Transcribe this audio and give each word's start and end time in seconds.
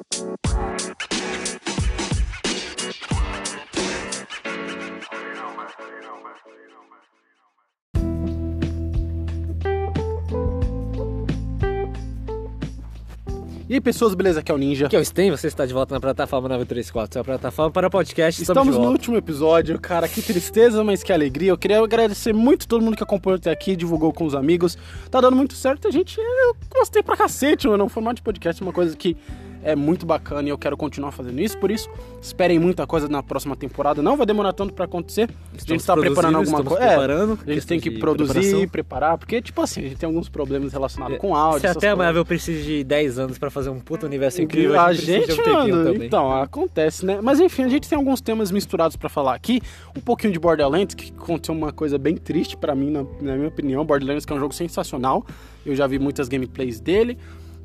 aí, 13.74 13.80
pessoas, 13.80 14.14
beleza? 14.14 14.38
Aqui 14.38 14.52
é 14.52 14.54
o 14.54 14.58
Ninja. 14.58 14.86
Aqui 14.86 14.94
é 14.94 15.00
o 15.00 15.04
Sten, 15.04 15.32
você 15.32 15.48
está 15.48 15.66
de 15.66 15.74
volta 15.74 15.94
na 15.94 16.00
plataforma 16.00 16.48
934, 16.48 17.14
sua 17.14 17.24
plataforma 17.24 17.72
para 17.72 17.90
podcast. 17.90 18.40
Estamos 18.40 18.76
de 18.76 18.80
no 18.80 18.90
último 18.90 19.16
episódio, 19.16 19.80
cara, 19.80 20.08
que 20.08 20.22
tristeza, 20.22 20.84
mas 20.84 21.02
que 21.02 21.12
alegria. 21.12 21.50
Eu 21.50 21.58
queria 21.58 21.80
agradecer 21.80 22.32
muito 22.32 22.68
todo 22.68 22.82
mundo 22.82 22.96
que 22.96 23.02
acompanhou 23.02 23.36
até 23.36 23.50
aqui, 23.50 23.74
divulgou 23.74 24.12
com 24.12 24.24
os 24.24 24.36
amigos. 24.36 24.78
Tá 25.10 25.20
dando 25.20 25.36
muito 25.36 25.54
certo, 25.54 25.88
a 25.88 25.90
gente, 25.90 26.20
eu 26.20 26.56
gostei 26.70 27.02
pra 27.02 27.16
cacete, 27.16 27.66
mano. 27.66 27.86
O 27.86 27.88
formato 27.88 28.16
de 28.16 28.22
podcast 28.22 28.62
é 28.62 28.64
uma 28.64 28.72
coisa 28.72 28.96
que 28.96 29.16
é 29.62 29.74
muito 29.76 30.06
bacana 30.06 30.48
e 30.48 30.50
eu 30.50 30.58
quero 30.58 30.76
continuar 30.76 31.12
fazendo 31.12 31.40
isso. 31.40 31.58
Por 31.58 31.70
isso, 31.70 31.88
esperem 32.20 32.58
muita 32.58 32.86
coisa 32.86 33.08
na 33.08 33.22
próxima 33.22 33.56
temporada. 33.56 34.02
Não 34.02 34.16
vai 34.16 34.26
demorar 34.26 34.52
tanto 34.52 34.72
pra 34.72 34.84
acontecer. 34.84 35.22
a 35.22 35.50
gente 35.52 35.60
Estamos 35.60 35.84
tá 35.84 35.96
preparando 35.96 36.36
alguma 36.36 36.58
estamos 36.60 36.78
coisa. 36.78 36.84
É, 36.84 37.52
a 37.52 37.54
gente 37.54 37.66
tem 37.66 37.80
que 37.80 37.90
produzir, 37.90 38.32
preparação. 38.32 38.68
preparar, 38.68 39.18
porque, 39.18 39.42
tipo 39.42 39.60
assim, 39.60 39.80
a 39.80 39.88
gente 39.88 39.96
tem 39.96 40.06
alguns 40.06 40.28
problemas 40.28 40.72
relacionados 40.72 41.18
com 41.18 41.34
áudio. 41.34 41.60
Se 41.60 41.66
até 41.66 41.88
a. 41.90 41.96
Marvel 41.96 42.24
precisa 42.24 42.62
de 42.62 42.84
10 42.84 43.18
anos 43.18 43.38
pra 43.38 43.50
fazer 43.50 43.70
um 43.70 43.80
puto 43.80 44.06
universo 44.06 44.40
incrível, 44.40 44.78
A 44.78 44.86
a 44.86 44.92
gente, 44.92 45.26
gente, 45.26 45.32
um 45.32 45.44
tempinho 45.44 45.76
mano, 45.76 45.92
também. 45.92 46.06
então, 46.06 46.32
acontece, 46.32 47.04
né? 47.04 47.18
Mas 47.22 47.40
enfim, 47.40 47.64
a 47.64 47.68
gente 47.68 47.88
tem 47.88 47.96
alguns 47.96 48.20
temas 48.20 48.50
misturados 48.50 48.96
pra 48.96 49.08
falar 49.08 49.34
aqui. 49.34 49.60
Um 49.96 50.00
pouquinho 50.00 50.32
de 50.32 50.38
Borderlands, 50.38 50.94
que 50.94 51.12
aconteceu 51.16 51.54
uma 51.54 51.72
coisa 51.72 51.98
bem 51.98 52.16
triste 52.16 52.56
pra 52.56 52.74
mim, 52.74 52.90
na, 52.90 53.04
na 53.20 53.36
minha 53.36 53.48
opinião. 53.48 53.84
Borderlands 53.84 54.24
que 54.24 54.32
é 54.32 54.36
um 54.36 54.40
jogo 54.40 54.54
sensacional. 54.54 55.24
Eu 55.66 55.74
já 55.74 55.86
vi 55.86 55.98
muitas 55.98 56.28
gameplays 56.28 56.80
dele. 56.80 57.18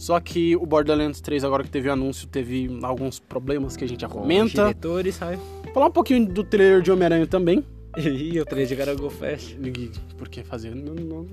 Só 0.03 0.20
que 0.20 0.53
o 0.57 0.66
Borderlands 0.66 1.21
3, 1.21 1.45
agora 1.45 1.63
que 1.63 1.70
teve 1.70 1.88
o 1.88 1.93
anúncio, 1.93 2.27
teve 2.27 2.70
alguns 2.84 3.20
problemas 3.20 3.77
que 3.77 3.85
a 3.85 3.88
gente 3.88 4.02
já 4.02 4.07
os 4.07 4.11
comenta. 4.13 4.63
diretores, 4.63 5.16
sabe? 5.16 5.39
Falar 5.73 5.86
um 5.88 5.91
pouquinho 5.91 6.25
do 6.27 6.44
trailer 6.44 6.81
de 6.81 6.91
Homem-Aranha 6.91 7.25
também. 7.25 7.64
E 7.97 8.38
o 8.38 8.44
trailer 8.44 8.67
de 8.67 8.75
Garago 8.75 9.09
Fest. 9.09 9.55
Por 10.17 10.27
que 10.27 10.44
fazer? 10.44 10.75
Não- 10.75 10.94
não- 10.95 11.25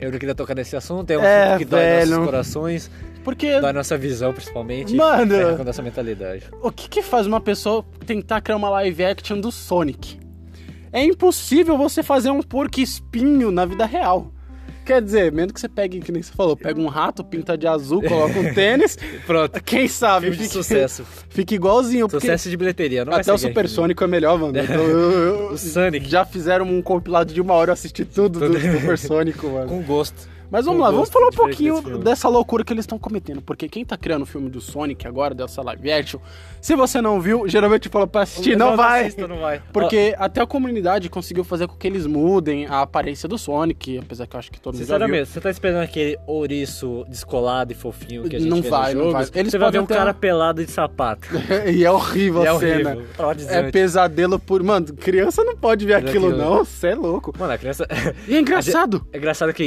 Eu 0.00 0.12
não 0.12 0.18
queria 0.20 0.34
tocar 0.36 0.54
nesse 0.54 0.76
assunto, 0.76 1.10
é 1.10 1.18
um 1.18 1.22
É, 1.22 1.46
assunto 1.46 1.58
que 1.58 1.64
dói 1.64 1.80
velho. 1.80 2.10
nossos 2.10 2.24
corações, 2.26 2.90
Porque 3.24 3.60
dói 3.60 3.72
nossa 3.72 3.96
visão 3.98 4.32
principalmente. 4.32 4.94
Mano. 4.94 5.56
com 5.56 5.64
nossa 5.64 5.82
mentalidade. 5.82 6.44
o 6.62 6.70
que, 6.70 6.88
que 6.88 7.02
faz 7.02 7.26
uma 7.26 7.40
pessoa 7.40 7.84
tentar 8.06 8.40
criar 8.40 8.56
uma 8.56 8.68
live 8.70 9.04
action 9.04 9.40
do 9.40 9.50
Sonic? 9.50 10.20
É 10.92 11.02
impossível 11.02 11.76
você 11.76 12.02
fazer 12.04 12.30
um 12.30 12.40
porco 12.42 12.78
espinho 12.80 13.50
na 13.50 13.64
vida 13.64 13.84
real. 13.84 14.30
Quer 14.84 15.00
dizer, 15.02 15.32
mesmo 15.32 15.52
que 15.52 15.60
você 15.60 15.68
pegue, 15.68 16.00
que 16.00 16.12
nem 16.12 16.22
você 16.22 16.32
falou, 16.32 16.56
pega 16.56 16.78
um 16.80 16.86
rato, 16.88 17.24
pinta 17.24 17.56
de 17.56 17.66
azul, 17.66 18.02
coloca 18.02 18.38
um 18.38 18.52
tênis, 18.52 18.96
Pronto, 19.26 19.62
quem 19.64 19.88
sabe 19.88 20.26
filme 20.26 20.42
fique, 20.42 20.52
sucesso. 20.52 21.04
fique 21.30 21.54
igualzinho. 21.54 22.08
Sucesso 22.10 22.50
de 22.50 22.56
bilheteria, 22.56 23.04
não 23.04 23.12
até 23.14 23.32
o 23.32 23.38
ser 23.38 23.48
Super 23.48 23.62
gank, 23.64 23.74
Sonic 23.74 24.02
é 24.02 24.06
melhor, 24.06 24.38
mano. 24.38 24.54
Eu- 24.58 24.64
eu- 24.90 25.10
eu- 25.10 25.46
O 25.52 25.58
Sonic. 25.58 26.08
Já 26.08 26.24
fizeram 26.24 26.66
um 26.66 26.82
compilado 26.82 27.32
de 27.32 27.40
uma 27.40 27.54
hora, 27.54 27.70
eu 27.70 27.72
assisti 27.74 28.04
tudo 28.04 28.38
do 28.40 28.46
Tudo. 28.50 28.60
Super 28.80 28.98
Sonic, 28.98 29.46
mano. 29.46 29.66
Com 29.68 29.82
gosto. 29.82 30.28
Mas 30.50 30.66
vamos 30.66 30.80
lá, 30.80 30.90
vamos 30.90 31.08
falar 31.08 31.28
um 31.28 31.32
pouquinho 31.32 31.80
dessa 31.98 32.28
loucura 32.28 32.64
que 32.64 32.72
eles 32.72 32.82
estão 32.84 32.98
cometendo. 32.98 33.42
Porque 33.42 33.68
quem 33.68 33.84
tá 33.84 33.96
criando 33.96 34.22
o 34.22 34.26
filme 34.26 34.48
do 34.48 34.60
Sonic 34.60 35.06
agora, 35.06 35.34
dessa 35.34 35.62
live 35.62 35.90
action, 35.90 36.20
se 36.60 36.74
você 36.74 37.00
não 37.00 37.20
viu, 37.20 37.48
geralmente 37.48 37.88
fala 37.88 38.06
pra 38.06 38.22
assistir, 38.22 38.56
não, 38.56 38.76
vai. 38.76 39.02
assista, 39.02 39.28
não 39.28 39.38
vai. 39.38 39.60
Porque 39.72 40.14
até 40.18 40.40
a 40.40 40.46
comunidade 40.46 41.08
conseguiu 41.08 41.44
fazer 41.44 41.66
com 41.66 41.76
que 41.76 41.86
eles 41.86 42.06
mudem 42.06 42.66
a 42.66 42.82
aparência 42.82 43.28
do 43.28 43.36
Sonic, 43.36 43.98
apesar 43.98 44.26
que 44.26 44.36
eu 44.36 44.38
acho 44.38 44.50
que 44.50 44.60
todo 44.60 44.74
mundo. 44.74 44.82
Sinceramente, 44.82 45.28
você 45.28 45.40
tá 45.40 45.50
esperando 45.50 45.82
aquele 45.84 46.18
ouriço 46.26 47.04
descolado 47.08 47.72
e 47.72 47.74
fofinho 47.74 48.24
que 48.24 48.36
a 48.36 48.38
gente 48.38 48.48
Não 48.48 48.62
vê 48.62 48.70
vai, 48.70 48.94
nos 48.94 49.04
não 49.04 49.12
vai. 49.12 49.26
Eles 49.34 49.50
você 49.50 49.58
vai 49.58 49.70
ver 49.70 49.80
um 49.80 49.86
cara 49.86 50.14
pelado 50.14 50.64
de 50.64 50.70
sapato. 50.70 51.28
e 51.72 51.84
é 51.84 51.90
horrível 51.90 52.42
E 52.42 52.46
é 52.46 52.50
a 52.50 52.58
cena. 52.58 52.90
horrível. 53.18 53.48
É 53.48 53.70
pesadelo 53.70 54.38
por. 54.38 54.62
Mano, 54.62 54.86
criança 54.94 55.42
não 55.44 55.56
pode 55.56 55.84
ver 55.84 55.94
aquilo. 55.94 56.36
não. 56.36 56.64
Você 56.64 56.88
é 56.88 56.94
louco. 56.94 57.32
Mano, 57.38 57.52
a 57.52 57.58
criança... 57.58 57.86
E 58.26 58.34
é 58.34 58.38
engraçado. 58.40 59.06
É 59.12 59.18
engraçado 59.18 59.52
que 59.52 59.62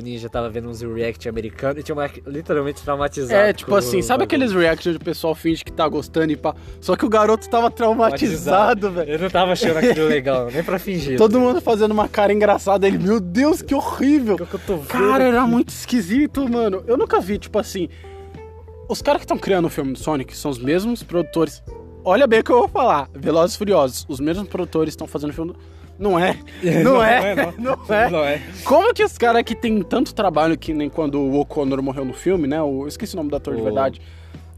o 0.00 0.02
Ninja 0.02 0.28
tava 0.28 0.48
vendo 0.48 0.68
uns 0.68 0.82
react 0.82 1.28
americanos 1.28 1.80
e 1.80 1.82
tinha 1.82 1.94
uma 1.94 2.10
literalmente 2.26 2.82
traumatizado. 2.82 3.32
É, 3.32 3.52
tipo 3.52 3.74
assim, 3.74 4.00
o 4.00 4.02
sabe 4.02 4.24
aqueles 4.24 4.52
reactions 4.52 4.98
de 4.98 5.04
pessoal 5.04 5.34
finge 5.34 5.64
que 5.64 5.72
tá 5.72 5.86
gostando 5.86 6.32
e 6.32 6.36
pá. 6.36 6.54
Só 6.80 6.96
que 6.96 7.04
o 7.04 7.08
garoto 7.08 7.48
tava 7.48 7.70
traumatizado, 7.70 8.90
velho. 8.90 9.10
Eu 9.10 9.18
não 9.18 9.30
tava 9.30 9.52
achando 9.52 9.78
aquilo 9.78 10.08
legal, 10.08 10.50
nem 10.50 10.64
pra 10.64 10.78
fingir. 10.78 11.16
Todo 11.16 11.38
mundo 11.38 11.60
fazendo 11.60 11.92
uma 11.92 12.08
cara 12.08 12.32
engraçada. 12.32 12.86
Ele, 12.86 12.98
meu 12.98 13.20
Deus, 13.20 13.62
que 13.62 13.74
horrível. 13.74 14.34
O 14.34 14.46
que 14.46 14.54
eu 14.54 14.60
tô 14.60 14.76
vendo 14.76 14.88
Cara, 14.88 15.24
era 15.24 15.46
muito 15.46 15.68
esquisito, 15.68 16.48
mano. 16.48 16.82
Eu 16.86 16.96
nunca 16.96 17.20
vi, 17.20 17.38
tipo 17.38 17.58
assim. 17.58 17.88
Os 18.88 19.00
caras 19.00 19.20
que 19.20 19.24
estão 19.24 19.38
criando 19.38 19.66
o 19.66 19.70
filme 19.70 19.92
do 19.92 19.98
Sonic 19.98 20.36
são 20.36 20.50
os 20.50 20.58
mesmos 20.58 21.02
produtores. 21.02 21.62
Olha 22.02 22.26
bem 22.26 22.40
o 22.40 22.44
que 22.44 22.50
eu 22.50 22.58
vou 22.58 22.68
falar. 22.68 23.08
Velozes 23.14 23.54
e 23.54 23.58
Furiosos. 23.58 24.06
Os 24.08 24.18
mesmos 24.18 24.48
produtores 24.48 24.92
estão 24.92 25.06
fazendo 25.06 25.30
o 25.30 25.32
filme 25.32 25.52
do... 25.52 25.58
Não 26.00 26.18
é. 26.18 26.34
Não, 26.82 27.02
é. 27.04 27.34
Não, 27.58 27.78
é. 27.94 28.10
Não 28.10 28.24
é. 28.24 28.40
Como 28.64 28.92
que 28.94 29.04
os 29.04 29.18
caras 29.18 29.42
que 29.44 29.54
tem 29.54 29.82
tanto 29.82 30.14
trabalho 30.14 30.56
que 30.58 30.72
nem 30.72 30.88
quando 30.88 31.20
o 31.20 31.38
O'Connor 31.38 31.82
morreu 31.82 32.04
no 32.06 32.14
filme, 32.14 32.48
né? 32.48 32.60
O... 32.62 32.84
Eu 32.84 32.88
esqueci 32.88 33.12
o 33.14 33.18
nome 33.18 33.28
do 33.30 33.36
ator 33.36 33.54
de 33.54 33.60
O- 33.60 33.64
verdade. 33.64 34.00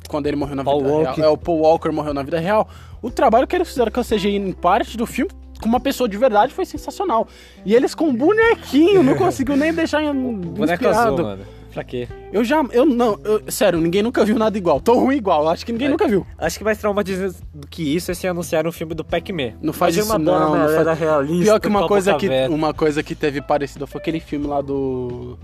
Quando 0.08 0.26
ele 0.28 0.36
morreu 0.36 0.54
na 0.54 0.62
Paul 0.62 0.80
vida 0.82 0.92
Walker. 0.92 1.20
real. 1.20 1.28
É, 1.30 1.32
o 1.32 1.36
Paul 1.36 1.58
Walker 1.60 1.90
morreu 1.90 2.14
na 2.14 2.22
vida 2.22 2.38
real. 2.38 2.68
O 3.02 3.10
trabalho 3.10 3.46
que 3.46 3.56
eles 3.56 3.68
fizeram 3.68 3.90
com 3.90 3.98
a 4.00 4.04
CGI 4.04 4.36
em 4.36 4.52
parte 4.52 4.96
do 4.96 5.04
filme 5.06 5.30
com 5.60 5.68
uma 5.68 5.80
pessoa 5.80 6.08
de 6.08 6.16
verdade 6.16 6.52
foi 6.52 6.64
sensacional. 6.64 7.26
E 7.64 7.74
eles 7.74 7.94
com 7.94 8.06
um 8.06 8.14
bonequinho, 8.14 9.02
não 9.02 9.14
conseguiu 9.18 9.56
nem 9.56 9.72
deixar 9.72 10.02
em- 10.02 10.12
Boneco 10.12 10.72
inspirado. 10.84 10.98
azul, 11.14 11.24
mano. 11.24 11.42
Pra 11.72 11.82
quê? 11.82 12.06
Eu 12.32 12.44
já. 12.44 12.62
Eu 12.72 12.84
não. 12.84 13.18
eu- 13.24 13.42
sério, 13.50 13.80
ninguém 13.80 14.02
nunca 14.02 14.24
viu 14.24 14.38
nada 14.38 14.58
igual. 14.58 14.78
Tão 14.80 14.98
ruim 14.98 15.16
igual. 15.16 15.48
Acho 15.48 15.64
que 15.64 15.72
ninguém 15.72 15.88
É. 15.88 15.90
nunca 15.90 16.06
viu. 16.06 16.26
Acho 16.36 16.58
que 16.58 16.64
mais 16.64 16.76
traumatizante 16.78 17.36
do 17.54 17.66
que 17.66 17.82
isso 17.96 18.10
é 18.10 18.14
se 18.14 18.26
anunciar 18.26 18.66
um 18.66 18.72
filme 18.72 18.94
do 18.94 19.02
Pac-Man. 19.04 19.52
Não 19.62 19.72
faz 19.72 19.96
Fazer 19.96 20.06
isso, 20.08 20.18
não. 20.18 20.54
não 20.56 20.68
faz- 20.84 20.98
realista. 20.98 21.44
Pior 21.44 21.60
que 21.60 21.68
uma 21.68 21.88
coisa 21.88 22.14
que, 22.14 22.28
uma 22.50 22.74
coisa 22.74 23.02
que 23.02 23.14
teve 23.14 23.40
parecida 23.40 23.86
foi 23.86 24.00
aquele 24.00 24.20
filme 24.20 24.46
lá 24.46 24.60
do. 24.60 25.38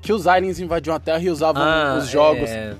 Que 0.00 0.12
os 0.12 0.26
aliens 0.26 0.60
invadiam 0.60 0.94
a 0.94 1.00
Terra 1.00 1.18
e 1.22 1.30
usavam 1.30 1.62
Ah, 1.62 1.96
os 1.98 2.08
jogos. 2.08 2.48
É... 2.50 2.74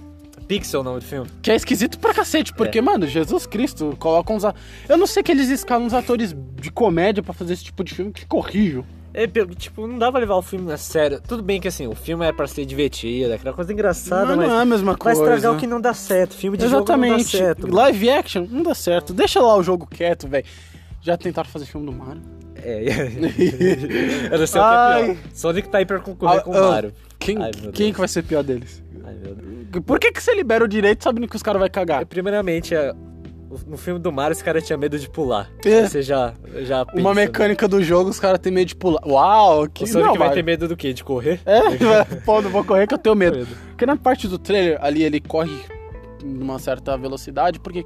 Pixel 0.46 0.80
o 0.80 0.84
nome 0.84 1.00
do 1.00 1.04
filme. 1.06 1.26
Que 1.40 1.50
é 1.50 1.54
esquisito 1.56 1.98
pra 1.98 2.12
cacete, 2.12 2.52
porque, 2.52 2.78
mano, 2.82 3.06
Jesus 3.06 3.46
Cristo, 3.46 3.96
colocam 3.98 4.36
uns. 4.36 4.44
a- 4.44 4.54
Eu 4.88 4.98
não 4.98 5.06
sei 5.06 5.22
que 5.22 5.32
eles 5.32 5.48
escalam 5.48 5.86
uns 5.86 5.94
atores 5.94 6.36
de 6.60 6.70
comédia 6.70 7.22
pra 7.22 7.32
fazer 7.32 7.54
esse 7.54 7.64
tipo 7.64 7.82
de 7.82 7.94
filme 7.94 8.12
que 8.12 8.26
horrível. 8.30 8.84
É, 9.14 9.28
tipo, 9.54 9.86
não 9.86 9.96
dá 9.96 10.10
pra 10.10 10.18
levar 10.20 10.34
o 10.34 10.42
filme 10.42 10.72
a 10.72 10.76
sério. 10.76 11.20
Tudo 11.26 11.40
bem 11.42 11.60
que 11.60 11.68
assim, 11.68 11.86
o 11.86 11.94
filme 11.94 12.26
é 12.26 12.32
pra 12.32 12.48
ser 12.48 12.66
divertido, 12.66 13.32
aquela 13.32 13.54
coisa 13.54 13.72
engraçada, 13.72 14.26
Mas 14.26 14.36
mas 14.38 14.48
não 14.48 14.58
é 14.58 14.62
a 14.62 14.64
mesma 14.64 14.92
vai 14.92 14.96
coisa. 14.98 15.22
estragar 15.22 15.52
o 15.56 15.56
que 15.60 15.66
não 15.68 15.80
dá 15.80 15.94
certo. 15.94 16.34
Filme 16.34 16.58
de 16.58 16.64
jogo 16.64 16.78
não 16.78 16.84
dá 16.84 16.94
Exatamente. 17.06 17.36
certo. 17.36 17.72
Live 17.72 18.10
action 18.10 18.46
não 18.50 18.62
dá 18.64 18.74
certo. 18.74 19.14
Deixa 19.14 19.40
lá 19.40 19.56
o 19.56 19.62
jogo 19.62 19.86
quieto, 19.86 20.26
velho. 20.26 20.44
Já 21.00 21.16
tentaram 21.16 21.48
fazer 21.48 21.66
filme 21.66 21.86
do 21.86 21.92
Mario? 21.92 22.22
É, 22.56 22.82
eu 24.32 24.38
não 24.38 24.46
sei 24.46 24.60
o 24.60 24.64
que 24.64 25.00
é 25.00 25.04
pior. 25.04 25.16
Sonic 25.32 25.68
tá 25.68 25.78
aí 25.78 25.86
pra 25.86 26.00
concorrer 26.00 26.38
Ah, 26.38 26.42
com 26.42 26.50
o 26.50 26.56
ah, 26.56 26.70
Mario. 26.70 26.92
Quem, 27.18 27.40
Ai, 27.40 27.50
quem 27.72 27.92
que 27.92 27.98
vai 27.98 28.08
ser 28.08 28.22
pior 28.24 28.42
deles? 28.42 28.82
Ai, 29.04 29.14
meu 29.14 29.34
Deus. 29.34 29.84
Por 29.84 29.98
que, 30.00 30.10
que 30.12 30.22
você 30.22 30.34
libera 30.34 30.64
o 30.64 30.68
direito 30.68 31.04
sabendo 31.04 31.28
que 31.28 31.36
os 31.36 31.42
caras 31.42 31.58
vão 31.60 31.66
É, 31.66 31.70
cagar? 31.70 32.04
Primeiramente, 32.06 32.74
é, 32.74 32.92
no 33.66 33.76
filme 33.76 33.98
do 34.00 34.10
Mario, 34.12 34.32
esse 34.32 34.42
cara 34.44 34.60
tinha 34.60 34.76
medo 34.76 34.98
de 34.98 35.08
pular. 35.08 35.50
É. 35.64 35.86
Você 35.86 36.02
já, 36.02 36.34
já 36.62 36.82
Uma 36.82 36.86
pensa, 36.92 37.08
né? 37.08 37.14
mecânica 37.14 37.68
do 37.68 37.82
jogo, 37.82 38.10
os 38.10 38.20
caras 38.20 38.38
têm 38.38 38.52
medo 38.52 38.68
de 38.68 38.76
pular. 38.76 39.00
Uau, 39.06 39.68
que 39.68 39.84
O 39.84 39.86
Sonic 39.86 40.08
não, 40.08 40.14
vai 40.16 40.28
vai. 40.28 40.36
ter 40.36 40.42
medo 40.42 40.68
do 40.68 40.76
quê? 40.76 40.92
De 40.92 41.02
correr? 41.04 41.40
É, 41.46 41.60
pô, 42.24 42.40
não 42.42 42.50
vou 42.50 42.64
correr 42.64 42.86
que 42.86 42.94
eu 42.94 42.98
tenho 42.98 43.14
medo. 43.14 43.38
Medo. 43.38 43.56
Porque 43.70 43.86
na 43.86 43.96
parte 43.96 44.28
do 44.28 44.38
trailer, 44.38 44.78
ali 44.80 45.02
ele 45.02 45.20
corre 45.20 45.58
numa 46.22 46.58
certa 46.58 46.96
velocidade, 46.96 47.58
porque 47.60 47.84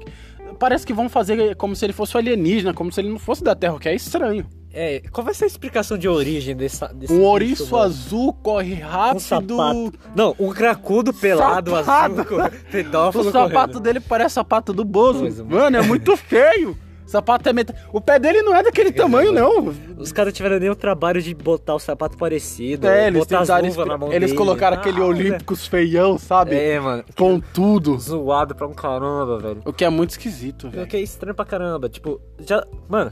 parece 0.57 0.85
que 0.85 0.93
vão 0.93 1.09
fazer 1.09 1.55
como 1.55 1.75
se 1.75 1.85
ele 1.85 1.93
fosse 1.93 2.17
alienígena, 2.17 2.73
como 2.73 2.91
se 2.91 3.01
ele 3.01 3.09
não 3.09 3.19
fosse 3.19 3.43
da 3.43 3.55
Terra, 3.55 3.75
o 3.75 3.79
que 3.79 3.89
é 3.89 3.95
estranho. 3.95 4.45
É, 4.81 5.01
qual 5.11 5.25
vai 5.25 5.33
ser 5.33 5.43
a 5.43 5.47
explicação 5.47 5.97
de 5.97 6.07
origem 6.07 6.55
desse, 6.55 6.87
desse 6.93 7.11
Um 7.11 7.23
ouriço 7.23 7.75
azul 7.75 8.31
corre 8.33 8.75
Um 8.75 8.87
rápido. 8.87 9.19
sapato. 9.19 9.93
Não, 10.15 10.35
um 10.39 10.49
cracudo 10.51 11.13
pelado 11.13 11.71
Sapato. 11.71 12.21
azul, 12.39 12.51
pedófilo 12.71 13.27
O 13.27 13.31
sapato 13.31 13.53
correndo. 13.73 13.79
dele 13.81 13.99
parece 13.99 14.35
sapato 14.35 14.71
do 14.71 14.85
Bozo. 14.85 15.19
Coisa, 15.19 15.43
mano. 15.43 15.55
mano, 15.63 15.77
é 15.77 15.81
muito 15.81 16.15
feio. 16.17 16.77
O 17.05 17.09
sapato 17.11 17.49
é 17.49 17.51
meta... 17.53 17.75
O 17.91 17.99
pé 17.99 18.19
dele 18.19 18.41
não 18.43 18.55
é 18.55 18.61
daquele 18.61 18.91
tamanho, 18.91 19.31
não. 19.31 19.73
Os 19.97 20.11
caras 20.11 20.31
tiveram 20.31 20.59
nem 20.59 20.69
o 20.69 20.75
trabalho 20.75 21.19
de 21.21 21.33
botar 21.33 21.73
o 21.73 21.79
sapato 21.79 22.15
parecido, 22.15 22.87
É, 22.87 23.07
eles 23.07 23.25
tentaram. 23.25 23.67
luvas 23.67 23.87
na 23.87 23.97
mão 23.97 24.13
Eles 24.13 24.29
dele. 24.29 24.37
colocaram 24.37 24.77
aquele 24.77 25.01
Ah, 25.01 25.05
Olímpicos 25.05 25.65
feião, 25.65 26.19
sabe? 26.19 26.55
É, 26.55 26.79
mano. 26.79 27.03
Com 27.17 27.39
tudo. 27.39 27.97
Zoado 27.97 28.53
pra 28.55 28.67
um 28.67 28.73
caramba, 28.75 29.39
velho. 29.39 29.61
O 29.65 29.73
que 29.73 29.83
é 29.83 29.89
muito 29.89 30.11
esquisito, 30.11 30.67
O 30.67 30.69
velho. 30.69 30.85
que 30.87 30.95
é 30.97 31.01
estranho 31.01 31.33
pra 31.35 31.43
caramba. 31.45 31.89
Tipo, 31.89 32.21
já. 32.47 32.63
Mano, 32.87 33.11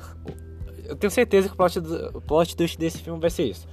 eu 0.87 0.95
tenho 0.95 1.11
certeza 1.11 1.47
que 1.47 1.53
o 1.53 1.57
plot, 1.57 1.79
do, 1.79 2.17
o 2.17 2.21
plot 2.21 2.55
twist 2.55 2.77
desse 2.77 2.99
filme 2.99 3.19
vai 3.19 3.29
ser 3.29 3.43
isso. 3.43 3.67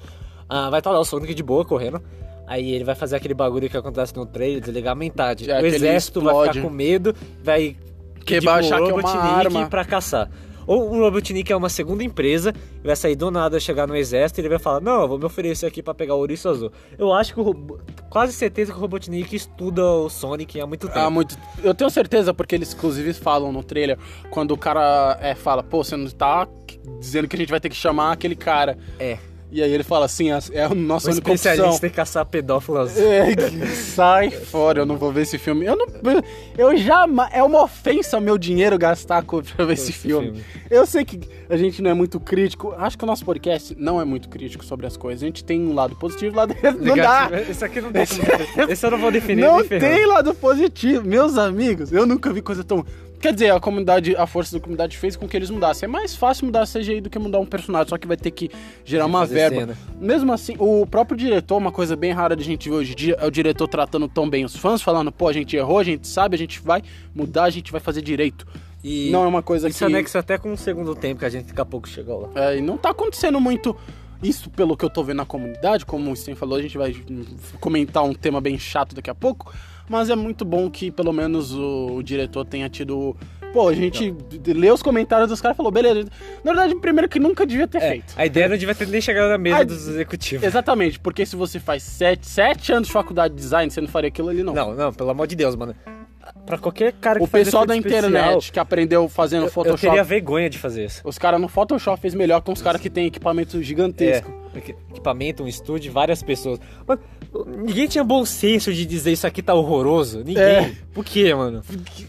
Ah, 0.48 0.70
vai 0.70 0.80
estar 0.80 0.90
lá 0.90 1.00
o 1.00 1.04
Sonic 1.04 1.34
de 1.34 1.42
boa 1.42 1.64
correndo. 1.64 2.02
Aí 2.46 2.72
ele 2.72 2.84
vai 2.84 2.94
fazer 2.94 3.16
aquele 3.16 3.34
bagulho 3.34 3.70
que 3.70 3.76
acontece 3.76 4.14
no 4.14 4.26
trailer, 4.26 4.60
desligar 4.60 4.92
a 4.92 4.94
metade. 4.94 5.50
É, 5.50 5.60
o 5.60 5.66
exército 5.66 6.20
vai 6.20 6.48
ficar 6.48 6.62
com 6.62 6.70
medo, 6.70 7.14
vai 7.42 7.76
Que 8.24 8.40
vai 8.40 8.62
tipo, 8.62 8.74
achar 8.74 8.82
que 8.82 8.90
é 8.90 8.94
uma 8.94 9.10
Robotnik 9.10 9.46
arma. 9.46 9.66
pra 9.66 9.84
caçar. 9.84 10.30
Ou 10.66 10.94
o 10.94 10.98
Robotnik 10.98 11.52
é 11.52 11.56
uma 11.56 11.68
segunda 11.68 12.02
empresa, 12.02 12.54
vai 12.82 12.96
sair 12.96 13.14
do 13.16 13.30
nada, 13.30 13.60
chegar 13.60 13.86
no 13.86 13.94
exército 13.94 14.40
e 14.40 14.42
ele 14.42 14.48
vai 14.48 14.58
falar: 14.58 14.80
Não, 14.80 15.02
eu 15.02 15.08
vou 15.08 15.18
me 15.18 15.24
oferecer 15.24 15.66
aqui 15.66 15.82
pra 15.82 15.94
pegar 15.94 16.14
o 16.14 16.18
ouriço 16.18 16.48
azul. 16.48 16.72
Eu 16.98 17.12
acho 17.12 17.34
que 17.34 17.40
o 17.40 17.78
quase 18.08 18.32
certeza 18.32 18.72
que 18.72 18.78
o 18.78 18.80
Robotnik 18.80 19.34
estuda 19.34 19.82
o 19.84 20.08
Sonic 20.08 20.60
há 20.60 20.66
muito 20.66 20.86
tempo. 20.86 20.98
Há 20.98 21.10
muito... 21.10 21.36
Eu 21.62 21.74
tenho 21.74 21.90
certeza, 21.90 22.32
porque 22.32 22.54
eles 22.54 22.72
inclusive 22.72 23.12
falam 23.12 23.52
no 23.52 23.62
trailer, 23.62 23.98
quando 24.30 24.52
o 24.52 24.56
cara 24.56 25.18
é, 25.20 25.34
fala, 25.34 25.62
pô, 25.62 25.82
você 25.82 25.96
não 25.96 26.08
tá 26.10 26.46
dizendo 27.00 27.28
que 27.28 27.36
a 27.36 27.38
gente 27.38 27.50
vai 27.50 27.60
ter 27.60 27.68
que 27.68 27.76
chamar 27.76 28.12
aquele 28.12 28.36
cara. 28.36 28.76
É. 28.98 29.18
E 29.52 29.62
aí 29.62 29.72
ele 29.72 29.84
fala 29.84 30.04
assim, 30.06 30.30
é 30.52 30.64
a 30.64 30.74
nossa 30.74 31.08
O 31.08 31.12
única 31.12 31.30
opção. 31.30 31.52
especialista 31.52 31.86
em 31.86 31.90
caçar 31.90 32.26
pedófilos. 32.26 32.90
É, 32.98 33.66
sai 33.66 34.28
fora, 34.28 34.80
eu 34.80 34.86
não 34.86 34.96
vou 34.96 35.12
ver 35.12 35.22
esse 35.22 35.38
filme. 35.38 35.64
Eu 35.64 35.76
não. 35.76 35.86
Eu 36.58 36.76
jamais. 36.76 37.30
É 37.32 37.40
uma 37.40 37.62
ofensa 37.62 38.18
meu 38.18 38.36
dinheiro 38.36 38.76
gastar 38.76 39.22
pra 39.22 39.64
ver 39.64 39.74
esse, 39.74 39.90
Esse 39.90 39.92
filme. 39.92 40.26
filme. 40.32 40.44
Eu 40.68 40.84
sei 40.84 41.04
que 41.04 41.20
a 41.48 41.56
gente 41.56 41.80
não 41.80 41.90
é 41.90 41.94
muito 41.94 42.18
crítico. 42.18 42.74
Acho 42.76 42.98
que 42.98 43.04
o 43.04 43.06
nosso 43.06 43.24
podcast 43.24 43.76
não 43.78 44.00
é 44.00 44.04
muito 44.04 44.28
crítico 44.28 44.64
sobre 44.64 44.86
as 44.86 44.96
coisas. 44.96 45.22
A 45.22 45.26
gente 45.26 45.44
tem 45.44 45.60
um 45.60 45.72
lado 45.72 45.94
positivo 45.94 46.32
e 46.32 46.34
um 46.34 46.36
lado. 46.36 46.56
Não 46.80 46.96
dá. 46.96 47.30
Esse 47.48 47.64
aqui 47.64 47.80
não 47.80 47.92
dá. 47.92 48.02
Esse 48.02 48.84
eu 48.84 48.90
não 48.90 48.98
vou 48.98 49.12
definir 49.12 49.42
Não 49.42 49.62
tem 49.64 50.04
lado 50.04 50.34
positivo. 50.34 51.06
Meus 51.06 51.38
amigos, 51.38 51.92
eu 51.92 52.04
nunca 52.06 52.32
vi 52.32 52.42
coisa 52.42 52.64
tão. 52.64 52.84
Quer 53.24 53.32
dizer, 53.32 53.54
a 53.54 53.58
comunidade, 53.58 54.14
a 54.14 54.26
força 54.26 54.54
da 54.54 54.60
comunidade 54.60 54.98
fez 54.98 55.16
com 55.16 55.26
que 55.26 55.34
eles 55.34 55.48
mudassem. 55.48 55.86
É 55.86 55.90
mais 55.90 56.14
fácil 56.14 56.44
mudar 56.44 56.60
a 56.60 56.66
CGI 56.66 57.00
do 57.00 57.08
que 57.08 57.18
mudar 57.18 57.38
um 57.38 57.46
personagem, 57.46 57.88
só 57.88 57.96
que 57.96 58.06
vai 58.06 58.18
ter 58.18 58.30
que 58.30 58.50
gerar 58.84 59.06
uma 59.06 59.24
verba. 59.24 59.60
cena. 59.60 59.78
Mesmo 59.98 60.30
assim, 60.30 60.54
o 60.58 60.84
próprio 60.84 61.16
diretor, 61.16 61.56
uma 61.56 61.72
coisa 61.72 61.96
bem 61.96 62.12
rara 62.12 62.36
de 62.36 62.42
a 62.42 62.44
gente 62.44 62.68
ver 62.68 62.74
hoje 62.74 62.92
em 62.92 62.96
dia, 62.96 63.16
é 63.18 63.26
o 63.26 63.30
diretor 63.30 63.66
tratando 63.66 64.08
tão 64.08 64.28
bem 64.28 64.44
os 64.44 64.54
fãs, 64.54 64.82
falando, 64.82 65.10
pô, 65.10 65.26
a 65.26 65.32
gente 65.32 65.56
errou, 65.56 65.78
a 65.78 65.84
gente 65.84 66.06
sabe, 66.06 66.34
a 66.34 66.38
gente 66.38 66.60
vai 66.60 66.82
mudar, 67.14 67.44
a 67.44 67.50
gente 67.50 67.72
vai 67.72 67.80
fazer 67.80 68.02
direito. 68.02 68.46
E 68.84 69.08
Não 69.10 69.24
é 69.24 69.26
uma 69.26 69.42
coisa 69.42 69.70
isso 69.70 69.78
que. 69.78 69.84
anexa 69.86 70.18
até 70.18 70.36
com 70.36 70.52
o 70.52 70.56
segundo 70.58 70.94
tempo 70.94 71.20
que 71.20 71.24
a 71.24 71.30
gente 71.30 71.46
daqui 71.46 71.60
a 71.62 71.64
pouco 71.64 71.88
chegou 71.88 72.30
lá. 72.34 72.50
É, 72.50 72.58
e 72.58 72.60
não 72.60 72.76
tá 72.76 72.90
acontecendo 72.90 73.40
muito 73.40 73.74
isso 74.22 74.50
pelo 74.50 74.76
que 74.76 74.84
eu 74.84 74.90
tô 74.90 75.02
vendo 75.02 75.16
na 75.18 75.26
comunidade, 75.26 75.86
como 75.86 76.10
o 76.10 76.16
Sten 76.16 76.34
falou, 76.34 76.58
a 76.58 76.62
gente 76.62 76.76
vai 76.76 76.94
comentar 77.58 78.04
um 78.04 78.12
tema 78.12 78.40
bem 78.40 78.58
chato 78.58 78.94
daqui 78.94 79.08
a 79.08 79.14
pouco, 79.14 79.50
mas 79.88 80.10
é 80.10 80.16
muito 80.16 80.44
bom 80.44 80.70
que 80.70 80.90
pelo 80.90 81.12
menos 81.12 81.52
o, 81.54 81.96
o 81.96 82.02
diretor 82.02 82.44
tenha 82.44 82.68
tido. 82.68 83.16
Pô, 83.52 83.68
a 83.68 83.74
gente 83.74 84.12
leu 84.48 84.74
os 84.74 84.82
comentários 84.82 85.28
dos 85.28 85.40
caras 85.40 85.54
e 85.54 85.58
falou, 85.58 85.70
beleza. 85.70 86.08
Na 86.42 86.52
verdade, 86.52 86.74
primeiro 86.80 87.08
que 87.08 87.20
nunca 87.20 87.46
devia 87.46 87.68
ter 87.68 87.78
É, 87.78 87.88
feito. 87.90 88.12
a 88.16 88.26
ideia 88.26 88.48
não 88.48 88.56
devia 88.56 88.74
ter 88.74 88.88
nem 88.88 89.00
chegado 89.00 89.28
na 89.30 89.38
mesa 89.38 89.58
A- 89.58 89.62
dos 89.64 89.86
executivos. 89.86 90.44
Exatamente, 90.44 90.98
porque 90.98 91.24
se 91.24 91.36
você 91.36 91.60
faz 91.60 91.84
sete, 91.84 92.26
sete 92.26 92.72
anos 92.72 92.88
de 92.88 92.92
faculdade 92.92 93.32
de 93.34 93.40
design, 93.40 93.70
você 93.70 93.80
não 93.80 93.86
faria 93.88 94.08
aquilo 94.08 94.28
ali, 94.28 94.42
não. 94.42 94.52
Não, 94.52 94.74
não, 94.74 94.92
pelo 94.92 95.10
amor 95.10 95.28
de 95.28 95.36
Deus, 95.36 95.54
mano. 95.54 95.72
Pra 96.46 96.56
qualquer 96.58 96.92
cara 96.94 97.18
que 97.20 97.24
O 97.24 97.28
pessoal 97.28 97.64
da 97.66 97.74
efeito 97.76 97.86
especial, 97.94 98.10
internet 98.10 98.50
que 98.50 98.58
aprendeu 98.58 99.08
fazendo 99.10 99.42
eu, 99.42 99.46
eu 99.46 99.52
Photoshop. 99.52 99.80
teria 99.82 100.02
vergonha 100.02 100.48
de 100.50 100.58
fazer 100.58 100.86
isso. 100.86 101.00
Os 101.04 101.18
caras 101.18 101.38
no 101.40 101.48
Photoshop 101.48 102.00
fez 102.00 102.14
melhor 102.14 102.40
que 102.40 102.50
os 102.50 102.60
caras 102.62 102.80
que 102.80 102.88
tem 102.90 103.06
equipamento 103.06 103.62
gigantesco. 103.62 104.32
É, 104.54 104.58
equi- 104.58 104.74
equipamento, 104.90 105.42
um 105.44 105.46
estúdio, 105.48 105.92
várias 105.92 106.22
pessoas. 106.22 106.58
Mano, 106.88 107.00
ninguém 107.46 107.86
tinha 107.88 108.04
bom 108.04 108.24
senso 108.24 108.72
de 108.72 108.84
dizer 108.86 109.12
isso 109.12 109.26
aqui 109.26 109.42
tá 109.42 109.54
horroroso. 109.54 110.18
Ninguém. 110.18 110.42
É. 110.42 110.72
Por 110.92 111.04
quê, 111.04 111.34
mano? 111.34 111.60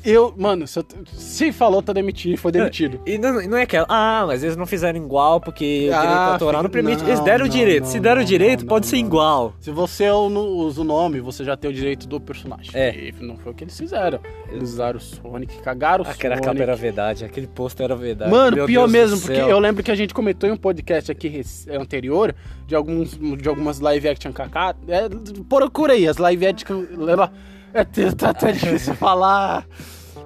Eu, 0.04 0.34
mano, 0.38 0.68
se, 0.68 0.78
eu- 0.80 0.86
se 1.14 1.52
falou, 1.52 1.82
tá 1.82 1.92
demitido, 1.92 2.38
foi 2.38 2.52
demitido. 2.52 3.00
E 3.06 3.18
não, 3.18 3.42
não 3.48 3.58
é 3.58 3.64
aquela, 3.64 3.86
ah, 3.90 4.24
mas 4.28 4.44
eles 4.44 4.56
não 4.56 4.66
fizeram 4.68 5.00
igual 5.04 5.42
porque 5.42 5.88
o 5.90 5.96
Ah, 5.96 6.02
direito 6.02 6.20
autoral 6.34 6.62
não 6.64 6.70
permite. 6.70 7.02
não, 7.02 7.08
eles 7.10 7.20
deram 7.22 7.46
o 7.46 7.48
não, 7.48 7.56
direito. 7.56 7.84
não, 7.86 7.92
Se 7.92 8.00
deram 8.00 8.22
o 8.22 8.26
direito, 8.26 8.66
pode 8.66 8.86
ser 8.86 8.98
igual. 8.98 9.54
Se 9.60 9.72
você 9.72 10.08
não 10.08 10.48
usa 10.50 10.82
o 10.82 10.84
nome, 10.84 11.20
você 11.20 11.44
já 11.44 11.58
tem 11.58 11.72
o 11.72 11.74
direito 11.74 12.08
do 12.08 12.20
personagem. 12.22 12.70
É. 12.76 12.96
E 12.96 13.14
não 13.22 13.38
foi 13.38 13.52
o 13.52 13.56
que 13.56 13.64
eles 13.64 13.76
fizeram. 13.78 14.20
Eles 14.52 14.70
usaram 14.74 14.98
o 14.98 15.02
Sonic, 15.02 15.58
cagaram 15.64 16.04
o 16.04 16.08
Aquela 16.08 16.36
Sonic. 16.36 16.48
capa 16.52 16.62
era 16.62 16.76
verdade, 16.76 17.26
aquele 17.26 17.48
pôster 17.48 17.86
era 17.86 17.96
verdade. 17.96 18.30
Mano, 18.30 18.58
Meu 18.58 18.66
pior 18.68 18.82
Deus 18.82 18.92
mesmo, 18.92 19.20
porque 19.22 19.40
eu 19.40 19.58
lembro 19.60 19.82
que 19.84 19.90
a 19.92 19.96
gente 19.96 20.14
comentou 20.14 20.48
em 20.48 20.52
um 20.54 20.58
podcast 20.58 21.12
aqui 21.12 21.28
rec- 21.28 21.68
anterior 21.72 22.36
de, 22.68 22.76
alguns, 22.76 23.18
de 23.18 23.50
algumas 23.50 23.80
live 23.80 24.08
action 24.08 24.32
cacá. 24.32 24.76
É, 24.88 25.08
procura 25.48 25.94
aí, 25.94 26.08
as 26.08 26.18
live 26.18 26.46
action. 26.46 26.86
É, 27.74 27.84
tá, 28.12 28.34
tá 28.34 28.52
difícil 28.52 28.96
falar. 28.96 29.68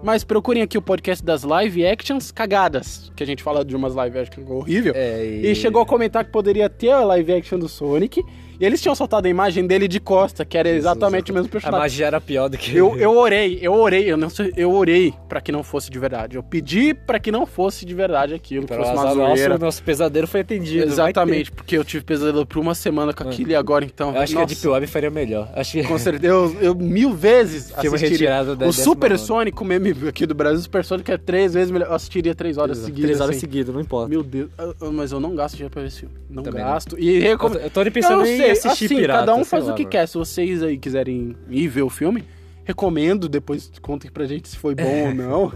Mas 0.03 0.23
procurem 0.23 0.63
aqui 0.63 0.77
o 0.77 0.81
podcast 0.81 1.23
das 1.23 1.43
live 1.43 1.85
actions 1.85 2.31
cagadas. 2.31 3.11
Que 3.15 3.23
a 3.23 3.25
gente 3.25 3.43
fala 3.43 3.65
de 3.65 3.75
umas 3.75 3.95
live 3.95 4.17
action 4.19 4.43
horrível. 4.47 4.93
É, 4.95 5.25
E 5.25 5.55
chegou 5.55 5.81
a 5.81 5.85
comentar 5.85 6.23
que 6.23 6.31
poderia 6.31 6.69
ter 6.69 6.91
a 6.91 7.03
live 7.03 7.33
action 7.33 7.59
do 7.59 7.67
Sonic. 7.67 8.23
E 8.59 8.65
eles 8.65 8.81
tinham 8.81 8.93
soltado 8.95 9.25
a 9.25 9.29
imagem 9.29 9.65
dele 9.65 9.87
de 9.87 9.99
costa, 9.99 10.43
que 10.43 10.57
era 10.57 10.67
exatamente 10.69 11.31
o 11.31 11.33
mesmo 11.33 11.47
A 11.47 11.51
personagem. 11.51 11.79
magia 11.79 12.07
era 12.07 12.19
pior 12.19 12.49
do 12.49 12.57
que. 12.57 12.75
Eu, 12.75 12.97
eu 12.97 13.15
orei, 13.17 13.57
eu 13.61 13.73
orei, 13.73 14.11
eu 14.11 14.17
não 14.17 14.29
sei, 14.29 14.51
eu 14.57 14.71
orei 14.71 15.13
pra 15.29 15.39
que 15.39 15.51
não 15.51 15.63
fosse 15.63 15.89
de 15.89 15.97
verdade. 15.97 16.35
Eu 16.35 16.43
pedi 16.43 16.93
pra 16.93 17.19
que 17.19 17.31
não 17.31 17.45
fosse 17.45 17.85
de 17.85 17.93
verdade 17.93 18.33
aquilo, 18.33 18.67
que 18.67 18.73
fosse 18.75 18.91
uma 18.91 19.13
zoeira. 19.13 19.55
o 19.55 19.59
nosso 19.59 19.81
pesadelo 19.81 20.27
foi 20.27 20.41
atendido. 20.41 20.85
Exatamente, 20.85 21.51
porque 21.51 21.77
eu 21.77 21.83
tive 21.85 22.03
pesadelo 22.03 22.45
por 22.45 22.59
uma 22.59 22.75
semana 22.75 23.13
com 23.13 23.23
aquilo 23.23 23.51
e 23.51 23.55
agora 23.55 23.85
então. 23.85 24.13
Eu 24.13 24.21
acho 24.21 24.33
nossa, 24.33 24.45
que 24.47 24.51
a 24.53 24.55
Deep 24.55 24.67
Web 24.67 24.87
faria 24.87 25.09
melhor. 25.09 25.49
Acho 25.55 25.71
que. 25.73 25.83
com 25.83 25.97
certeza, 25.97 26.33
eu, 26.33 26.55
eu 26.61 26.75
mil 26.75 27.13
vezes 27.13 27.71
Filme 27.79 27.95
assistiria. 27.95 28.41
o 28.67 28.73
Super. 28.73 29.17
Sonic, 29.17 29.61
o 29.61 29.65
meme 29.65 29.95
aqui 30.07 30.25
do 30.25 30.35
Brasil, 30.35 30.59
o 30.59 30.63
Super 30.63 30.83
Sonic 30.83 31.11
é 31.11 31.17
três 31.17 31.53
vezes 31.53 31.71
melhor. 31.71 31.87
Eu 31.89 31.95
assistiria 31.95 32.35
três 32.35 32.57
horas 32.57 32.77
seguidas. 32.77 33.03
Três 33.03 33.21
horas 33.21 33.31
assim. 33.31 33.39
seguidas, 33.39 33.73
não 33.73 33.81
importa. 33.81 34.09
Meu 34.09 34.21
Deus, 34.23 34.49
eu- 34.57 34.75
eu- 34.81 34.91
mas 34.91 35.11
eu 35.11 35.19
não 35.19 35.35
gasto 35.35 35.55
dinheiro 35.55 35.71
pra 35.71 35.81
ver 35.81 35.87
esse 35.87 36.01
filme. 36.01 36.15
Não 36.29 36.43
Também 36.43 36.61
não. 36.61 36.69
gasto. 36.69 36.99
E 36.99 37.19
recom... 37.19 37.47
Eu 37.53 37.69
tô 37.69 37.83
pensando 37.91 38.13
eu 38.13 38.17
não 38.17 38.25
em 38.25 38.48
assistir 38.51 38.85
assim, 38.85 38.95
pirata, 38.97 39.19
cada 39.19 39.35
um 39.35 39.43
faz 39.45 39.65
lá, 39.65 39.71
o 39.71 39.75
que 39.75 39.83
mano. 39.83 39.91
quer. 39.91 40.07
Se 40.07 40.17
vocês 40.17 40.61
aí 40.63 40.77
quiserem 40.77 41.35
ir 41.49 41.67
ver 41.67 41.81
o 41.83 41.89
filme, 41.89 42.23
recomendo. 42.63 43.27
Depois 43.29 43.71
contem 43.81 44.09
pra 44.11 44.25
gente 44.25 44.47
se 44.49 44.57
foi 44.57 44.75
bom 44.75 45.07
ou 45.07 45.13
não. 45.13 45.51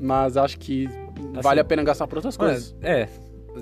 Mas 0.00 0.36
acho 0.36 0.58
que 0.58 0.88
vale 1.42 1.60
a 1.60 1.64
pena 1.64 1.82
gastar 1.82 2.06
por 2.06 2.18
outras 2.18 2.36
coisas. 2.36 2.74
É. 2.82 3.08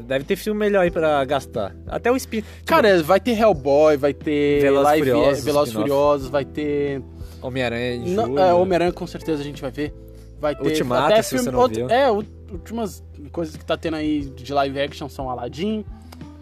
Deve 0.07 0.25
ter 0.25 0.37
filme 0.37 0.59
melhor 0.61 0.83
aí 0.83 0.91
pra 0.91 1.25
gastar. 1.25 1.75
Até 1.87 2.11
o 2.13 2.17
Spin. 2.17 2.43
Tipo, 2.43 2.65
Cara, 2.65 3.03
vai 3.03 3.19
ter 3.19 3.33
Hellboy, 3.39 3.97
vai 3.97 4.15
ter 4.15 4.61
Velozes 4.63 4.85
Live 4.85 5.11
Furiosos, 5.11 5.45
Velozes. 5.45 5.75
Furiosos, 5.75 6.29
vai 6.29 6.45
ter. 6.45 7.03
Homem-Aranha 7.43 8.01
é, 8.39 8.55
Homem-Aranha 8.55 8.93
com 8.93 9.07
certeza 9.07 9.41
a 9.43 9.45
gente 9.45 9.61
vai 9.61 9.71
ver. 9.71 9.93
Vai 10.41 10.55
ter 10.55 10.65
Ultimato, 10.69 11.13
até 11.13 11.23
se 11.23 11.31
filme. 11.31 11.45
você 11.45 11.51
não 11.51 11.59
outro- 11.61 11.77
viu. 11.77 11.91
É, 11.91 12.11
últimas 12.11 13.03
coisas 13.33 13.57
que 13.57 13.65
tá 13.65 13.77
tendo 13.77 13.97
aí 13.97 14.21
de 14.23 14.53
live 14.55 14.81
action 14.81 15.09
são 15.09 15.29
Aladdin. 15.29 15.85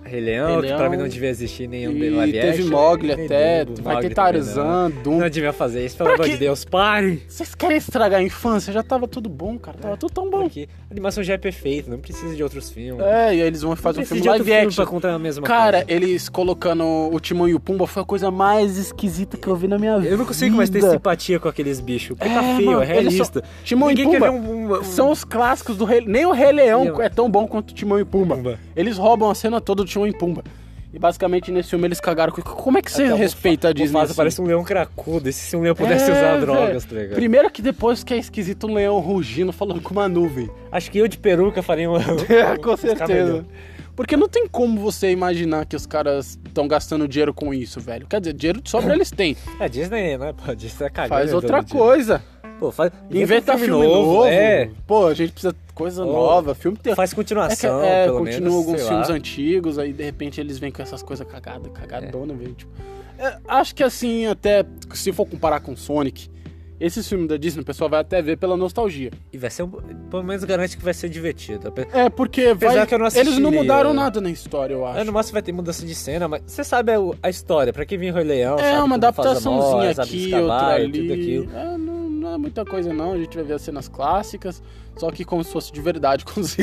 Rei 0.05 0.21
Leão, 0.21 0.61
Rei 0.61 0.61
que 0.63 0.67
pra 0.69 0.77
Leão. 0.79 0.91
mim 0.91 0.97
não 0.97 1.09
devia 1.09 1.29
existir 1.29 1.69
nenhum 1.69 1.93
E 1.93 2.09
live 2.11 2.33
teve 2.33 2.49
action, 2.63 2.71
Mogli 2.71 3.13
até, 3.13 3.65
vai 3.83 4.01
ter 4.01 4.15
Tarzan, 4.15 4.89
Não. 4.89 5.03
Doom. 5.03 5.19
não 5.19 5.29
devia 5.29 5.53
fazer 5.53 5.85
isso, 5.85 5.97
pelo 5.99 6.09
Pra 6.11 6.15
amor 6.25 6.29
de 6.29 6.37
Deus, 6.39 6.65
pare! 6.65 7.23
Vocês 7.29 7.55
querem 7.55 7.77
estragar 7.77 8.21
a 8.21 8.23
infância? 8.23 8.73
Já 8.73 8.83
tava 8.83 9.07
tudo 9.07 9.29
bom, 9.29 9.59
cara. 9.59 9.77
Tava 9.77 9.97
tudo 9.99 10.11
tão 10.13 10.31
bom. 10.31 10.43
Porque 10.45 10.67
a 10.89 10.95
animação 10.95 11.23
já 11.23 11.35
é 11.35 11.39
perfeita, 11.39 11.91
não 11.91 11.99
precisa 11.99 12.35
de 12.35 12.43
outros 12.43 12.71
filmes. 12.71 13.05
É, 13.05 13.35
e 13.35 13.41
aí 13.43 13.47
eles 13.47 13.61
vão 13.61 13.77
fazer 13.77 14.01
um 14.01 14.05
filme 14.07 14.27
live 14.27 14.45
filme 14.45 14.61
action. 14.61 14.83
pra 14.83 14.91
contar 14.91 15.13
a 15.13 15.19
mesma 15.19 15.47
Cara, 15.47 15.85
coisa. 15.85 15.93
eles 15.93 16.29
colocando 16.29 16.85
o 17.13 17.21
Timão 17.21 17.47
e 17.47 17.55
o 17.55 17.61
Pumba 17.61 17.87
foi 17.87 18.03
a 18.03 18.07
coisa 18.07 18.31
mais 18.31 18.79
esquisita 18.79 19.37
que 19.37 19.47
eu 19.47 19.57
vi 19.57 19.69
na 19.69 19.79
minha 19.79 19.99
vida. 19.99 20.11
Eu 20.15 20.17
não 20.19 20.25
consigo 20.25 20.57
mais 20.57 20.71
ter 20.71 20.81
simpatia 20.83 21.39
com 21.39 21.49
aqueles 21.49 21.81
bichos, 21.81 22.17
porque 22.17 22.33
tá 22.33 22.43
É, 22.43 22.57
feio, 22.57 22.71
mano, 22.71 22.83
é 22.83 22.87
realista. 22.87 23.43
Timão 23.63 23.91
e 23.91 23.95
Ninguém 23.95 24.11
quer 24.13 24.21
Pumba 24.21 24.33
ver 24.33 24.39
um... 24.39 24.53
um- 24.73 24.79
um- 24.81 24.85
São 24.85 25.11
os 25.11 25.23
clássicos 25.25 25.77
do 25.77 25.85
Rei... 25.85 26.01
Nem 26.07 26.25
o 26.25 26.33
Rei 26.33 26.53
Leão 26.53 27.03
é 27.03 27.09
tão 27.11 27.29
bom 27.31 27.47
quanto 27.47 27.71
o 27.73 27.75
Timão 27.75 28.01
e 28.01 28.05
Pumba. 28.07 28.37
Pumba. 28.37 28.59
Eles 28.75 28.97
roubam 28.97 29.29
a 29.31 29.35
cena 29.35 29.61
toda 29.61 29.83
do 29.83 29.89
Timão 29.89 29.98
e 30.07 30.13
Pumba. 30.13 30.43
E 30.93 30.99
basicamente 30.99 31.53
nesse 31.53 31.69
filme 31.71 31.87
eles 31.87 32.01
cagaram. 32.01 32.33
com- 32.33 32.41
Como 32.41 32.79
é 32.79 32.83
que 32.83 32.91
você 32.91 33.05
Até 33.05 33.13
o 33.15 33.17
respeita 33.17 33.69
a 33.69 33.73
Disney? 33.75 33.93
Mufasa 33.93 34.13
assim? 34.13 34.17
parece 34.17 34.41
um 34.41 34.45
leão 34.47 34.65
cracudo, 34.65 35.29
e 35.29 35.33
se 35.35 35.55
um 35.55 35.61
leão 35.61 35.75
pudesse 35.75 36.11
É, 36.11 36.13
usar 36.15 36.33
velho. 36.35 36.41
drogas, 36.47 36.85
tá 36.87 36.95
ligado? 36.97 37.15
Primeiro 37.15 37.51
que 37.51 37.61
depois 37.61 38.03
que 38.03 38.15
é 38.15 38.17
esquisito 38.17 38.67
um 38.67 38.75
leão 38.75 38.99
rugindo 38.99 39.53
falando 39.53 39.83
com 39.83 39.91
uma 39.93 40.09
nuvem. 40.09 40.49
Acho 40.73 40.91
que 40.91 40.97
eu 40.99 41.07
de 41.07 41.19
peruca 41.19 41.63
faria 41.63 41.91
um... 41.91 41.97
É, 41.97 42.01
com 42.63 42.75
certeza. 42.77 43.45
Porque 43.95 44.17
não 44.17 44.29
tem 44.29 44.47
como 44.47 44.81
você 44.81 45.11
imaginar 45.11 45.67
que 45.67 45.75
os 45.77 45.85
caras 45.85 46.39
estão 46.47 46.69
gastando 46.69 47.07
dinheiro 47.09 47.35
com 47.35 47.53
isso, 47.53 47.81
velho. 47.81 48.07
Quer 48.07 48.21
dizer, 48.21 48.33
dinheiro 48.33 48.61
de 48.63 48.71
sobra 48.71 48.95
eles 48.95 49.11
têm. 49.11 49.37
É, 49.61 49.69
Disney, 49.69 50.17
né? 50.17 50.33
Pô, 50.33 50.55
Disney 50.55 50.87
é 50.87 50.91
cagando. 50.91 51.21
Faz 51.21 51.35
outra 51.35 51.63
todo 51.65 51.67
dia. 51.67 52.23
Pô, 52.59 52.73
faz... 52.73 52.91
Inventa 53.11 53.57
filme, 53.57 53.87
novo. 53.87 54.25
É, 54.27 54.71
Pô, 54.87 55.07
a 55.07 55.15
gente 55.15 55.33
precisa 55.33 55.53
de 55.53 55.73
coisa 55.75 56.05
Ou 56.05 56.13
nova. 56.13 56.55
Filme 56.55 56.77
tem. 56.77 56.95
faz 56.95 57.13
É 57.13 57.17
continuação, 57.17 57.83
é, 57.85 58.05
pelo 58.07 58.19
continua 58.19 58.41
menos, 58.41 58.55
alguns 58.57 58.83
filmes 58.89 59.09
lá. 59.09 59.15
antigos, 59.15 59.79
aí 59.79 59.93
de 59.93 60.03
repente 60.03 60.41
eles 60.41 60.59
vêm 60.59 60.71
com 60.73 60.83
essas 60.83 61.03
coisas 61.03 61.27
cagadas, 61.27 61.71
cagadona, 61.73 62.35
velho. 62.35 62.55
Tipo, 62.55 62.73
é, 63.19 63.37
acho 63.47 63.75
que 63.75 63.83
assim, 63.85 64.27
até 64.27 64.65
se 64.93 65.13
for 65.13 65.27
comparar 65.27 65.61
com 65.61 65.77
Sonic, 65.77 66.29
esses 66.81 67.09
filmes 67.09 67.27
da 67.29 67.37
Disney 67.37 67.63
o 67.63 67.65
pessoal 67.65 67.91
vai 67.91 68.01
até 68.01 68.23
ver 68.23 68.37
pela 68.39 68.57
nostalgia. 68.57 69.11
E 69.33 69.37
vai 69.39 69.51
ser, 69.51 69.65
um... 69.65 69.69
pelo 69.69 70.23
menos 70.23 70.45
garante 70.45 70.77
que 70.77 70.85
vai 70.85 70.95
ser 70.95 71.09
divertido. 71.09 71.73
É, 71.93 72.09
porque 72.09 72.55
vai- 72.55 72.87
que 72.87 72.95
eu 72.95 72.99
não 73.01 73.07
eles 73.13 73.39
não 73.39 73.51
mudaram 73.51 73.93
nada 73.93 74.21
na 74.21 74.31
história, 74.31 74.75
eu 74.75 74.87
acho. 74.87 75.01
É, 75.01 75.05
no 75.05 75.13
máximo 75.13 75.33
vai 75.35 75.43
ter 75.43 75.51
mudança 75.51 75.85
de 75.85 75.93
cena, 75.95 76.29
mas 76.29 76.43
você 76.47 76.63
sabe 76.63 76.93
a, 76.93 76.99
a 77.23 77.29
história, 77.31 77.73
pra 77.73 77.85
quem 77.85 77.99
viu 77.99 78.15
Rei 78.15 78.23
Leão, 78.23 78.57
É, 78.61 78.73
sabe 78.73 78.83
uma 78.85 78.95
adaptaçãozinha 78.95 79.95
voz, 79.95 79.99
aqui, 79.99 80.33
outra 80.35 80.59
tudo 80.59 80.71
ali. 80.75 81.13
aquilo. 81.13 81.49
É, 81.57 81.65
não, 81.79 82.08
não 82.19 82.35
é 82.35 82.39
muita 82.39 82.65
coisa 82.65 82.93
não, 82.93 83.13
a 83.13 83.19
gente 83.19 83.35
vai 83.37 83.45
ver 83.45 83.55
as 83.55 83.63
cenas 83.63 83.89
clássicas, 83.89 84.63
só 84.97 85.11
que 85.11 85.25
como 85.25 85.43
se 85.45 85.53
fosse 85.53 85.73
de 85.73 85.81
verdade, 85.81 86.25
com 86.27 86.41
os, 86.41 86.57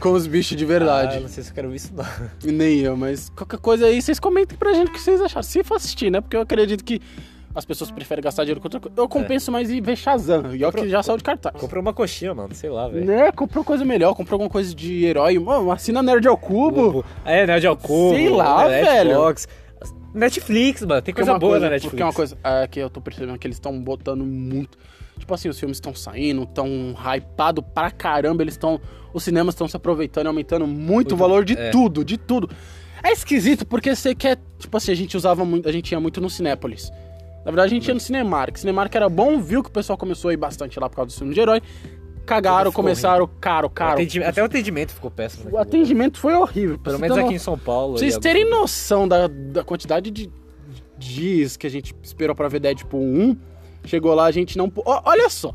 com 0.00 0.12
os 0.12 0.26
bichos 0.26 0.56
de 0.56 0.64
Ah, 0.64 0.68
verdade. 0.68 1.20
não 1.20 1.28
sei 1.28 1.42
se 1.44 1.50
eu 1.50 1.54
quero 1.54 1.68
ver 1.70 1.76
isso 1.76 1.92
não. 1.94 2.04
Nem 2.52 2.80
eu, 2.80 2.96
mas 2.96 3.30
qualquer 3.30 3.58
coisa 3.58 3.86
aí, 3.86 4.02
vocês 4.02 4.18
comentem 4.18 4.56
pra 4.58 4.72
gente 4.74 4.88
o 4.88 4.92
que 4.92 5.00
vocês 5.00 5.20
acharam. 5.20 5.42
Se 5.42 5.62
for 5.64 5.76
assistir, 5.76 6.10
né? 6.10 6.20
Porque 6.20 6.36
eu 6.36 6.40
acredito 6.40 6.84
que 6.84 7.00
as 7.52 7.64
pessoas 7.64 7.90
preferem 7.90 8.22
gastar 8.22 8.44
dinheiro 8.44 8.60
com 8.60 8.66
outra 8.66 8.78
coisa. 8.78 8.94
Eu 8.96 9.08
compenso 9.08 9.50
mais 9.50 9.68
em 9.70 9.80
ver 9.80 9.96
Shazam, 9.96 10.54
e 10.54 10.62
é 10.62 10.68
o 10.68 10.72
que 10.72 10.88
já 10.88 11.02
saiu 11.02 11.16
de 11.16 11.24
cartaz. 11.24 11.54
Comprou 11.60 11.82
uma 11.82 11.92
coxinha, 11.92 12.32
mano, 12.32 12.54
sei 12.54 12.70
lá, 12.70 12.86
velho. 12.86 13.04
Né, 13.04 13.32
comprou 13.32 13.64
coisa 13.64 13.84
melhor, 13.84 14.14
comprou 14.14 14.36
alguma 14.36 14.50
coisa 14.50 14.72
de 14.74 15.04
herói. 15.04 15.36
Mano, 15.38 15.72
assina 15.72 16.00
Nerd 16.02 16.28
ao 16.28 16.36
Cubo. 16.36 17.04
É, 17.24 17.46
Nerd 17.46 17.66
ao 17.66 17.76
Cubo. 17.76 18.14
Sei 18.14 18.28
lá, 18.28 18.68
velho. 18.68 19.34
Netflix, 20.12 20.82
mano, 20.82 21.00
tem 21.02 21.14
coisa 21.14 21.38
boa 21.38 21.52
coisa, 21.52 21.66
na 21.66 21.70
Netflix. 21.70 21.90
Porque 21.90 22.02
é 22.02 22.06
uma 22.06 22.12
coisa 22.12 22.36
é, 22.42 22.66
que 22.66 22.80
eu 22.80 22.90
tô 22.90 23.00
percebendo 23.00 23.38
que 23.38 23.46
eles 23.46 23.56
estão 23.56 23.80
botando 23.80 24.24
muito. 24.24 24.76
Tipo 25.18 25.34
assim, 25.34 25.48
os 25.48 25.58
filmes 25.58 25.76
estão 25.76 25.94
saindo, 25.94 26.42
estão 26.42 26.94
hypado 26.94 27.62
pra 27.62 27.90
caramba, 27.90 28.42
eles 28.42 28.54
estão. 28.54 28.80
Os 29.12 29.22
cinemas 29.22 29.54
estão 29.54 29.68
se 29.68 29.76
aproveitando 29.76 30.26
e 30.26 30.28
aumentando 30.28 30.66
muito 30.66 31.14
o 31.14 31.16
valor 31.16 31.44
de 31.44 31.54
é. 31.56 31.70
tudo, 31.70 32.04
de 32.04 32.16
tudo. 32.16 32.50
É 33.02 33.12
esquisito 33.12 33.66
porque 33.66 33.94
você 33.94 34.14
quer. 34.14 34.38
Tipo 34.58 34.76
assim, 34.76 34.92
a 34.92 34.94
gente 34.94 35.16
usava 35.16 35.44
muito. 35.44 35.68
A 35.68 35.72
gente 35.72 35.92
ia 35.92 36.00
muito 36.00 36.20
no 36.20 36.28
Cinépolis. 36.28 36.90
Na 37.44 37.50
verdade, 37.50 37.72
a 37.72 37.74
gente 37.74 37.88
ia 37.88 37.94
no 37.94 38.00
Cinemark. 38.00 38.58
Cinemark 38.58 38.94
era 38.94 39.08
bom, 39.08 39.40
viu 39.40 39.62
que 39.62 39.70
o 39.70 39.72
pessoal 39.72 39.96
começou 39.96 40.28
a 40.28 40.34
ir 40.34 40.36
bastante 40.36 40.78
lá 40.78 40.88
por 40.88 40.96
causa 40.96 41.14
do 41.14 41.18
filme 41.18 41.32
de 41.32 41.40
herói. 41.40 41.62
Cagaram, 42.30 42.70
começaram 42.72 43.28
caro, 43.40 43.68
caro. 43.68 43.94
Atendi- 43.94 44.22
Até 44.22 44.40
o 44.40 44.44
atendimento 44.46 44.92
ficou 44.92 45.10
péssimo. 45.10 45.42
O 45.42 45.44
naquele 45.46 45.58
lugar. 45.64 45.68
atendimento 45.68 46.18
foi 46.18 46.34
horrível. 46.34 46.78
Pelo 46.78 46.98
menos 46.98 47.16
aqui 47.18 47.28
no- 47.30 47.34
em 47.34 47.38
São 47.38 47.58
Paulo. 47.58 47.94
Pra 47.94 47.98
vocês 48.00 48.14
e- 48.14 48.20
terem 48.20 48.48
noção 48.48 49.06
da, 49.08 49.26
da 49.26 49.64
quantidade 49.64 50.10
de 50.10 50.30
dias 50.96 51.56
que 51.56 51.66
a 51.66 51.70
gente 51.70 51.94
esperou 52.02 52.34
pra 52.36 52.46
ver 52.48 52.60
Deadpool 52.60 53.00
1, 53.02 53.36
chegou 53.84 54.14
lá, 54.14 54.26
a 54.26 54.30
gente 54.30 54.56
não. 54.56 54.70
olha 54.84 55.28
só. 55.30 55.52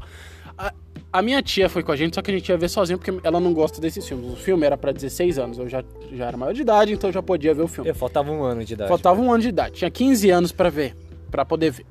A, 0.57 0.73
a 1.13 1.21
minha 1.21 1.41
tia 1.41 1.69
foi 1.69 1.83
com 1.83 1.91
a 1.91 1.95
gente, 1.95 2.15
só 2.15 2.21
que 2.21 2.31
a 2.31 2.33
gente 2.33 2.49
ia 2.49 2.57
ver 2.57 2.67
sozinho 2.69 2.97
porque 2.97 3.13
ela 3.25 3.39
não 3.39 3.53
gosta 3.53 3.79
desses 3.79 4.05
filmes. 4.07 4.31
O 4.33 4.35
filme 4.35 4.65
era 4.65 4.77
pra 4.77 4.91
16 4.91 5.37
anos, 5.39 5.57
eu 5.57 5.69
já, 5.69 5.83
já 6.11 6.25
era 6.25 6.35
maior 6.35 6.53
de 6.53 6.61
idade, 6.61 6.93
então 6.93 7.09
eu 7.09 7.13
já 7.13 7.21
podia 7.21 7.53
ver 7.53 7.61
o 7.63 7.67
filme. 7.67 7.89
É, 7.89 7.93
faltava 7.93 8.31
um 8.31 8.43
ano 8.43 8.65
de 8.65 8.73
idade. 8.73 8.89
Faltava 8.89 9.21
um 9.21 9.31
ano 9.31 9.41
de 9.41 9.49
idade, 9.49 9.75
tinha 9.75 9.89
15 9.91 10.29
anos 10.29 10.51
pra 10.51 10.69
ver, 10.69 10.95
pra 11.31 11.45
poder 11.45 11.71
ver. 11.71 11.85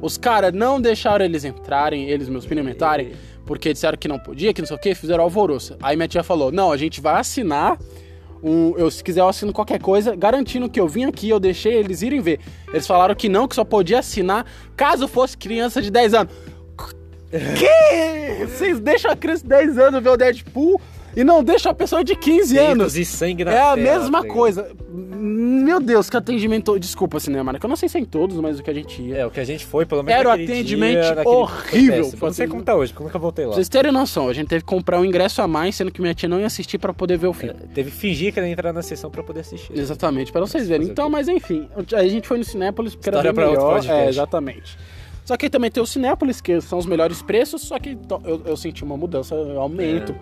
Os 0.00 0.16
caras 0.18 0.52
não 0.52 0.80
deixaram 0.80 1.24
eles 1.24 1.44
entrarem, 1.44 2.08
eles, 2.08 2.28
meus 2.28 2.44
experimentarem, 2.44 3.12
porque 3.46 3.72
disseram 3.72 3.96
que 3.96 4.08
não 4.08 4.18
podia, 4.18 4.52
que 4.52 4.60
não 4.60 4.66
sei 4.66 4.76
o 4.76 4.80
que, 4.80 4.94
fizeram 4.94 5.22
alvoroço. 5.22 5.76
Aí 5.80 5.96
minha 5.96 6.08
tia 6.08 6.22
falou: 6.22 6.50
não, 6.52 6.72
a 6.72 6.76
gente 6.76 7.00
vai 7.00 7.18
assinar. 7.18 7.78
Um, 8.42 8.74
eu, 8.76 8.90
se 8.90 9.02
quiser, 9.02 9.20
eu 9.20 9.28
assino 9.28 9.52
qualquer 9.52 9.80
coisa, 9.80 10.14
garantindo 10.14 10.68
que 10.68 10.78
eu 10.78 10.86
vim 10.86 11.04
aqui, 11.04 11.28
eu 11.30 11.40
deixei 11.40 11.74
eles 11.74 12.02
irem 12.02 12.20
ver. 12.20 12.38
Eles 12.68 12.86
falaram 12.86 13.14
que 13.14 13.28
não, 13.28 13.48
que 13.48 13.54
só 13.54 13.64
podia 13.64 14.00
assinar 14.00 14.44
caso 14.76 15.08
fosse 15.08 15.38
criança 15.38 15.80
de 15.80 15.90
10 15.90 16.14
anos. 16.14 16.34
Que? 17.30 18.44
Vocês 18.46 18.78
deixam 18.78 19.10
a 19.10 19.16
criança 19.16 19.42
de 19.42 19.48
10 19.48 19.78
anos 19.78 20.02
ver 20.02 20.10
o 20.10 20.16
Deadpool 20.16 20.80
e 21.16 21.24
não 21.24 21.42
deixam 21.42 21.72
a 21.72 21.74
pessoa 21.74 22.04
de 22.04 22.14
15 22.14 22.58
anos. 22.58 22.92
Peitos 22.92 22.96
e 22.96 23.04
sangue 23.06 23.42
na 23.42 23.52
É 23.52 23.58
a 23.58 23.74
tela, 23.74 23.76
mesma 23.76 24.22
tá 24.22 24.28
coisa. 24.28 24.70
Meu 24.90 25.80
Deus, 25.80 26.10
que 26.10 26.16
atendimento. 26.16 26.78
Desculpa, 26.78 27.18
cinema, 27.18 27.52
né? 27.54 27.58
Que 27.58 27.64
eu 27.64 27.68
não 27.68 27.74
sei 27.74 27.88
se 27.88 27.96
é 27.96 28.00
em 28.00 28.04
todos, 28.04 28.36
mas 28.38 28.60
o 28.60 28.62
que 28.62 28.70
a 28.70 28.74
gente 28.74 29.00
ia. 29.00 29.16
É, 29.16 29.26
o 29.26 29.30
que 29.30 29.40
a 29.40 29.44
gente 29.44 29.64
foi, 29.64 29.86
pelo 29.86 30.02
menos 30.02 30.20
Era 30.20 30.28
naquele 30.28 30.52
atendimento 30.52 31.00
dia, 31.00 31.28
horrível. 31.28 32.04
Eu 32.12 32.18
não 32.20 32.32
sei 32.32 32.46
como 32.46 32.62
tá 32.62 32.74
hoje, 32.74 32.92
porque 32.92 33.02
eu 33.02 33.06
nunca 33.06 33.18
voltei 33.18 33.46
lá. 33.46 33.52
Pra 33.52 33.56
vocês 33.56 33.68
terem 33.68 33.90
noção, 33.90 34.28
a 34.28 34.34
gente 34.34 34.48
teve 34.48 34.62
que 34.62 34.68
comprar 34.68 35.00
um 35.00 35.04
ingresso 35.04 35.40
a 35.40 35.48
mais, 35.48 35.74
sendo 35.74 35.90
que 35.90 36.02
minha 36.02 36.14
tia 36.14 36.28
não 36.28 36.38
ia 36.38 36.46
assistir 36.46 36.78
pra 36.78 36.92
poder 36.92 37.16
ver 37.16 37.28
o 37.28 37.32
filme. 37.32 37.58
Teve 37.74 37.90
que 37.90 37.96
fingir 37.96 38.32
que 38.32 38.38
ela 38.38 38.46
ia 38.46 38.52
entrar 38.52 38.72
na 38.74 38.82
sessão 38.82 39.10
pra 39.10 39.22
poder 39.22 39.40
assistir. 39.40 39.76
Exatamente, 39.76 40.30
pra 40.30 40.42
vocês 40.42 40.68
verem. 40.68 40.86
O 40.86 40.90
Então, 40.90 41.08
mas 41.08 41.28
enfim, 41.28 41.66
a 41.94 42.06
gente 42.06 42.28
foi 42.28 42.36
no 42.36 42.44
Cinépolis 42.44 42.94
porque 42.94 43.08
História 43.08 43.28
era 43.28 43.34
bem 43.34 43.46
melhor. 43.46 43.84
É, 43.88 44.08
exatamente. 44.08 44.76
Só 45.26 45.36
que 45.36 45.46
aí 45.46 45.50
também 45.50 45.72
tem 45.72 45.82
o 45.82 45.86
Cinépolis, 45.86 46.40
que 46.40 46.60
são 46.60 46.78
os 46.78 46.86
melhores 46.86 47.20
preços, 47.20 47.62
só 47.62 47.80
que 47.80 47.98
eu, 48.24 48.42
eu 48.44 48.56
senti 48.56 48.84
uma 48.84 48.96
mudança, 48.96 49.34
um 49.34 49.58
aumento. 49.58 50.14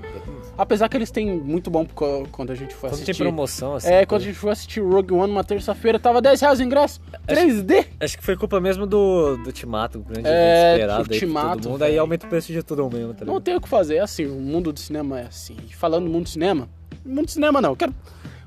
Apesar 0.56 0.88
que 0.88 0.96
eles 0.96 1.10
têm 1.10 1.38
muito 1.40 1.70
bom 1.70 1.86
quando 2.30 2.50
a 2.50 2.54
gente 2.54 2.74
foi. 2.74 2.88
Quando 2.90 2.94
assistir. 2.94 3.12
tem 3.12 3.26
promoção, 3.26 3.74
assim. 3.74 3.88
É, 3.88 4.06
quando 4.06 4.22
a 4.22 4.24
gente 4.24 4.36
foi 4.36 4.50
assistir 4.52 4.80
Rogue 4.80 5.12
One 5.12 5.28
numa 5.32 5.42
terça-feira, 5.44 5.98
tava 5.98 6.22
10 6.22 6.40
reais 6.40 6.60
o 6.60 6.62
ingresso. 6.62 7.00
3D. 7.26 7.86
Acho 8.00 8.18
que 8.18 8.24
foi 8.24 8.36
culpa 8.36 8.60
mesmo 8.60 8.86
do, 8.86 9.36
do 9.38 9.50
Timato, 9.52 9.98
o 9.98 10.02
grande 10.02 10.28
É, 10.28 10.72
esperado 10.74 10.98
do 10.98 11.00
aí 11.02 11.06
por 11.08 11.12
Ultimato, 11.14 11.62
todo 11.62 11.72
mundo. 11.72 11.82
Aí 11.82 11.90
velho. 11.90 12.00
aumenta 12.02 12.26
o 12.26 12.28
preço 12.28 12.52
de 12.52 12.62
tudo 12.62 12.88
mesmo, 12.90 13.14
tá 13.14 13.24
Não 13.24 13.34
ligado? 13.34 13.42
tem 13.44 13.56
o 13.56 13.60
que 13.60 13.68
fazer, 13.68 13.96
é 13.96 14.00
assim, 14.00 14.26
o 14.26 14.40
mundo 14.40 14.72
do 14.72 14.78
cinema 14.80 15.20
é 15.20 15.24
assim. 15.26 15.56
E 15.68 15.74
falando 15.74 16.04
do 16.04 16.10
mundo 16.10 16.24
do 16.24 16.28
cinema, 16.30 16.68
mundo 17.04 17.24
do 17.26 17.30
cinema 17.30 17.60
não, 17.60 17.74
quero... 17.74 17.94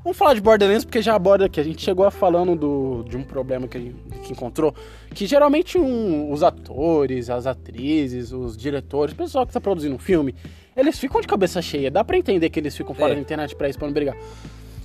Vamos 0.03 0.17
falar 0.17 0.35
de 0.35 0.39
Borderlands, 0.39 0.85
porque 0.85 1.01
já 1.01 1.15
aborda 1.15 1.43
aqui. 1.47 1.59
A 1.59 1.63
gente 1.63 1.83
chegou 1.83 2.05
a 2.05 2.11
falando 2.11 2.55
do, 2.55 3.03
de 3.09 3.17
um 3.17 3.23
problema 3.23 3.67
que 3.67 3.77
a 3.77 3.81
gente 3.81 3.95
que 4.23 4.31
encontrou, 4.31 4.73
que 5.13 5.25
geralmente 5.25 5.77
um- 5.77 6.31
os 6.31 6.43
atores, 6.43 7.29
as 7.29 7.45
atrizes, 7.45 8.31
os 8.31 8.55
diretores, 8.55 9.13
o 9.13 9.17
pessoal 9.17 9.45
que 9.45 9.51
tá 9.51 9.59
produzindo 9.59 9.93
um 9.95 9.99
filme, 9.99 10.33
eles 10.77 10.97
ficam 10.99 11.19
de 11.19 11.27
cabeça 11.27 11.61
cheia. 11.61 11.89
Dá 11.91 12.03
pra 12.03 12.17
entender 12.17 12.49
que 12.49 12.59
eles 12.59 12.77
ficam 12.77 12.93
fora 12.93 13.11
É. 13.11 13.15
da 13.15 13.21
internet 13.21 13.55
pra 13.55 13.67
isso, 13.67 13.77
pra 13.77 13.87
não 13.87 13.93
brigar. 13.93 14.15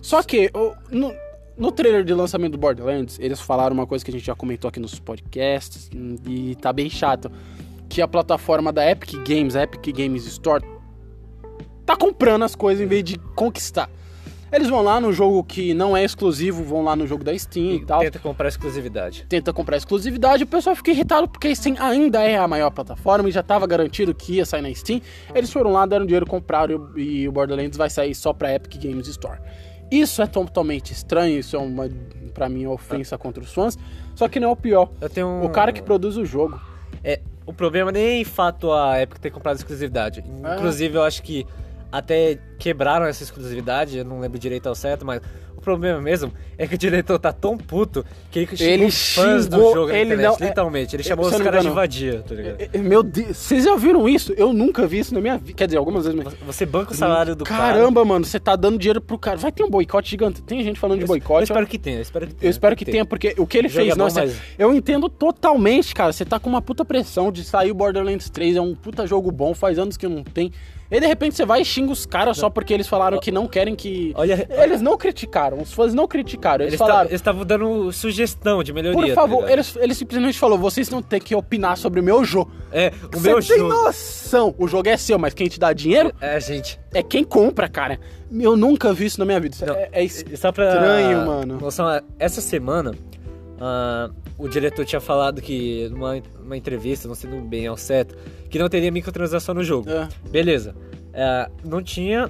Só 0.01 0.23
que, 0.23 0.51
no, 0.91 1.15
no 1.57 1.71
trailer 1.71 2.03
de 2.03 2.13
lançamento 2.15 2.53
do 2.53 2.59
Borderlands, 2.59 3.19
eles 3.21 3.41
falaram 3.41 3.75
uma 3.75 3.87
coisa 3.87 4.05
que 4.05 4.11
a 4.11 4.15
gente 4.15 4.25
já 4.27 4.35
comentou 4.35 4.69
aqui 4.69 4.81
nos 4.81 4.99
podcasts, 4.99 5.89
e 6.27 6.57
tá 6.57 6.73
bem 6.73 6.91
chato, 6.91 7.31
que 7.89 8.01
a 8.03 8.09
plataforma 8.09 8.73
da 8.73 8.91
Epic 8.91 9.13
Games, 9.29 9.55
a 9.55 9.63
Epic 9.63 9.95
Games 9.95 10.27
Store, 10.27 10.65
tá 11.85 11.95
comprando 11.97 12.43
as 12.45 12.55
coisas 12.57 12.83
em 12.83 12.87
vez 12.89 13.05
de 13.05 13.19
conquistar. 13.37 13.89
Eles 14.53 14.69
vão 14.69 14.83
lá 14.83 15.01
no 15.01 15.13
jogo 15.13 15.43
que 15.43 15.73
não 15.73 15.97
é 15.97 16.05
exclusivo, 16.05 16.63
vão 16.63 16.83
lá 16.83 16.95
no 16.95 17.07
jogo 17.07 17.25
da 17.25 17.37
Steam 17.37 17.77
e 17.77 17.87
tal. 17.87 18.01
Tenta 18.01 18.19
comprar 18.19 18.49
exclusividade. 18.49 19.25
Tenta 19.27 19.53
comprar 19.53 19.79
exclusividade, 19.79 20.45
o 20.45 20.47
pessoal 20.47 20.77
fica 20.77 20.91
irritado 20.91 21.27
porque 21.27 21.49
a 21.49 21.55
Steam 21.55 21.77
ainda 21.81 22.23
é 22.23 22.37
a 22.37 22.47
maior 22.47 22.71
plataforma 22.71 23.29
e 23.29 23.33
já 23.33 23.41
estava 23.41 23.67
garantido 23.67 24.15
que 24.15 24.35
ia 24.35 24.45
sair 24.45 24.61
na 24.61 24.73
Steam. 24.75 25.01
Eles 25.35 25.51
foram 25.51 25.73
lá, 25.73 25.87
deram 25.87 26.05
dinheiro, 26.05 26.27
compraram 26.27 26.91
e 26.97 27.27
o 27.27 27.33
Borderlands 27.33 27.79
vai 27.79 27.89
sair 27.89 28.15
só 28.15 28.35
pra 28.35 28.55
Epic 28.55 28.83
Games 28.83 29.09
Store. 29.09 29.41
Isso 29.91 30.21
é 30.21 30.27
totalmente 30.27 30.93
estranho, 30.93 31.39
isso 31.39 31.57
é 31.57 31.59
uma, 31.59 31.89
pra 32.35 32.49
mim, 32.49 32.67
uma 32.67 32.75
ofensa 32.75 33.17
contra 33.17 33.43
os 33.43 33.53
fãs. 33.53 33.79
Só 34.15 34.29
que 34.29 34.39
não 34.39 34.51
é 34.51 34.53
o 34.53 34.57
pior. 34.57 34.91
Eu 35.01 35.09
tenho 35.09 35.27
um... 35.27 35.45
O 35.45 35.51
cara 35.51 35.73
que 35.73 35.83
produz 35.83 36.17
o 36.17 36.25
jogo. 36.25 36.61
É, 37.03 37.21
o 37.47 37.53
problema 37.53 37.91
nem 37.91 38.21
é 38.21 38.25
fato 38.25 38.71
a 38.73 39.01
Epic 39.01 39.19
ter 39.19 39.31
comprado 39.31 39.57
exclusividade. 39.57 40.23
É. 40.45 40.57
Inclusive, 40.57 40.97
eu 40.97 41.03
acho 41.03 41.23
que 41.23 41.47
até 41.93 42.39
quebraram 42.59 43.05
essa 43.07 43.23
exclusividade, 43.23 43.99
eu 43.99 44.05
não 44.05 44.19
lembro 44.19 44.39
direito 44.39 44.67
ao 44.69 44.75
certo, 44.75 45.05
mas 45.05 45.21
o 45.57 45.61
problema 45.61 46.01
mesmo 46.01 46.33
é 46.59 46.67
que 46.67 46.75
o 46.75 46.79
diretor 46.79 47.19
tá 47.21 47.33
tão 47.33 47.57
puto 47.57 48.05
que 48.31 48.39
ele 48.41 48.49
Ele 48.59 48.91
fãs 48.91 49.45
xingou- 49.45 49.69
do 49.69 49.75
jogo 49.75 49.91
ele 49.93 50.15
internet, 50.15 50.27
não- 50.41 50.47
é- 50.47 50.49
literalmente. 50.49 50.97
Ele 50.97 51.03
chamou 51.05 51.25
eu 51.27 51.31
os 51.31 51.39
não 51.39 51.45
caras 51.45 51.63
de 51.63 51.71
vadia, 51.71 52.25
tá 52.27 52.35
ligado? 52.35 52.57
É, 52.73 52.79
Meu 52.79 53.03
Deus, 53.03 53.37
vocês 53.37 53.65
já 53.65 53.77
viram 53.77 54.09
isso? 54.09 54.33
Eu 54.37 54.53
nunca 54.53 54.87
vi 54.89 54.99
isso 55.01 55.15
na 55.15 55.21
minha 55.21 55.39
vida. 55.39 55.53
Quer 55.53 55.67
dizer, 55.67 55.77
algumas 55.79 56.05
vezes, 56.05 56.21
mas. 56.25 56.35
Você 56.47 56.67
banca 56.67 56.93
o 56.93 56.95
salário 56.97 57.37
do 57.37 57.45
cara. 57.45 57.75
Caramba, 57.75 58.05
mano, 58.05 58.25
você 58.25 58.41
tá 58.41 58.57
dando 58.57 58.79
dinheiro 58.79 59.01
pro 59.01 59.17
cara. 59.19 59.37
Vai 59.37 59.53
ter 59.53 59.63
um 59.63 59.71
boicote 59.71 60.11
gigante. 60.11 60.43
Tem 60.43 60.63
gente 60.65 60.81
falando 60.81 60.99
de 60.99 61.03
Eu, 61.05 61.07
eu 61.07 61.09
boicote. 61.09 61.45
espero 61.45 61.67
que 61.67 61.79
tenha, 61.79 61.99
eu 61.99 62.03
espero 62.03 62.27
que 62.27 62.35
tenha. 62.35 62.49
Eu 62.49 62.51
espero 62.51 62.75
que 62.77 62.85
tem 62.85 62.93
tenha, 62.93 63.05
porque 63.05 63.35
o 63.39 63.47
que 63.47 63.59
ele 63.59 63.69
fez, 63.69 63.93
é 63.93 63.95
nossa, 63.95 64.21
mas- 64.23 64.37
eu 64.59 64.75
entendo 64.75 65.09
totalmente, 65.09 65.95
cara. 65.95 66.13
Você 66.13 66.25
tá 66.25 66.41
com 66.41 66.49
uma 66.51 66.63
puta 66.63 66.85
pressão 66.85 67.31
de 67.31 67.45
sair 67.45 67.71
o 67.71 67.75
Borderlands 67.75 68.29
3, 68.31 68.57
é 68.57 68.61
um 68.61 68.75
puta 68.75 69.07
jogo 69.07 69.31
bom, 69.31 69.55
faz 69.55 69.79
anos 69.79 69.97
que 69.97 70.09
não 70.09 70.25
tem. 70.25 70.53
E 70.93 71.01
de 71.01 71.07
repente 71.07 71.35
você 71.35 71.47
vai 71.47 71.63
e 71.63 71.65
xinga 71.65 71.91
os 71.91 72.05
caras 72.05 72.37
só 72.37 72.51
porque 72.51 72.73
eles 72.75 72.87
falaram 72.87 73.19
que 73.19 73.33
não 73.33 73.49
querem 73.49 73.75
que. 73.75 74.13
Olha, 74.15 74.47
Eles 74.63 74.83
não 74.83 74.97
criticaram, 74.99 75.59
os 75.61 75.73
fãs 75.73 75.95
não 75.95 76.07
criticaram. 76.07 76.65
Eles, 76.65 76.75
eles 76.75 76.79
falaram. 76.79 77.11
estavam 77.11 77.45
dando 77.47 77.91
sugestão 77.93 78.63
de 78.63 78.73
melhoria. 78.73 79.01
Por 79.01 79.09
tá 79.09 79.15
favor, 79.15 79.37
ligado? 79.37 79.51
eles, 79.53 79.77
eles 79.77 79.97
simplesmente 79.97 80.39
falou, 80.39 80.59
vocês 80.59 80.91
não 80.91 81.01
têm 81.01 81.19
que 81.21 81.35
opinar 81.35 81.79
sobre 81.79 81.99
o 81.99 82.03
meu 82.03 82.23
jogo. 82.25 82.53
É, 82.71 82.93
o 83.13 83.19
Você 83.19 83.29
meu 83.29 83.41
tem 83.41 83.59
jogo. 83.59 83.69
noção. 83.73 84.55
O 84.59 84.69
jogo 84.69 84.89
é 84.89 84.97
seu, 84.97 85.19
mas 85.19 85.33
quem 85.35 85.49
te 85.49 85.59
dá 85.59 85.73
dinheiro 85.73 86.13
É, 86.21 86.39
gente. 86.39 86.79
é 86.93 87.03
quem 87.03 87.25
compra, 87.25 87.69
cara. 87.69 87.99
Eu 88.31 88.57
nunca 88.57 88.93
vi 88.93 89.07
isso 89.07 89.19
na 89.19 89.25
minha 89.25 89.41
vida. 89.41 89.55
Isso 89.55 89.65
Não, 89.67 89.75
é, 89.75 89.89
é 89.93 90.05
E 90.05 90.09
Só 90.37 90.53
pra. 90.53 90.69
estranho, 90.75 91.27
mano. 91.27 91.59
É, 91.91 92.03
essa 92.19 92.41
semana, 92.41 92.93
ah, 93.65 94.11
o 94.37 94.49
diretor 94.49 94.85
tinha 94.85 95.01
falado 95.01 95.41
que, 95.41 95.89
numa, 95.91 96.57
entrevista, 96.57 97.07
não 97.07 97.15
sei 97.15 97.31
bem 97.43 97.69
ao 97.69 97.77
certo, 97.77 98.17
que 98.51 98.59
não 98.59 98.69
teria 98.69 98.91
microtransação 98.91 99.55
no 99.55 99.63
jogo. 99.63 99.89
É. 99.89 100.09
Beleza. 100.29 100.75
É, 101.13 101.49
não 101.65 101.81
tinha. 101.81 102.29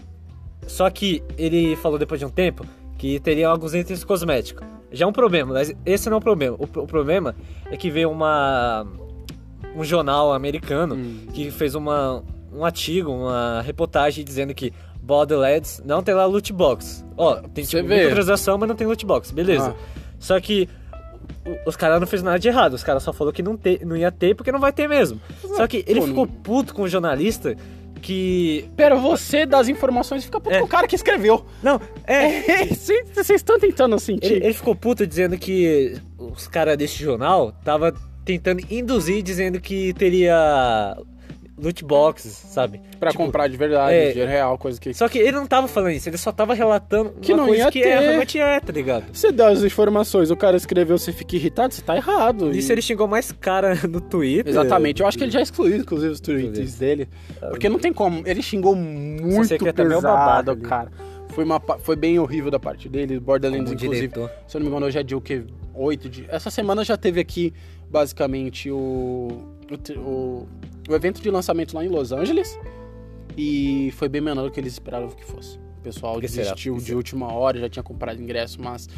Só 0.67 0.91
que 0.91 1.23
ele 1.39 1.75
falou 1.77 1.99
depois 1.99 2.21
de 2.21 2.27
um 2.27 2.31
tempo 2.31 2.67
que 2.99 3.19
teria 3.19 3.49
alguns 3.49 3.73
itens 3.73 4.05
cosméticos. 4.05 4.67
Já 4.91 5.07
é 5.07 5.09
um 5.09 5.13
problema, 5.13 5.55
mas 5.55 5.75
esse 5.87 6.11
não 6.11 6.17
é 6.17 6.19
o 6.19 6.23
problema. 6.23 6.55
O, 6.59 6.65
o 6.65 6.87
problema 6.87 7.35
é 7.71 7.79
que 7.79 7.91
veio 7.91 8.11
uma. 8.11 8.87
Um 9.75 9.83
jornal 9.83 10.35
americano 10.35 10.97
Hum. 10.97 11.29
que 11.33 11.51
fez 11.51 11.75
uma, 11.75 12.23
um 12.53 12.63
artigo, 12.63 13.11
uma 13.11 13.63
reportagem 13.63 14.23
dizendo 14.23 14.53
que 14.53 14.71
Borderlands 15.03 15.81
não 15.83 16.03
tem 16.03 16.15
lá 16.15 16.27
loot 16.27 16.53
box. 16.53 17.03
Ó, 17.17 17.37
tem 17.37 17.65
Você 17.65 17.79
tipo 17.79 17.89
vê. 17.89 18.01
microtransação, 18.01 18.59
mas 18.59 18.69
não 18.69 18.77
tem 18.77 18.87
loot 18.87 19.07
box, 19.07 19.31
beleza. 19.33 19.75
Ah. 19.75 20.03
Só 20.19 20.39
que 20.39 20.69
os 21.67 21.77
caras 21.77 22.01
não 22.01 22.07
fez 22.07 22.23
nada 22.23 22.39
de 22.39 22.49
errado, 22.49 22.75
os 22.75 22.83
caras 22.85 23.03
só 23.03 23.13
falou 23.13 23.33
que 23.33 23.43
não, 23.43 23.57
te, 23.57 23.81
não 23.85 23.97
ia 23.97 24.11
ter 24.13 24.35
porque 24.35 24.53
não 24.53 24.61
vai 24.61 24.73
ter 24.73 24.89
mesmo. 24.89 25.21
Só 25.41 25.67
que 25.67 25.85
ele 25.87 26.01
Pô, 26.01 26.07
ficou 26.07 26.27
puto 26.27 26.75
com 26.75 26.83
o 26.83 26.89
jornalista 26.89 27.57
que. 28.01 28.69
Pera, 28.77 28.97
você 28.97 29.47
das 29.47 29.69
informações 29.69 30.25
fica 30.25 30.41
puto 30.41 30.55
É. 30.55 30.59
com 30.59 30.65
o 30.67 30.69
cara 30.69 30.87
que 30.87 30.97
escreveu. 30.97 31.45
Não, 31.63 31.81
é. 32.07 32.67
Vocês 32.75 33.09
vocês 33.15 33.31
estão 33.41 33.59
tentando 33.59 33.99
sentir. 33.99 34.33
Ele, 34.33 34.47
ele 34.47 34.55
ficou 34.55 34.75
puto 34.75 35.07
dizendo 35.07 35.39
que 35.39 35.95
os 36.19 36.47
caras 36.49 36.77
desse 36.77 37.03
jornal 37.03 37.53
tava 37.65 37.95
tentando 38.25 38.63
induzir, 38.71 39.23
dizendo 39.23 39.61
que 39.61 39.93
teria 39.95 40.97
loot 41.63 41.85
boxes, 41.85 42.33
sabe? 42.33 42.81
Pra 42.99 43.11
Tipo, 43.11 43.23
comprar 43.25 43.47
de 43.49 43.57
verdade, 43.57 43.95
é. 43.95 44.09
dinheiro 44.11 44.31
real, 44.31 44.59
coisa 44.59 44.81
que... 44.81 44.93
Só 44.93 45.09
que 45.09 45.19
ele 45.19 45.33
não 45.33 45.47
tava 45.47 45.69
falando 45.69 45.93
isso, 45.93 46.09
ele 46.09 46.19
só 46.19 46.33
tava 46.33 46.55
relatando 46.55 47.13
Que 47.21 47.33
uma 47.33 47.43
não 47.43 47.47
coisa 47.49 47.65
ia 47.65 47.71
que 47.71 47.81
ter. 47.83 47.89
é, 47.89 47.99
realmente 48.01 48.39
é, 48.41 48.59
tá 48.61 48.73
ligado? 48.73 49.05
Você 49.13 49.31
dá 49.31 49.49
as 49.49 49.63
informações, 49.63 50.31
o 50.31 50.37
cara 50.37 50.57
escreveu, 50.57 50.99
você 50.99 51.13
fica 51.13 51.37
irritado, 51.37 51.73
você 51.73 51.81
tá 51.83 51.97
errado. 51.97 52.51
Isso 52.51 52.71
E- 52.71 52.75
ele 52.75 52.83
xingou 52.83 53.07
mais 53.07 53.31
cara 53.33 53.75
no 53.89 54.01
Twitter. 54.01 54.51
Exatamente, 54.53 55.01
eu 55.03 55.07
acho 55.07 55.17
que 55.17 55.25
ele 55.25 55.31
já 55.31 55.41
excluiu, 55.41 55.77
inclusive, 55.77 56.13
os 56.13 56.21
tweets 56.21 56.75
dele. 56.79 57.09
Porque 57.51 57.69
não 57.69 57.79
tem 57.79 57.93
como, 57.93 58.23
ele 58.27 58.43
xingou 58.43 58.75
muito 58.75 59.55
é 59.67 59.73
pesado, 59.73 60.51
ali. 60.51 60.61
cara. 60.63 60.91
Foi, 61.29 61.45
uma, 61.45 61.59
foi 61.81 61.97
bem 61.97 62.19
horrível 62.19 62.51
da 62.51 62.61
parte 62.61 62.91
dele, 62.91 63.19
Borderlands, 63.19 63.73
Como 63.73 63.75
inclusive. 63.77 64.09
diretor. 64.09 64.31
Se 64.47 64.57
eu 64.57 64.61
não 64.61 64.67
me 64.67 64.71
engano, 64.71 64.87
hoje 64.87 64.99
é 64.99 65.03
dia 65.03 65.17
o 65.17 65.21
quê? 65.21 65.45
8 65.75 66.09
de... 66.11 66.27
Essa 66.29 66.51
semana 66.51 66.85
já 66.85 66.95
teve 66.95 67.19
aqui, 67.21 67.55
basicamente, 67.89 68.71
o, 68.71 69.29
o, 69.75 69.99
o, 70.01 70.49
o 70.89 70.95
evento 70.95 71.21
de 71.23 71.31
lançamento 71.31 71.75
lá 71.75 71.85
em 71.85 71.89
Los 71.89 72.13
Angeles. 72.13 72.59
E 73.37 73.91
foi 73.97 74.09
bem 74.09 74.21
menor 74.21 74.45
do 74.45 74.51
que 74.51 74.61
eles 74.61 74.75
esperavam 74.75 75.09
que 75.11 75.25
fosse. 75.25 75.57
O 75.79 75.83
pessoal 75.83 76.15
que 76.21 76.27
desistiu 76.43 76.77
de 76.77 76.95
última 76.95 77.33
hora, 77.33 77.59
já 77.59 77.69
tinha 77.69 77.83
comprado 77.83 78.21
ingresso, 78.23 78.61
mas... 78.61 78.89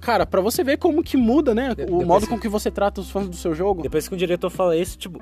Cara, 0.00 0.24
pra 0.24 0.40
você 0.40 0.64
ver 0.64 0.78
como 0.78 1.02
que 1.02 1.16
muda, 1.16 1.54
né? 1.54 1.74
De- 1.74 1.84
o 1.84 2.06
modo 2.06 2.24
que- 2.26 2.32
com 2.32 2.38
que 2.40 2.48
você 2.48 2.70
trata 2.70 3.00
os 3.02 3.10
fãs 3.10 3.28
do 3.28 3.36
seu 3.36 3.54
jogo. 3.54 3.82
Depois 3.82 4.08
que 4.08 4.14
o 4.14 4.16
diretor 4.16 4.48
fala 4.48 4.74
isso, 4.76 4.96
tipo, 4.96 5.18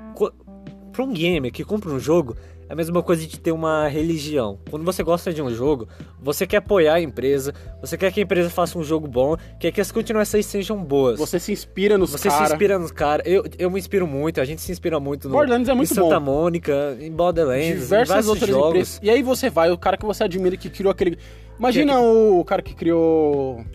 pra 0.93 1.03
um 1.03 1.11
gamer 1.11 1.51
que 1.51 1.65
compra 1.65 1.89
um 1.91 1.99
jogo, 1.99 2.37
é 2.69 2.73
a 2.73 2.75
mesma 2.75 3.01
coisa 3.01 3.25
de 3.25 3.39
ter 3.39 3.51
uma 3.51 3.87
religião. 3.87 4.59
Quando 4.69 4.85
você 4.85 5.01
gosta 5.01 5.33
de 5.33 5.41
um 5.41 5.49
jogo, 5.49 5.87
você 6.21 6.45
quer 6.45 6.57
apoiar 6.57 6.93
a 6.93 7.01
empresa, 7.01 7.51
você 7.81 7.97
quer 7.97 8.11
que 8.11 8.19
a 8.19 8.23
empresa 8.23 8.47
faça 8.47 8.77
um 8.77 8.83
jogo 8.83 9.07
bom, 9.07 9.35
quer 9.59 9.71
que 9.71 9.81
as 9.81 9.91
continuações 9.91 10.45
sejam 10.45 10.77
boas. 10.83 11.17
Você 11.17 11.39
se 11.39 11.51
inspira 11.51 11.97
nos 11.97 12.11
Você 12.11 12.29
caras. 12.29 12.47
se 12.47 12.53
inspira 12.53 12.77
nos 12.77 12.91
caras. 12.91 13.25
Eu, 13.25 13.43
eu 13.57 13.71
me 13.71 13.79
inspiro 13.79 14.05
muito, 14.05 14.39
a 14.39 14.45
gente 14.45 14.61
se 14.61 14.71
inspira 14.71 14.99
muito 14.99 15.27
no 15.27 15.33
Borderlands 15.33 15.67
é 15.67 15.73
muito 15.73 15.91
em 15.91 15.95
Santa 15.95 16.19
bom. 16.19 16.25
Mônica, 16.25 16.95
em 17.01 17.11
Borderlands, 17.11 17.65
em 17.69 17.79
diversas 17.79 18.07
vários 18.07 18.27
outras 18.27 18.49
jogos. 18.49 18.67
empresas. 18.69 18.99
E 19.01 19.09
aí 19.09 19.23
você 19.23 19.49
vai, 19.49 19.71
o 19.71 19.77
cara 19.77 19.97
que 19.97 20.05
você 20.05 20.23
admira 20.23 20.55
que 20.55 20.69
criou 20.69 20.91
aquele. 20.91 21.17
Imagina 21.57 21.99
o 21.99 22.45
cara 22.45 22.61
que 22.61 22.75
criou 22.75 23.65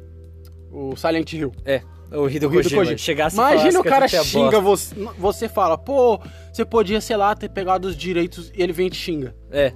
o 0.71 0.95
Silent 0.97 1.33
Hill. 1.33 1.51
É, 1.65 1.83
o 2.15 2.29
Hideo 2.29 2.51
Kojima. 2.51 2.81
Kojima. 2.83 2.99
Chegasse 2.99 3.37
Imagina 3.37 3.81
o 3.81 3.85
cara 3.85 4.07
xinga 4.09 4.61
você. 4.61 4.95
Você 5.19 5.49
fala, 5.49 5.77
pô, 5.77 6.21
você 6.53 6.65
podia, 6.65 7.01
sei 7.01 7.17
lá, 7.17 7.35
ter 7.35 7.49
pegado 7.49 7.89
os 7.89 7.97
direitos 7.97 8.51
e 8.57 8.63
ele 8.63 8.73
vem 8.73 8.87
e 8.87 8.91
te 8.91 8.97
xinga. 8.97 9.35
É. 9.51 9.73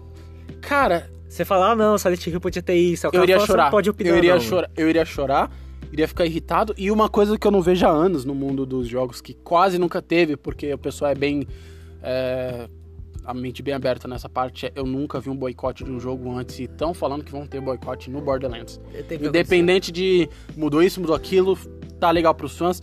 Cara, 0.61 1.11
Você 1.29 1.45
fala, 1.45 1.73
ah 1.73 1.77
não, 1.77 1.99
Silent 1.99 2.27
Hill 2.27 2.41
podia 2.41 2.63
ter 2.63 2.75
isso. 2.75 3.07
O 3.07 3.11
eu 3.13 3.23
iria 3.23 3.37
fala, 3.37 3.47
"Você 3.47 3.53
chorar. 3.53 3.71
Pode 3.71 3.91
opinar, 3.91 4.13
eu 4.15 4.19
iria 4.19 4.35
não." 4.35 4.41
chorar. 4.41 4.71
Eu 4.75 4.89
iria 4.89 5.05
chorar, 5.05 5.51
iria 5.93 6.09
ficar 6.09 6.25
irritado. 6.25 6.75
E 6.79 6.91
uma 6.91 7.09
coisa 7.09 7.39
que 7.39 7.47
eu 7.47 7.51
não 7.51 7.61
vejo 7.61 7.85
há 7.87 7.91
anos 7.91 8.25
no 8.25 8.35
mundo 8.35 8.65
dos 8.65 8.89
jogos, 8.89 9.21
que 9.21 9.35
quase 9.35 9.79
nunca 9.79 10.01
teve, 10.01 10.37
porque 10.39 10.73
o 10.73 10.79
pessoal 10.79 11.11
é 11.11 11.15
bem. 11.15 11.47
é, 12.03 12.67
a 13.29 13.35
mente 13.35 13.63
bem 13.63 13.75
aberta 13.75 14.09
nessa 14.09 14.27
parte, 14.27 14.65
é, 14.65 14.73
eu 14.75 14.87
nunca 14.87 15.21
vi 15.21 15.29
um 15.29 15.37
boicote 15.37 15.85
de 15.85 15.91
um 15.91 16.01
jogo 16.01 16.35
antes 16.35 16.59
e 16.61 16.63
estão 16.63 16.95
falando 16.95 17.23
que 17.23 17.31
vão 17.31 17.47
ter 17.47 17.61
boicote 17.61 18.11
no 18.11 18.23
Borderlands. 18.23 18.81
Independente 19.21 19.93
de 19.93 20.27
mudou 20.57 20.83
isso, 20.83 20.99
mudou 20.99 21.15
aquilo, 21.15 21.55
tá 22.01 22.11
legal 22.11 22.35
pros 22.35 22.57
fãs. 22.57 22.83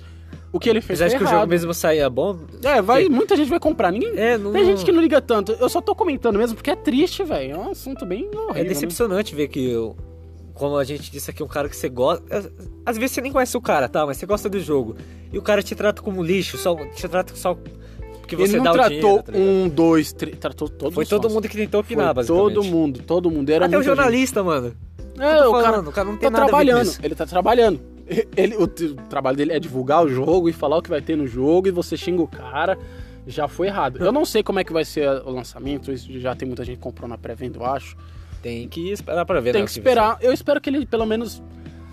O 0.54 0.60
que 0.60 0.70
ele 0.70 0.82
fez 0.82 1.00
Você 1.00 1.06
acha 1.06 1.18
que 1.18 1.24
o 1.24 1.28
jogo 1.28 1.48
mesmo 1.48 1.74
saía 1.74 2.08
bom? 2.10 2.38
É, 2.64 2.80
vai, 2.80 3.10
muita 3.10 3.36
gente 3.36 3.50
vai 3.50 3.60
comprar. 3.60 3.92
Ninguém. 3.92 4.14
É, 4.16 4.38
não... 4.38 4.54
Tem 4.54 4.64
gente 4.66 4.86
que 4.86 4.92
não 4.92 5.02
liga 5.02 5.20
tanto. 5.20 5.52
Eu 5.54 5.68
só 5.68 5.82
tô 5.82 5.96
comentando 5.96 6.38
mesmo 6.38 6.56
porque 6.56 6.70
é 6.70 6.76
triste, 6.76 7.24
velho. 7.24 7.54
É 7.54 7.58
um 7.58 7.72
assunto 7.72 8.06
bem 8.06 8.26
horrível. 8.28 8.52
É 8.54 8.64
né? 8.64 8.70
decepcionante 8.70 9.34
ver 9.36 9.48
que, 9.48 9.68
eu- 9.68 9.98
como 10.54 10.78
a 10.78 10.84
gente 10.86 11.12
disse 11.12 11.32
aqui, 11.32 11.42
um 11.44 11.48
cara 11.48 11.68
que 11.68 11.76
você 11.76 11.90
gosta. 11.90 12.24
às- 12.38 12.50
Às 12.86 12.98
vezes 12.98 13.16
você 13.16 13.22
nem 13.22 13.32
conhece 13.34 13.58
o 13.58 13.62
cara, 13.62 13.90
tá? 13.90 14.06
Mas 14.06 14.18
você 14.18 14.26
gosta 14.28 14.48
do 14.48 14.60
jogo. 14.60 14.96
E 15.34 15.38
o 15.38 15.42
cara 15.42 15.62
te 15.64 15.74
trata 15.76 16.02
como 16.02 16.24
lixo, 16.24 16.56
só, 16.58 16.74
te 16.76 17.06
trata 17.10 17.36
só 17.36 17.58
porque 18.26 18.36
você 18.36 18.56
Ele 18.56 18.64
dá 18.64 18.64
não 18.64 18.72
o 18.72 18.74
tratou 18.74 18.98
dinheiro. 18.98 19.24
tá 19.24 19.38
um, 19.38 19.70
dois, 19.70 20.12
três. 20.12 20.38
Tratou 20.38 20.68
todos 20.68 20.94
Foi 20.96 21.06
todo 21.06 21.30
mundo 21.30 21.48
que 21.48 21.56
tentou 21.56 21.84
Foi 21.84 21.96
opinar, 21.96 22.14
basicamente. 22.14 22.54
todo 22.54 22.64
mundo, 22.64 23.00
todo 23.06 23.32
mundo. 23.32 23.50
Era 23.50 23.66
Até 23.68 23.78
o 23.78 23.80
muita 23.80 23.90
gente. 23.92 23.98
jornalista, 23.98 24.44
mano. 24.44 24.76
É, 25.18 25.44
tô 25.44 25.50
o 25.50 25.62
cara 25.62 25.80
o 25.80 25.92
cara 25.92 26.08
não 26.10 26.18
tem 26.18 26.30
tá 26.30 26.40
nada 26.40 26.44
a 26.44 26.46
ver 26.46 26.52
com 26.52 26.58
trabalhando. 26.66 26.98
Ele 27.04 27.16
tá 27.16 27.26
trabalhando. 27.26 27.80
Ele, 28.36 28.56
o, 28.56 28.64
o 28.64 28.68
trabalho 29.10 29.38
dele 29.38 29.54
é 29.54 29.60
divulgar 29.60 30.04
o 30.04 30.10
jogo 30.10 30.50
e 30.50 30.54
falar 30.54 30.78
o 30.78 30.82
que 30.82 30.90
vai 30.90 31.02
ter 31.02 31.16
no 31.16 31.26
jogo 31.26 31.68
e 31.68 31.72
você 31.72 31.96
xinga 31.96 32.22
o 32.22 32.28
cara. 32.28 32.78
Já 33.28 33.48
foi 33.48 33.68
errado. 33.68 34.04
Eu 34.04 34.12
não 34.12 34.26
sei 34.26 34.44
como 34.44 34.60
é 34.60 34.64
que 34.64 34.74
vai 34.74 34.86
ser 34.86 35.10
o 35.10 35.32
lançamento. 35.32 35.92
Isso 35.92 36.20
já 36.20 36.36
tem 36.36 36.48
muita 36.48 36.64
gente 36.64 36.76
que 36.78 36.84
comprou 36.84 37.08
na 37.10 37.18
pré-venda, 37.18 37.58
eu 37.58 37.66
acho. 37.66 37.96
Tem 38.42 38.68
que 38.68 38.92
esperar 38.92 39.26
pra 39.26 39.40
ver, 39.40 39.54
Tem 39.54 39.62
né, 39.62 39.68
que 39.68 39.72
o 39.72 39.78
esperar. 39.80 40.18
Eu 40.22 40.32
espero 40.32 40.62
que 40.62 40.70
ele 40.70 40.86
pelo 40.86 41.06
menos 41.06 41.42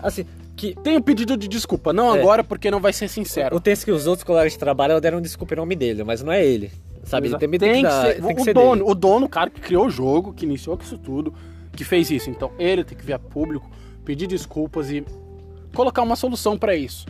Assim, 0.03 0.25
que 0.55 0.75
tenha 0.83 0.97
um 0.99 1.01
pedido 1.01 1.35
de 1.35 1.47
desculpa. 1.47 1.91
Não 1.93 2.15
É. 2.15 2.19
agora, 2.19 2.43
porque 2.43 2.69
não 2.69 2.79
vai 2.79 2.93
ser 2.93 3.07
sincero. 3.07 3.55
o 3.55 3.59
texto 3.59 3.85
que 3.85 3.91
os 3.91 4.05
outros 4.07 4.23
colegas 4.23 4.53
de 4.53 4.59
trabalho 4.59 4.99
deram 5.01 5.19
desculpa 5.21 5.53
em 5.53 5.57
nome 5.57 5.75
dele, 5.75 6.03
mas 6.03 6.21
não 6.23 6.31
é 6.31 6.45
ele. 6.45 6.71
Sabe? 7.03 7.27
Ele 7.27 7.31
Exato. 7.35 7.41
também 7.45 7.59
tem, 7.59 7.75
que, 7.75 7.81
dar, 7.83 8.05
ser, 8.05 8.21
tem 8.21 8.35
que 8.35 8.41
o 8.41 8.45
ser 8.45 8.53
dono, 8.53 8.71
dele. 8.75 8.91
o 8.91 8.95
dono, 8.95 9.25
o 9.25 9.29
cara 9.29 9.49
que 9.49 9.59
criou 9.59 9.87
o 9.87 9.89
jogo, 9.89 10.31
que 10.33 10.45
iniciou 10.45 10.77
com 10.77 10.83
isso 10.83 10.97
tudo, 10.97 11.33
que 11.75 11.83
fez 11.83 12.09
isso. 12.09 12.29
Então 12.29 12.51
ele 12.57 12.83
tem 12.83 12.97
que 12.97 13.03
vir 13.05 13.13
a 13.13 13.19
público, 13.19 13.69
pedir 14.05 14.25
desculpas 14.27 14.89
e 14.89 15.03
colocar 15.73 16.01
uma 16.01 16.15
solução 16.15 16.57
pra 16.57 16.75
isso. 16.75 17.05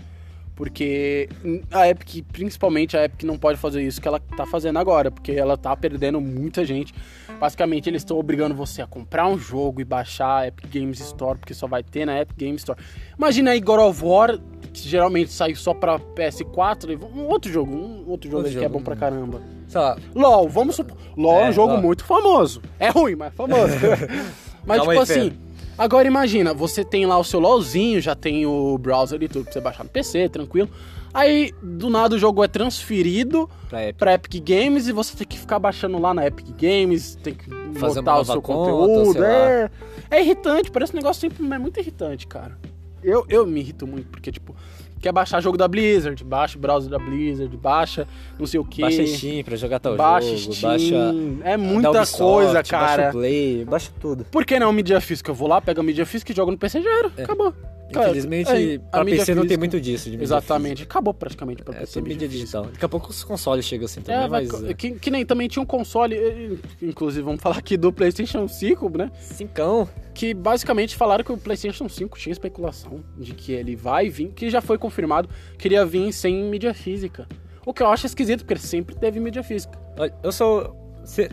Porque 0.56 1.28
a 1.72 1.88
Epic, 1.90 2.24
principalmente 2.32 2.96
a 2.96 3.06
Epic, 3.06 3.24
não 3.24 3.38
pode 3.38 3.58
fazer 3.58 3.82
isso 3.82 4.00
que 4.00 4.08
ela 4.08 4.20
tá 4.20 4.46
fazendo 4.46 4.78
agora, 4.78 5.10
porque 5.10 5.32
ela 5.32 5.58
tá 5.58 5.76
perdendo 5.76 6.22
muita 6.22 6.64
gente. 6.64 6.94
Basicamente, 7.40 7.90
eles 7.90 8.02
estão 8.02 8.18
obrigando 8.18 8.54
você 8.54 8.82
a 8.82 8.88
comprar 8.88 9.28
um 9.28 9.38
jogo 9.38 9.82
e 9.82 9.84
baixar 9.84 10.42
a 10.42 10.48
Epic 10.48 10.72
Games 10.72 11.00
Store, 11.00 11.40
porque 11.40 11.54
só 11.54 11.68
vai 11.68 11.84
ter 11.84 12.06
na 12.06 12.22
Epic 12.22 12.38
Games 12.38 12.62
Store. 12.62 12.80
Imagina 13.18 13.52
aí 13.52 13.60
God 13.60 13.80
of 13.80 14.06
War, 14.06 14.40
que 14.72 14.88
geralmente 14.88 15.32
sai 15.32 15.56
só 15.56 15.74
pra 15.74 16.00
PS4, 16.00 16.92
e 16.92 16.96
um 17.04 17.26
outro 17.28 17.52
jogo, 17.52 17.76
um 17.76 18.08
outro 18.08 18.30
jogo 18.30 18.44
Outro 18.44 18.50
aí 18.50 18.54
que 18.54 18.60
é 18.60 18.64
jogo, 18.64 18.80
bom 18.80 18.84
pra 18.84 18.94
hum. 18.94 18.98
caramba. 18.98 19.42
Sei 19.68 19.82
lá, 19.82 19.98
LOL, 20.14 20.48
vamos 20.50 20.76
supor. 20.76 20.98
LOL 21.18 21.40
é, 21.42 21.46
É, 21.46 21.50
um 21.50 21.52
jogo 21.54 21.74
ó. 21.74 21.82
muito 21.82 22.06
famoso. 22.06 22.62
É 22.80 22.90
ruim, 22.90 23.16
mas 23.16 23.34
é 23.34 23.36
famoso. 23.36 23.74
mas, 24.66 24.78
Calma 24.78 24.94
tipo 24.94 25.12
aí, 25.14 25.20
assim. 25.20 25.34
Agora 25.78 26.08
imagina, 26.08 26.54
você 26.54 26.84
tem 26.84 27.06
lá 27.06 27.18
o 27.18 27.24
seu 27.24 27.40
LOLzinho, 27.40 28.00
já 28.00 28.16
tem 28.16 28.46
o 28.46 28.78
browser 28.78 29.22
e 29.22 29.28
tudo 29.28 29.46
pra 29.46 29.54
você 29.54 29.62
baixar 29.62 29.84
no 29.84 29.90
PC, 29.90 30.30
tranquilo. 30.30 30.70
Aí, 31.14 31.54
do 31.62 31.90
nada, 31.90 32.16
o 32.16 32.20
jogo 32.20 32.44
é 32.44 32.48
transferido 32.48 33.48
pra 33.70 33.84
Epic. 33.84 33.98
pra 33.98 34.14
Epic 34.16 34.44
Games 34.44 34.88
e 34.88 34.92
você 34.92 35.16
tem 35.16 35.28
que 35.28 35.38
ficar 35.38 35.60
baixando 35.60 36.00
lá 36.00 36.12
na 36.14 36.26
Epic 36.26 36.48
Games, 36.60 37.16
tem 37.22 37.36
que 37.36 37.50
Fazer 37.76 38.02
botar 38.02 38.20
o 38.20 38.26
seu 38.26 38.42
conta, 38.42 38.72
conteúdo. 38.72 39.24
É, 39.24 39.70
é 40.10 40.22
irritante, 40.22 40.72
parece 40.72 40.94
um 40.94 40.96
negócio 40.96 41.22
sempre 41.22 41.46
é 41.46 41.58
muito 41.60 41.80
irritante, 41.80 42.26
cara. 42.26 42.58
Eu, 43.04 43.26
eu 43.30 43.46
me 43.46 43.60
irrito 43.60 43.86
muito, 43.86 44.08
porque, 44.08 44.32
tipo, 44.32 44.56
quer 45.04 45.12
baixar 45.12 45.42
jogo 45.42 45.58
da 45.58 45.68
Blizzard, 45.68 46.24
baixa 46.24 46.58
o 46.58 46.62
browser 46.62 46.90
da 46.90 46.98
Blizzard, 46.98 47.56
baixa 47.58 48.08
não 48.40 48.46
sei 48.48 48.60
o 48.60 48.64
que. 48.64 48.82
Baixa 48.82 49.06
Steam 49.06 49.44
pra 49.44 49.58
jogar 49.58 49.80
tal 49.80 49.98
Baixa 49.98 50.38
jogo, 50.38 50.54
Steam, 50.56 50.72
baixa 50.72 51.16
é 51.44 51.58
muita 51.58 51.90
Ubisoft, 51.92 52.18
coisa, 52.18 52.54
Baixa 52.54 52.70
cara. 52.72 53.10
o 53.10 53.12
Play, 53.12 53.66
baixa 53.66 53.92
tudo. 54.00 54.26
Por 54.32 54.46
que 54.46 54.58
não 54.58 54.72
mídia 54.72 55.02
física? 55.02 55.30
Eu 55.30 55.36
vou 55.36 55.48
lá, 55.48 55.60
pego 55.60 55.82
a 55.82 55.84
mídia 55.84 56.06
física 56.06 56.32
e 56.32 56.36
jogo 56.36 56.52
no 56.52 56.58
PC 56.58 56.82
já 56.82 56.90
era. 56.90 57.12
É. 57.18 57.24
Acabou. 57.24 57.54
Cara, 57.94 58.08
Infelizmente, 58.10 58.50
é, 58.52 58.78
pra 58.80 59.04
mídia 59.04 59.20
PC 59.20 59.36
não 59.36 59.42
tem 59.44 59.50
física- 59.50 59.60
muito 59.60 59.82
disso 59.82 60.06
de 60.06 60.12
mídia 60.12 60.24
Exatamente. 60.26 60.84
Acabou 60.84 61.14
praticamente 61.14 61.64
pra 61.64 61.74
física. 61.74 61.84
É 61.84 61.86
PC. 61.88 62.00
tudo 62.00 62.08
mídia 62.10 62.28
digital. 62.28 62.66
Daqui 62.66 62.86
a 62.86 62.90
pouco 62.90 63.10
os 63.10 63.24
consoles 63.24 63.66
chegam 63.66 63.86
assim 63.86 64.02
também, 64.02 64.22
É, 64.24 64.28
mas... 64.28 64.64
é, 64.64 64.74
que, 64.74 64.92
que 64.92 65.10
nem 65.12 65.26
também 65.26 65.48
tinha 65.48 65.62
um 65.64 65.66
console, 65.66 66.16
eh, 66.16 66.52
inclusive 66.82 67.24
vamos 67.24 67.42
falar 67.42 67.58
aqui 67.58 67.78
do 67.78 67.92
PlayStation 67.94 68.48
5, 68.48 68.98
né? 68.98 69.12
Cincão. 69.20 69.88
Que 70.14 70.34
basicamente 70.34 70.96
falaram 70.96 71.24
que 71.24 71.32
o 71.32 71.38
PlayStation 71.38 71.88
5 71.90 72.18
tinha 72.20 72.32
especulação 72.32 73.04
de 73.18 73.34
que 73.34 73.52
ele 73.52 73.76
vai 73.76 74.10
vir, 74.10 74.30
que 74.36 74.50
já 74.50 74.62
foi 74.62 74.78
confirmado, 74.78 75.30
que 75.58 75.68
ele 75.68 75.76
ia 75.76 75.86
vir 75.86 76.12
sem 76.12 76.44
mídia 76.44 76.74
física. 76.74 77.28
O 77.66 77.74
que 77.74 77.82
eu 77.82 77.88
acho 77.88 78.06
esquisito, 78.06 78.40
porque 78.40 78.54
ele 78.54 78.60
sempre 78.60 78.94
teve 78.96 79.20
mídia 79.20 79.42
física. 79.42 79.80
Olha, 79.98 80.14
eu 80.22 80.32
sou... 80.32 80.76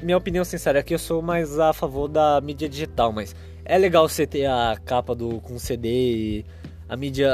Minha 0.02 0.16
opinião 0.16 0.44
sincera 0.44 0.80
aqui, 0.80 0.92
eu 0.94 0.98
sou 0.98 1.22
mais 1.22 1.58
a 1.58 1.72
favor 1.72 2.08
da 2.08 2.40
mídia 2.40 2.68
digital, 2.68 3.12
mas... 3.12 3.34
É 3.70 3.78
legal 3.78 4.08
você 4.08 4.26
ter 4.26 4.46
a 4.46 4.76
capa 4.84 5.14
do 5.14 5.40
com 5.40 5.56
CD 5.56 5.88
e 5.88 6.46
a 6.88 6.96
mídia 6.96 7.30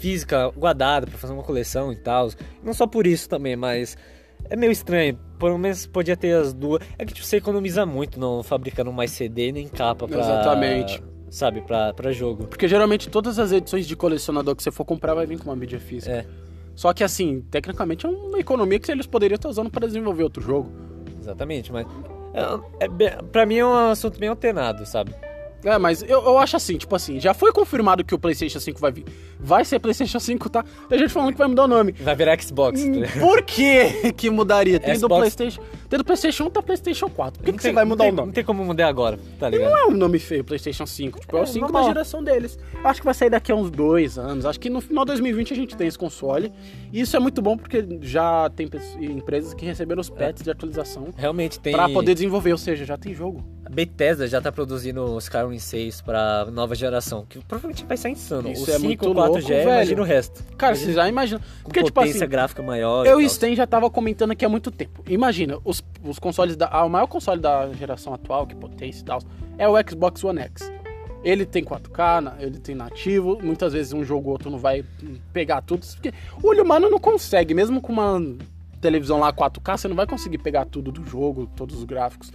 física 0.00 0.50
guardada 0.50 1.06
pra 1.06 1.16
fazer 1.16 1.32
uma 1.32 1.44
coleção 1.44 1.92
e 1.92 1.96
tal. 1.96 2.30
Não 2.64 2.74
só 2.74 2.84
por 2.84 3.06
isso 3.06 3.28
também, 3.28 3.54
mas... 3.54 3.96
É 4.50 4.56
meio 4.56 4.72
estranho, 4.72 5.16
pelo 5.38 5.56
menos 5.56 5.86
podia 5.86 6.16
ter 6.16 6.32
as 6.32 6.52
duas. 6.52 6.82
É 6.98 7.04
que 7.04 7.14
tipo, 7.14 7.24
você 7.24 7.36
economiza 7.36 7.86
muito 7.86 8.18
não 8.18 8.42
fabricando 8.42 8.92
mais 8.92 9.12
CD 9.12 9.52
nem 9.52 9.68
capa 9.68 10.08
pra. 10.08 10.18
Exatamente. 10.18 11.00
Sabe, 11.30 11.60
pra, 11.60 11.94
pra 11.94 12.10
jogo. 12.10 12.48
Porque 12.48 12.66
geralmente 12.66 13.08
todas 13.08 13.38
as 13.38 13.52
edições 13.52 13.86
de 13.86 13.94
colecionador 13.94 14.56
que 14.56 14.62
você 14.64 14.72
for 14.72 14.84
comprar 14.84 15.14
vai 15.14 15.26
vir 15.26 15.38
com 15.38 15.44
uma 15.44 15.56
mídia 15.56 15.78
física. 15.78 16.12
É, 16.12 16.26
Só 16.74 16.92
que 16.92 17.04
assim, 17.04 17.40
tecnicamente 17.52 18.04
é 18.04 18.08
uma 18.08 18.40
economia 18.40 18.80
que 18.80 18.90
eles 18.90 19.06
poderiam 19.06 19.36
estar 19.36 19.48
usando 19.48 19.70
para 19.70 19.86
desenvolver 19.86 20.24
outro 20.24 20.42
jogo. 20.42 20.72
exatamente, 21.20 21.72
mas. 21.72 21.86
É, 22.34 22.84
é, 22.84 23.22
pra 23.30 23.46
mim 23.46 23.58
é 23.58 23.64
um 23.64 23.90
assunto 23.90 24.18
bem 24.18 24.28
alternado, 24.28 24.84
sabe? 24.84 25.14
É, 25.64 25.78
mas 25.78 26.02
eu, 26.02 26.22
eu 26.22 26.38
acho 26.38 26.56
assim, 26.56 26.76
tipo 26.76 26.94
assim, 26.94 27.18
já 27.18 27.34
foi 27.34 27.52
confirmado 27.52 28.04
que 28.04 28.14
o 28.14 28.18
PlayStation 28.18 28.60
5 28.60 28.78
vai 28.80 28.92
vir. 28.92 29.04
Vai 29.40 29.64
ser 29.64 29.78
PlayStation 29.80 30.20
5, 30.20 30.48
tá? 30.48 30.64
Tem 30.88 30.98
gente 30.98 31.10
falando 31.12 31.32
que 31.32 31.38
vai 31.38 31.48
mudar 31.48 31.64
o 31.64 31.68
nome. 31.68 31.92
Vai 31.92 32.14
virar 32.14 32.40
Xbox. 32.40 32.80
tá 32.80 32.86
ligado? 32.88 33.18
Por 33.20 33.42
que 33.42 34.12
que 34.16 34.30
mudaria? 34.30 34.78
Tem 34.78 34.94
do 34.94 35.00
Xbox- 35.00 35.18
PlayStation. 35.20 35.62
Tem 35.88 35.98
do 35.98 36.04
PlayStation 36.04 36.44
1 36.44 36.50
tá 36.50 36.62
PlayStation 36.62 37.08
4. 37.08 37.38
Por 37.40 37.44
que, 37.44 37.52
que 37.52 37.58
tem- 37.62 37.70
você 37.70 37.74
vai 37.74 37.84
mudar 37.84 38.04
tem- 38.04 38.12
o 38.12 38.16
nome? 38.16 38.26
Não 38.28 38.32
tem 38.34 38.44
como 38.44 38.64
mudar 38.64 38.86
agora, 38.88 39.18
tá 39.40 39.48
ligado? 39.48 39.70
Não 39.70 39.78
é 39.78 39.86
um 39.86 39.90
nome 39.96 40.18
feio, 40.18 40.44
PlayStation 40.44 40.86
5. 40.86 41.20
Tipo, 41.20 41.36
é, 41.36 41.40
É, 41.40 41.42
o 41.42 41.46
5 41.46 41.60
normal. 41.64 41.82
da 41.82 41.88
geração 41.88 42.22
deles. 42.22 42.58
Acho 42.84 43.00
que 43.00 43.04
vai 43.04 43.14
sair 43.14 43.30
daqui 43.30 43.50
a 43.50 43.54
uns 43.56 43.70
dois 43.70 44.18
anos. 44.18 44.46
Acho 44.46 44.60
que 44.60 44.70
no 44.70 44.80
final 44.80 45.04
de 45.04 45.12
2020 45.12 45.52
a 45.52 45.56
gente 45.56 45.76
tem 45.76 45.86
esse 45.88 45.98
console. 45.98 46.52
E 46.92 47.00
isso 47.00 47.16
é 47.16 47.20
muito 47.20 47.42
bom 47.42 47.56
porque 47.56 47.84
já 48.02 48.48
tem 48.54 48.68
empresas 49.00 49.52
que 49.54 49.64
receberam 49.66 50.00
os 50.00 50.08
patches 50.10 50.42
de 50.44 50.50
atualização 50.50 51.08
Realmente 51.16 51.58
tem. 51.58 51.72
pra 51.72 51.88
poder 51.88 52.14
desenvolver, 52.14 52.52
ou 52.52 52.58
seja, 52.58 52.84
já 52.84 52.96
tem 52.96 53.12
jogo. 53.14 53.44
A 53.66 53.68
Bethesda 53.68 54.28
já 54.28 54.40
tá 54.40 54.52
produzindo 54.52 55.18
Skyrim 55.18 55.58
6 55.58 56.00
pra 56.00 56.46
nova 56.52 56.74
geração, 56.76 57.26
que 57.28 57.40
provavelmente 57.40 57.84
vai 57.84 57.96
ser 57.96 58.10
insano. 58.10 58.48
Isso 58.52 58.70
o 58.70 58.74
é 58.74 58.78
5, 58.78 58.84
muito 58.84 59.04
4G, 59.06 59.14
louco, 59.14 59.40
velho. 59.42 59.62
imagina 59.62 60.00
o 60.00 60.04
resto. 60.04 60.44
Cara, 60.56 60.72
Imagina 60.74 60.92
você 60.92 60.96
já 60.96 61.08
imagina. 61.08 61.40
com 61.40 61.62
Porque, 61.64 61.82
tipo 61.82 61.92
potência 62.00 62.18
assim, 62.22 62.30
gráfica 62.30 62.62
maior. 62.62 63.04
eu 63.04 63.20
e. 63.20 63.28
Sten 63.28 63.56
já 63.56 63.66
tava 63.66 63.90
comentando 63.90 64.30
aqui 64.30 64.44
há 64.44 64.48
muito 64.48 64.70
tempo. 64.70 65.02
Imagina, 65.08 65.58
os, 65.64 65.82
os 66.04 66.18
consoles 66.20 66.56
da. 66.56 66.68
o 66.84 66.88
maior 66.88 67.08
console 67.08 67.40
da 67.40 67.72
geração 67.72 68.14
atual, 68.14 68.46
que 68.46 68.54
potência 68.54 69.00
e 69.00 69.04
tal, 69.04 69.20
é 69.58 69.68
o 69.68 69.74
Xbox 69.88 70.22
One 70.22 70.40
X. 70.42 70.72
Ele 71.24 71.44
tem 71.44 71.64
4K, 71.64 72.20
na- 72.20 72.36
ele 72.38 72.60
tem 72.60 72.76
nativo, 72.76 73.36
muitas 73.42 73.72
vezes 73.72 73.92
um 73.92 74.04
jogo 74.04 74.26
ou 74.28 74.32
outro 74.34 74.48
não 74.48 74.58
vai 74.58 74.84
pegar 75.32 75.60
tudo. 75.60 75.84
Porque 75.84 76.12
o 76.40 76.46
olho 76.46 76.62
humano 76.62 76.88
não 76.88 77.00
consegue, 77.00 77.52
mesmo 77.52 77.80
com 77.80 77.92
uma 77.92 78.22
televisão 78.80 79.18
lá 79.18 79.32
4K, 79.32 79.76
você 79.76 79.88
não 79.88 79.96
vai 79.96 80.06
conseguir 80.06 80.38
pegar 80.38 80.66
tudo 80.66 80.92
do 80.92 81.04
jogo, 81.04 81.50
todos 81.56 81.76
os 81.78 81.82
gráficos. 81.82 82.32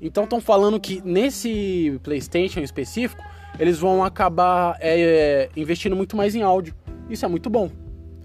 Então 0.00 0.24
estão 0.24 0.40
falando 0.40 0.80
que 0.80 1.02
nesse 1.04 1.98
PlayStation 2.02 2.60
em 2.60 2.64
específico, 2.64 3.22
eles 3.58 3.78
vão 3.78 4.02
acabar 4.02 4.76
é, 4.80 5.50
investindo 5.56 5.94
muito 5.94 6.16
mais 6.16 6.34
em 6.34 6.42
áudio. 6.42 6.74
Isso 7.08 7.24
é 7.24 7.28
muito 7.28 7.50
bom. 7.50 7.70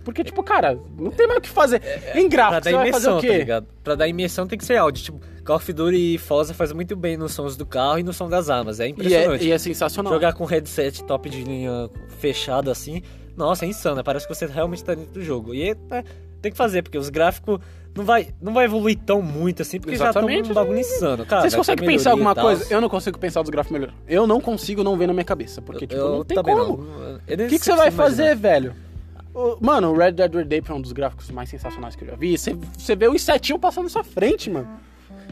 Porque, 0.06 0.24
tipo, 0.24 0.44
cara, 0.44 0.78
não 1.00 1.10
tem 1.10 1.26
mais 1.26 1.40
o 1.40 1.42
que 1.42 1.50
fazer. 1.50 1.82
em 2.14 2.30
Pra 2.30 2.38
gráfico, 2.38 2.64
dar 2.64 2.70
você 2.70 2.72
vai 2.72 2.92
fazer 2.92 3.10
imersão, 3.10 3.22
tá 3.22 3.38
ligado? 3.38 3.68
Pra 3.84 3.96
dar 3.96 4.08
imersão 4.08 4.48
tem 4.48 4.58
que 4.58 4.64
ser 4.64 4.78
áudio. 4.78 5.04
Tipo, 5.04 5.20
Call 5.44 5.56
of 5.56 5.74
Duty 5.74 6.16
e 6.16 6.18
Forza 6.20 6.54
faz 6.54 6.72
muito 6.72 6.96
bem 6.96 7.18
nos 7.18 7.34
sons 7.34 7.58
do 7.58 7.66
carro 7.66 7.98
e 7.98 8.04
no 8.04 8.14
som 8.14 8.30
das 8.30 8.48
armas. 8.48 8.80
É 8.80 8.84
e, 8.84 8.86
é, 8.86 8.90
impressionante. 8.92 9.46
e 9.46 9.52
é 9.52 9.58
sensacional. 9.58 10.14
Jogar 10.14 10.34
com 10.34 10.46
headset 10.46 11.04
top 11.06 11.28
de 11.28 11.44
linha 11.44 11.90
fechado 12.20 12.70
assim, 12.70 13.02
nossa, 13.36 13.66
é 13.66 13.68
insano. 13.68 14.04
Parece 14.04 14.28
que 14.28 14.34
você 14.34 14.46
realmente 14.46 14.84
tá 14.84 14.94
dentro 14.94 15.12
do 15.12 15.24
jogo. 15.24 15.56
E 15.56 15.72
é, 15.72 15.76
é, 15.92 16.04
tem 16.46 16.52
que 16.52 16.58
fazer, 16.58 16.84
porque 16.84 16.98
os 16.98 17.10
gráficos 17.10 17.60
não 17.96 18.04
vai, 18.04 18.28
não 18.42 18.54
vai 18.54 18.66
evoluir 18.66 18.98
tão 18.98 19.22
muito 19.22 19.62
assim, 19.62 19.80
porque 19.80 19.96
Exatamente. 19.96 20.32
já 20.32 20.38
estão 20.38 20.52
um 20.52 20.56
bagulho 20.56 20.80
insano. 20.80 21.26
Cara, 21.26 21.42
Vocês 21.42 21.56
conseguem 21.56 21.88
pensar 21.88 22.12
alguma 22.12 22.36
coisa? 22.36 22.72
Eu 22.72 22.80
não 22.80 22.90
consigo 22.90 23.18
pensar 23.18 23.42
dos 23.42 23.50
gráficos 23.50 23.80
melhor. 23.80 23.94
Eu 24.08 24.28
não 24.28 24.40
consigo 24.40 24.84
não 24.84 24.98
ver 24.98 25.08
na 25.08 25.14
minha 25.14 25.26
cabeça. 25.26 25.62
Porque, 25.62 25.88
tipo, 25.88 26.00
Eu 26.00 26.12
não 26.18 26.26
tem 26.26 26.42
como. 26.42 26.74
O 26.74 27.20
que, 27.26 27.58
que 27.58 27.66
você 27.66 27.76
vai 27.76 27.90
fazer, 27.92 28.36
velho? 28.36 28.76
Mano, 29.60 29.92
o 29.92 29.98
Red 29.98 30.14
Dead 30.14 30.34
Redemption 30.34 30.76
é 30.76 30.78
um 30.78 30.82
dos 30.82 30.92
gráficos 30.92 31.30
mais 31.32 31.50
sensacionais 31.50 31.96
que 31.96 32.04
eu 32.04 32.10
já 32.10 32.16
vi. 32.16 32.38
Você, 32.38 32.56
você 32.78 32.96
vê 32.96 33.08
o 33.08 33.16
insetinho 33.16 33.60
passando 33.60 33.86
na 33.86 33.90
sua 33.90 34.04
frente, 34.04 34.50
mano. 34.50 34.68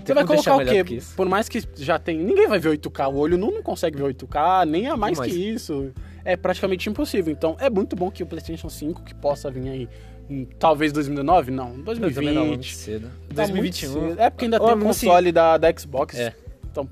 Você 0.03 0.13
vai 0.13 0.25
colocar 0.25 0.55
o 0.57 0.65
quê? 0.65 0.83
que. 0.83 1.01
Por 1.15 1.29
mais 1.29 1.47
que 1.47 1.63
já 1.75 1.99
tem. 1.99 2.17
Ninguém 2.17 2.47
vai 2.47 2.59
ver 2.59 2.77
8K. 2.77 3.13
O 3.13 3.17
olho 3.17 3.37
não, 3.37 3.51
não 3.51 3.61
consegue 3.61 3.97
ver 3.97 4.13
8K, 4.13 4.67
nem 4.67 4.87
a 4.87 4.97
mais 4.97 5.19
que 5.19 5.29
isso. 5.29 5.91
É 6.25 6.35
praticamente 6.35 6.89
impossível. 6.89 7.31
Então 7.31 7.55
é 7.59 7.69
muito 7.69 7.95
bom 7.95 8.09
que 8.09 8.23
o 8.23 8.25
PlayStation 8.25 8.69
5, 8.69 9.03
que 9.03 9.13
possa 9.13 9.51
vir 9.51 9.69
aí. 9.69 9.89
Talvez 10.59 10.91
2019? 10.91 11.51
Não, 11.51 11.79
2020. 11.81 12.33
Não, 12.33 12.45
muito 12.47 12.65
cedo. 12.67 13.07
Tá 13.33 13.47
muito 13.47 13.51
2021. 13.53 13.91
cedo. 14.09 14.21
É 14.21 14.29
porque 14.29 14.45
ainda 14.45 14.59
tem 14.59 14.67
o 14.67 14.71
assim, 14.71 14.81
console 14.81 15.31
da, 15.31 15.57
da 15.57 15.73
Xbox. 15.77 16.17
É. 16.17 16.33
Então, 16.71 16.87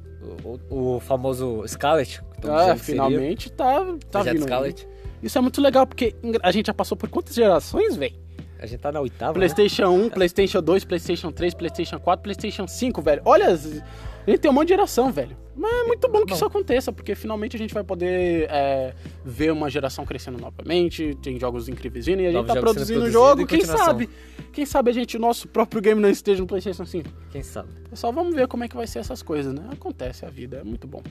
O, 0.69 0.95
o- 0.95 0.99
famoso 0.99 1.63
Scarlet. 1.67 2.21
ah, 2.47 2.75
finalmente 2.75 3.51
tá, 3.51 3.79
tá 4.09 4.19
projeto 4.19 4.33
vindo. 4.33 4.43
Scarlet. 4.43 4.87
Isso 5.23 5.37
é 5.37 5.41
muito 5.41 5.61
legal, 5.61 5.85
porque 5.87 6.15
a 6.41 6.51
gente 6.51 6.67
já 6.67 6.73
passou 6.73 6.97
por 6.97 7.09
quantas 7.09 7.35
gerações, 7.35 7.95
velho? 7.95 8.15
A 8.59 8.65
gente 8.67 8.79
tá 8.79 8.91
na 8.91 8.99
oitava. 9.01 9.31
né? 9.33 9.39
PlayStation 9.39 9.87
1, 9.89 10.09
PlayStation 10.09 10.61
2, 10.61 10.83
PlayStation 10.85 11.31
3, 11.31 11.53
PlayStation 11.55 11.99
4, 11.99 12.21
PlayStation 12.23 12.67
5, 12.67 13.01
velho. 13.01 13.21
Olha, 13.25 13.47
as- 13.47 13.81
gente 14.29 14.39
tem 14.39 14.51
um 14.51 14.53
monte 14.53 14.67
de 14.67 14.73
geração, 14.73 15.11
velho. 15.11 15.35
Mas 15.55 15.71
é 15.71 15.83
muito 15.83 16.07
bom 16.07 16.19
que 16.19 16.27
Bom. 16.27 16.35
isso 16.35 16.45
aconteça, 16.45 16.91
porque 16.91 17.13
finalmente 17.13 17.55
a 17.55 17.59
gente 17.59 17.73
vai 17.73 17.83
poder 17.83 18.47
é, 18.49 18.93
ver 19.23 19.51
uma 19.51 19.69
geração 19.69 20.05
crescendo 20.05 20.37
novamente, 20.37 21.15
tem 21.21 21.39
jogos 21.39 21.67
incríveis 21.67 22.05
vindo 22.05 22.21
e 22.21 22.27
a 22.27 22.31
gente 22.31 22.35
Novos 22.35 22.47
tá 22.47 22.53
jogos 22.55 22.69
sendo 22.69 22.75
produzindo 22.75 22.99
produzidos 23.01 23.29
jogo, 23.29 23.47
quem 23.47 23.65
sabe? 23.65 24.09
Quem 24.53 24.65
sabe 24.65 24.91
a 24.91 24.93
gente, 24.93 25.17
o 25.17 25.19
nosso 25.19 25.47
próprio 25.47 25.81
game 25.81 25.99
não 25.99 26.09
esteja 26.09 26.41
no 26.41 26.47
PlayStation 26.47 26.85
5. 26.85 27.09
Quem 27.31 27.43
sabe? 27.43 27.69
Só 27.93 28.11
vamos 28.11 28.35
ver 28.35 28.47
como 28.47 28.63
é 28.63 28.67
que 28.67 28.75
vai 28.75 28.87
ser 28.87 28.99
essas 28.99 29.21
coisas, 29.21 29.53
né? 29.53 29.63
Acontece 29.71 30.25
a 30.25 30.29
vida, 30.29 30.57
é 30.57 30.63
muito 30.63 30.87
bom. 30.87 31.01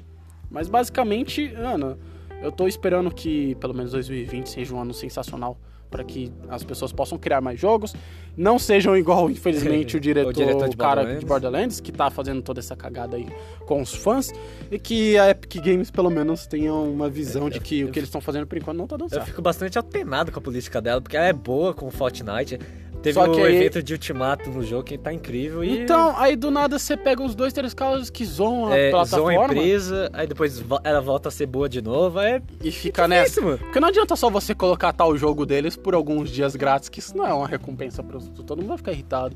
Mas 0.51 0.69
basicamente, 0.69 1.53
Ana, 1.55 1.99
eu 2.43 2.51
tô 2.51 2.67
esperando 2.67 3.11
que 3.11 3.55
pelo 3.57 3.75
menos 3.75 3.93
2020 3.93 4.49
seja 4.49 4.75
um 4.75 4.81
ano 4.81 4.95
sensacional 4.95 5.59
para 5.91 6.05
que 6.05 6.31
as 6.49 6.63
pessoas 6.63 6.93
possam 6.93 7.19
criar 7.19 7.41
mais 7.41 7.59
jogos, 7.59 7.95
não 8.37 8.59
sejam 8.59 8.97
igual, 8.97 9.29
infelizmente, 9.31 9.97
o 9.97 10.01
diretor, 10.01 10.31
O 10.31 10.33
diretor 10.33 10.69
de 10.69 10.75
o 10.75 10.79
cara 10.79 10.95
Borderlands. 11.01 11.21
de 11.21 11.27
Borderlands, 11.27 11.81
que 11.81 11.91
tá 11.93 12.11
fazendo 12.11 12.41
toda 12.43 12.61
essa 12.61 12.77
cagada 12.77 13.17
aí 13.17 13.27
com 13.67 13.83
os 13.83 13.95
fãs, 13.95 14.33
e 14.71 14.79
que 14.79 15.19
a 15.19 15.31
Epic 15.31 15.57
Games 15.63 15.91
pelo 15.91 16.09
menos 16.11 16.47
tenha 16.47 16.73
uma 16.73 17.09
visão 17.11 17.51
de 17.51 17.59
que 17.61 17.85
o 17.85 17.91
que 17.91 17.99
eles 17.99 18.09
estão 18.09 18.21
fazendo 18.21 18.47
por 18.47 18.57
enquanto 18.57 18.79
não 18.79 18.87
tá 18.87 18.97
dando 18.97 19.09
Eu 19.11 19.15
certo. 19.17 19.27
fico 19.27 19.43
bastante 19.43 19.79
apenado 19.79 20.31
com 20.31 20.39
a 20.39 20.43
política 20.43 20.81
dela, 20.81 21.01
porque 21.01 21.17
ela 21.17 21.27
é 21.27 21.33
boa 21.33 21.75
com 21.75 21.87
o 21.87 21.91
Fortnite. 21.91 22.59
Teve 23.03 23.15
Só 23.15 23.27
que 23.29 23.41
aí- 23.41 23.57
evento 23.57 23.83
de 23.83 23.95
ultimato 23.95 24.51
no 24.51 24.63
jogo 24.63 24.85
que 24.85 24.99
tá 24.99 25.13
incrível 25.13 25.65
e. 25.65 25.81
Então, 25.83 26.15
aí 26.19 26.37
do 26.37 26.51
nada 26.51 26.79
você 26.79 26.97
pega 26.97 27.23
os 27.23 27.35
dois, 27.35 27.53
três 27.53 27.73
caras 27.73 28.11
que 28.11 28.25
zoam 28.25 28.67
a 28.67 28.77
é, 28.77 28.91
zoa 28.91 29.01
plataforma 29.01 29.41
a 29.41 29.45
empresa, 29.47 30.11
aí 30.13 30.27
depois 30.27 30.63
ela 30.85 31.01
volta 31.01 31.29
a 31.29 31.33
ser 31.33 31.47
boa 31.47 31.69
de 31.69 31.81
novo. 31.81 32.21
É 32.21 32.43
e 32.63 32.71
fica 32.71 33.09
nessa. 33.09 33.41
mano. 33.41 33.59
Porque 33.59 33.81
não 33.81 33.89
adianta 33.89 34.15
só 34.17 34.29
você 34.29 34.55
colocar 34.55 34.93
tal 34.93 35.17
jogo 35.17 35.47
deles 35.47 35.77
por 35.77 35.95
alguns 35.95 36.31
dias 36.31 36.55
grátis, 36.55 36.89
que 36.89 36.99
isso 36.99 37.17
não 37.17 37.27
é 37.27 37.33
uma 37.33 37.47
recompensa 37.47 38.03
para 38.03 38.19
todo 38.47 38.59
mundo 38.59 38.69
vai 38.69 38.77
ficar 38.77 38.93
irritado. 38.93 39.35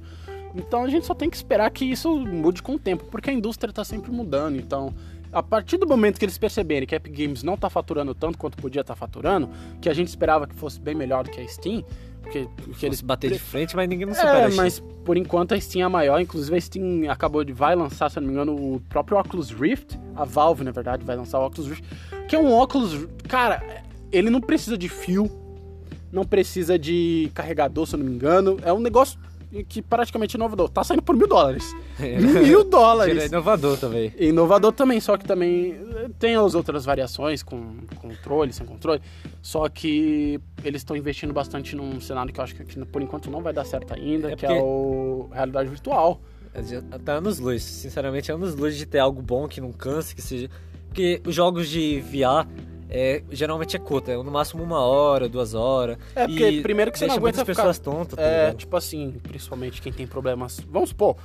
Então 0.54 0.84
a 0.84 0.88
gente 0.88 1.04
só 1.04 1.14
tem 1.14 1.28
que 1.28 1.36
esperar 1.36 1.68
que 1.70 1.84
isso 1.84 2.14
mude 2.16 2.62
com 2.62 2.74
o 2.74 2.78
tempo, 2.78 3.04
porque 3.10 3.30
a 3.30 3.32
indústria 3.32 3.72
tá 3.72 3.82
sempre 3.82 4.12
mudando. 4.12 4.56
Então, 4.56 4.94
a 5.34 5.42
partir 5.42 5.76
do 5.76 5.86
momento 5.86 6.18
que 6.18 6.24
eles 6.24 6.38
perceberem 6.38 6.86
que 6.86 6.94
a 6.94 6.96
Epic 6.96 7.12
Games 7.12 7.42
não 7.42 7.56
tá 7.56 7.68
faturando 7.68 8.14
tanto 8.14 8.38
quanto 8.38 8.56
podia 8.56 8.80
estar 8.80 8.94
faturando, 8.94 9.50
que 9.80 9.88
a 9.88 9.94
gente 9.94 10.08
esperava 10.08 10.46
que 10.46 10.54
fosse 10.54 10.80
bem 10.80 10.94
melhor 10.94 11.24
do 11.24 11.30
que 11.30 11.40
a 11.40 11.48
Steam, 11.48 11.84
porque, 12.24 12.48
porque 12.56 12.86
Eles 12.86 13.02
bater 13.02 13.30
de 13.30 13.38
frente, 13.38 13.76
mas 13.76 13.86
ninguém 13.86 14.06
não 14.06 14.14
supera. 14.14 14.50
é, 14.50 14.54
mas 14.54 14.82
por 15.04 15.16
enquanto 15.16 15.52
a 15.52 15.60
Steam 15.60 15.82
é 15.82 15.84
a 15.84 15.90
maior. 15.90 16.18
Inclusive 16.20 16.56
a 16.56 16.60
Steam 16.60 17.10
acabou 17.10 17.44
de 17.44 17.52
vai 17.52 17.74
lançar, 17.74 18.10
se 18.10 18.18
eu 18.18 18.22
não 18.22 18.28
me 18.28 18.34
engano, 18.34 18.54
o 18.54 18.80
próprio 18.88 19.18
Oculus 19.18 19.50
Rift. 19.50 19.98
A 20.16 20.24
Valve, 20.24 20.64
na 20.64 20.70
verdade, 20.70 21.04
vai 21.04 21.16
lançar 21.16 21.38
o 21.38 21.46
Oculus 21.46 21.68
Rift. 21.68 21.84
Que 22.26 22.34
é 22.34 22.38
um 22.38 22.50
óculos. 22.50 23.06
Cara, 23.28 23.62
ele 24.10 24.30
não 24.30 24.40
precisa 24.40 24.78
de 24.78 24.88
fio, 24.88 25.30
não 26.10 26.24
precisa 26.24 26.78
de 26.78 27.30
carregador, 27.34 27.86
se 27.86 27.94
eu 27.94 27.98
não 27.98 28.06
me 28.06 28.12
engano. 28.14 28.56
É 28.62 28.72
um 28.72 28.80
negócio 28.80 29.18
que 29.62 29.80
praticamente 29.80 30.34
inovador. 30.36 30.68
Tá 30.68 30.82
saindo 30.82 31.02
por 31.02 31.14
mil 31.16 31.28
dólares. 31.28 31.64
mil 32.00 32.08
Ele 32.08 32.54
é 32.56 32.64
dólares. 32.64 33.24
inovador 33.26 33.76
também. 33.78 34.12
Inovador 34.18 34.72
também, 34.72 34.98
só 35.00 35.16
que 35.16 35.24
também 35.24 35.76
eh, 35.94 36.08
tem 36.18 36.34
as 36.34 36.54
outras 36.54 36.84
variações 36.84 37.42
com 37.42 37.76
controle, 38.00 38.52
sem 38.52 38.66
controle. 38.66 39.00
Só 39.40 39.68
que 39.68 40.40
eles 40.64 40.80
estão 40.80 40.96
investindo 40.96 41.32
bastante 41.32 41.76
num 41.76 42.00
cenário 42.00 42.32
que 42.32 42.40
eu 42.40 42.44
acho 42.44 42.56
que, 42.56 42.64
por 42.86 43.00
enquanto 43.02 43.30
não 43.30 43.40
vai 43.42 43.52
dar 43.52 43.64
certo 43.64 43.94
ainda, 43.94 44.32
É 44.32 44.36
que 44.36 44.44
é 44.44 44.48
porque- 44.48 44.62
o 44.62 45.28
realidade 45.32 45.68
virtual. 45.68 46.20
Tá 47.04 47.14
anos 47.14 47.38
luz, 47.38 47.62
sinceramente, 47.62 48.30
é 48.30 48.34
anos 48.34 48.54
luz 48.54 48.76
de 48.76 48.86
ter 48.86 48.98
algo 49.00 49.20
bom 49.20 49.46
que 49.48 49.60
não 49.60 49.72
canse, 49.72 50.14
que 50.14 50.22
seja. 50.22 50.48
Porque 50.88 51.20
os 51.26 51.34
jogos 51.34 51.68
de 51.68 52.00
VR 52.02 52.46
é, 52.96 53.22
geralmente 53.30 53.74
é 53.76 53.78
curto, 53.78 54.10
é 54.10 54.16
no 54.16 54.30
máximo 54.30 54.62
uma 54.62 54.80
hora, 54.80 55.28
duas 55.28 55.52
horas. 55.54 55.98
É, 56.14 56.26
porque 56.26 56.60
primeiro 56.62 56.92
que 56.92 56.98
você 56.98 57.06
não 57.06 57.14
aguenta 57.16 57.38
muitas 57.38 57.40
ficar- 57.56 57.62
pessoas 57.68 57.78
tontas, 57.78 58.16
tá 58.16 58.22
É, 58.22 58.52
tipo 58.52 58.76
assim, 58.76 59.14
principalmente 59.22 59.82
quem 59.82 59.92
tem 59.92 60.06
problemas. 60.06 60.60
Vamos 60.70 60.90
supor, 60.90 61.16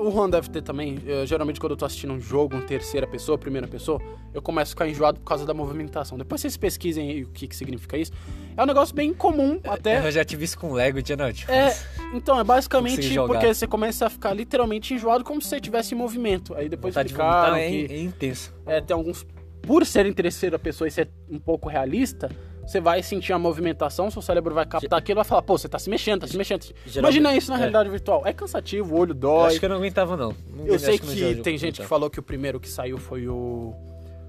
o 0.00 0.10
Juan 0.10 0.30
deve 0.30 0.48
ter 0.50 0.62
também. 0.62 0.98
eu, 1.06 1.26
geralmente, 1.26 1.58
quando 1.60 1.72
eu 1.72 1.76
tô 1.76 1.84
assistindo 1.84 2.12
um 2.12 2.20
jogo 2.20 2.56
em 2.56 2.60
terceira 2.62 3.06
pessoa, 3.06 3.36
primeira 3.36 3.66
pessoa, 3.66 4.00
eu 4.32 4.40
começo 4.40 4.70
a 4.70 4.74
ficar 4.74 4.88
enjoado 4.88 5.18
por 5.20 5.26
causa 5.26 5.44
da 5.44 5.52
movimentação. 5.54 6.16
Depois 6.16 6.40
vocês 6.40 6.56
pesquisem 6.56 7.10
aí 7.10 7.22
o 7.24 7.28
que, 7.28 7.46
que 7.48 7.56
significa 7.56 7.96
isso. 7.96 8.12
É 8.56 8.62
um 8.62 8.66
negócio 8.66 8.94
bem 8.94 9.12
comum, 9.12 9.60
até. 9.64 10.06
Eu 10.06 10.10
já 10.10 10.24
tive 10.24 10.44
isso 10.44 10.58
com 10.58 10.72
Lego 10.72 11.02
dia 11.02 11.16
noite. 11.16 11.50
É, 11.50 11.74
então, 12.14 12.38
é 12.38 12.44
basicamente 12.44 13.14
porque 13.26 13.52
você 13.54 13.66
começa 13.66 14.06
a 14.06 14.10
ficar 14.10 14.32
literalmente 14.34 14.94
enjoado 14.94 15.24
como 15.24 15.40
se 15.42 15.48
você 15.48 15.56
estivesse 15.56 15.94
em 15.94 15.98
movimento. 15.98 16.54
Aí 16.54 16.68
depois 16.68 16.94
Vontade 16.94 17.08
de 17.08 17.14
explicaram 17.14 17.54
vomitar 17.54 17.60
é, 17.84 17.86
que 17.88 17.94
é 17.94 18.00
intenso. 18.00 18.54
é, 18.66 18.80
tem 18.80 18.94
alguns. 18.94 19.26
Por 19.66 19.84
ser 19.84 20.06
em 20.06 20.12
terceira 20.12 20.58
pessoa 20.58 20.86
e 20.86 20.90
ser 20.90 21.08
um 21.28 21.38
pouco 21.38 21.68
realista, 21.68 22.30
você 22.66 22.80
vai 22.80 23.02
sentir 23.02 23.32
a 23.32 23.38
movimentação, 23.38 24.10
seu 24.10 24.22
cérebro 24.22 24.54
vai 24.54 24.64
captar 24.66 24.98
aquilo 24.98 25.16
e 25.16 25.20
vai 25.20 25.24
falar, 25.24 25.42
pô, 25.42 25.58
você 25.58 25.68
tá 25.68 25.78
se 25.78 25.90
mexendo, 25.90 26.20
tá 26.22 26.26
se 26.28 26.36
mexendo. 26.36 26.62
Geralmente- 26.86 26.98
Imagina 26.98 27.36
isso 27.36 27.50
na 27.50 27.56
é. 27.56 27.58
realidade 27.58 27.88
virtual. 27.90 28.22
É 28.24 28.32
cansativo, 28.32 28.94
o 28.94 28.98
olho 28.98 29.10
Eu 29.10 29.14
dói. 29.14 29.46
acho 29.48 29.58
que 29.60 29.64
eu 29.64 29.68
não 29.68 29.76
aguentava, 29.76 30.16
não. 30.16 30.34
Não- 30.54 30.66
Eu 30.66 30.78
sei 30.78 30.98
que 30.98 31.14
já- 31.34 31.42
tem 31.42 31.58
gente 31.58 31.80
que 31.80 31.86
falou 31.86 32.08
que 32.08 32.18
o 32.20 32.22
primeiro 32.22 32.58
que 32.60 32.68
saiu 32.68 32.98
foi 32.98 33.26
o. 33.28 33.74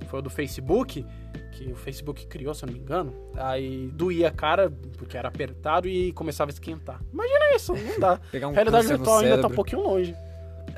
Foi 0.08 0.19
o 0.19 0.21
do 0.21 0.30
Facebook, 0.30 1.06
que 1.52 1.71
o 1.71 1.76
Facebook 1.76 2.26
criou, 2.28 2.54
se 2.54 2.63
eu 2.63 2.67
não 2.67 2.73
me 2.73 2.80
engano. 2.80 3.13
Aí 3.36 3.89
doía 3.93 4.30
a 4.30 4.32
cara, 4.32 4.71
porque 4.97 5.17
era 5.17 5.28
apertado 5.28 5.88
e 5.88 6.13
começava 6.13 6.50
a 6.50 6.54
esquentar. 6.54 7.02
Imagina 7.12 7.56
isso, 7.56 7.73
não 7.76 8.00
dá. 8.00 8.17
Pegar 8.32 8.47
um 8.47 8.54
realidade 8.54 8.88
virtual 8.88 9.19
ainda 9.19 9.38
tá 9.39 9.47
um 9.47 9.52
pouquinho 9.52 9.82
longe. 9.82 10.15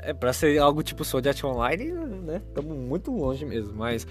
É, 0.02 0.12
pra 0.12 0.32
ser 0.32 0.58
algo 0.58 0.82
tipo 0.82 1.04
Sword 1.04 1.28
Art 1.28 1.44
Online, 1.44 1.92
né? 1.92 2.42
Estamos 2.48 2.76
muito 2.76 3.10
longe 3.14 3.44
mesmo. 3.44 3.74
Mas 3.74 4.04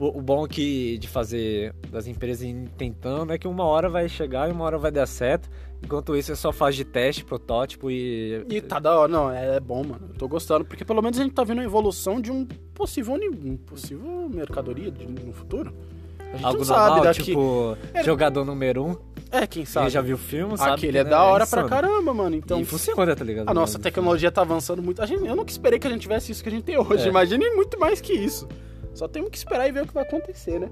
o 0.00 0.20
bom 0.22 0.46
que 0.46 0.98
de 0.98 1.08
fazer 1.08 1.74
das 1.90 2.06
empresas 2.06 2.46
tentando 2.76 3.32
é 3.32 3.38
que 3.38 3.46
uma 3.48 3.64
hora 3.64 3.88
vai 3.88 4.08
chegar 4.08 4.48
e 4.48 4.52
uma 4.52 4.64
hora 4.64 4.78
vai 4.78 4.90
dar 4.90 5.06
certo. 5.06 5.48
Enquanto 5.84 6.16
isso, 6.16 6.32
é 6.32 6.34
só 6.34 6.52
fase 6.52 6.78
de 6.78 6.84
teste, 6.84 7.24
protótipo 7.24 7.90
e. 7.90 8.44
E 8.48 8.60
tá 8.60 8.78
da 8.78 8.98
hora, 8.98 9.08
não, 9.12 9.30
é 9.30 9.60
bom, 9.60 9.84
mano. 9.84 10.08
Eu 10.12 10.18
tô 10.18 10.26
gostando, 10.26 10.64
porque 10.64 10.84
pelo 10.84 11.02
menos 11.02 11.18
a 11.18 11.22
gente 11.22 11.34
tá 11.34 11.44
vendo 11.44 11.60
a 11.60 11.64
evolução 11.64 12.20
de 12.20 12.32
um 12.32 12.46
possível, 12.74 13.14
um 13.14 13.56
possível 13.58 14.28
mercadoria 14.32 14.90
de- 14.90 15.06
no 15.06 15.32
futuro. 15.32 15.72
A 16.18 16.36
gente 16.36 16.44
Algo 16.44 16.58
não 16.58 16.64
sabe 16.64 16.80
normal, 16.86 17.04
daqui. 17.04 17.22
tipo, 17.24 17.76
É- 17.94 18.02
jogador 18.02 18.44
número 18.44 18.84
um. 18.84 18.96
É, 19.30 19.40
quem 19.40 19.62
Quem 19.62 19.64
sabe. 19.66 19.90
já 19.90 20.00
viu 20.00 20.14
o 20.16 20.18
filme, 20.18 20.56
sabe? 20.56 20.72
Aquele 20.72 20.92
que, 20.92 20.98
é 20.98 21.04
né, 21.04 21.10
da 21.10 21.22
hora 21.24 21.46
pra 21.46 21.62
insano. 21.62 21.68
caramba, 21.68 22.14
mano. 22.14 22.36
Então, 22.36 22.60
E 22.60 22.64
funciona, 22.64 23.14
tá 23.14 23.24
ligado? 23.24 23.48
a 23.48 23.52
nossa 23.54 23.78
tecnologia 23.78 24.30
tá 24.30 24.40
avançando 24.40 24.80
muito. 24.82 25.02
A 25.02 25.06
gente, 25.06 25.26
eu 25.26 25.36
nunca 25.36 25.50
esperei 25.50 25.78
que 25.78 25.86
a 25.86 25.90
gente 25.90 26.00
tivesse 26.02 26.32
isso 26.32 26.42
que 26.42 26.48
a 26.48 26.52
gente 26.52 26.64
tem 26.64 26.78
hoje. 26.78 27.04
É. 27.04 27.08
Imagine 27.08 27.50
muito 27.50 27.78
mais 27.78 28.00
que 28.00 28.12
isso. 28.12 28.48
Só 28.96 29.06
temos 29.06 29.30
que 29.30 29.36
esperar 29.36 29.68
e 29.68 29.72
ver 29.72 29.82
o 29.82 29.86
que 29.86 29.94
vai 29.94 30.02
acontecer, 30.04 30.58
né? 30.58 30.68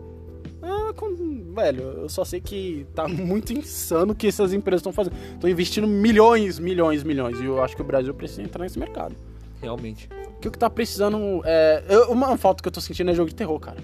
Ah, 0.63 0.93
com- 0.97 1.15
velho, 1.55 1.83
eu 1.83 2.09
só 2.09 2.25
sei 2.25 2.41
que 2.41 2.87
tá 2.95 3.07
muito 3.07 3.53
insano 3.53 4.13
o 4.13 4.15
que 4.15 4.27
essas 4.27 4.53
empresas 4.55 4.81
estão 4.81 4.93
fazendo. 4.93 5.15
Estão 5.35 5.49
investindo 5.51 5.87
milhões, 5.87 6.59
milhões, 6.59 7.03
milhões. 7.05 7.39
E 7.39 7.45
eu 7.45 7.63
acho 7.63 7.77
que 7.77 7.83
o 7.83 7.85
Brasil 7.85 8.15
precisa 8.15 8.43
entrar 8.43 8.63
nesse 8.65 8.79
mercado. 8.79 9.15
Realmente. 9.61 10.09
Que 10.41 10.49
o 10.49 10.51
que 10.51 10.59
tá 10.59 10.71
precisando 10.71 11.43
é. 11.45 11.85
eu- 11.89 12.11
uma 12.11 12.37
falta 12.39 12.63
que 12.63 12.69
eu 12.69 12.73
tô 12.73 12.81
sentindo 12.81 13.11
é 13.11 13.15
jogo 13.15 13.29
de 13.29 13.35
terror, 13.35 13.59
cara. 13.61 13.77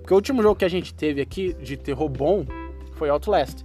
Porque 0.00 0.12
o 0.12 0.16
último 0.16 0.42
jogo 0.42 0.56
que 0.56 0.64
a 0.64 0.68
gente 0.68 0.92
teve 0.92 1.20
aqui 1.20 1.54
de 1.54 1.76
terror 1.76 2.08
bom 2.08 2.44
foi 2.94 3.08
Outlast 3.08 3.64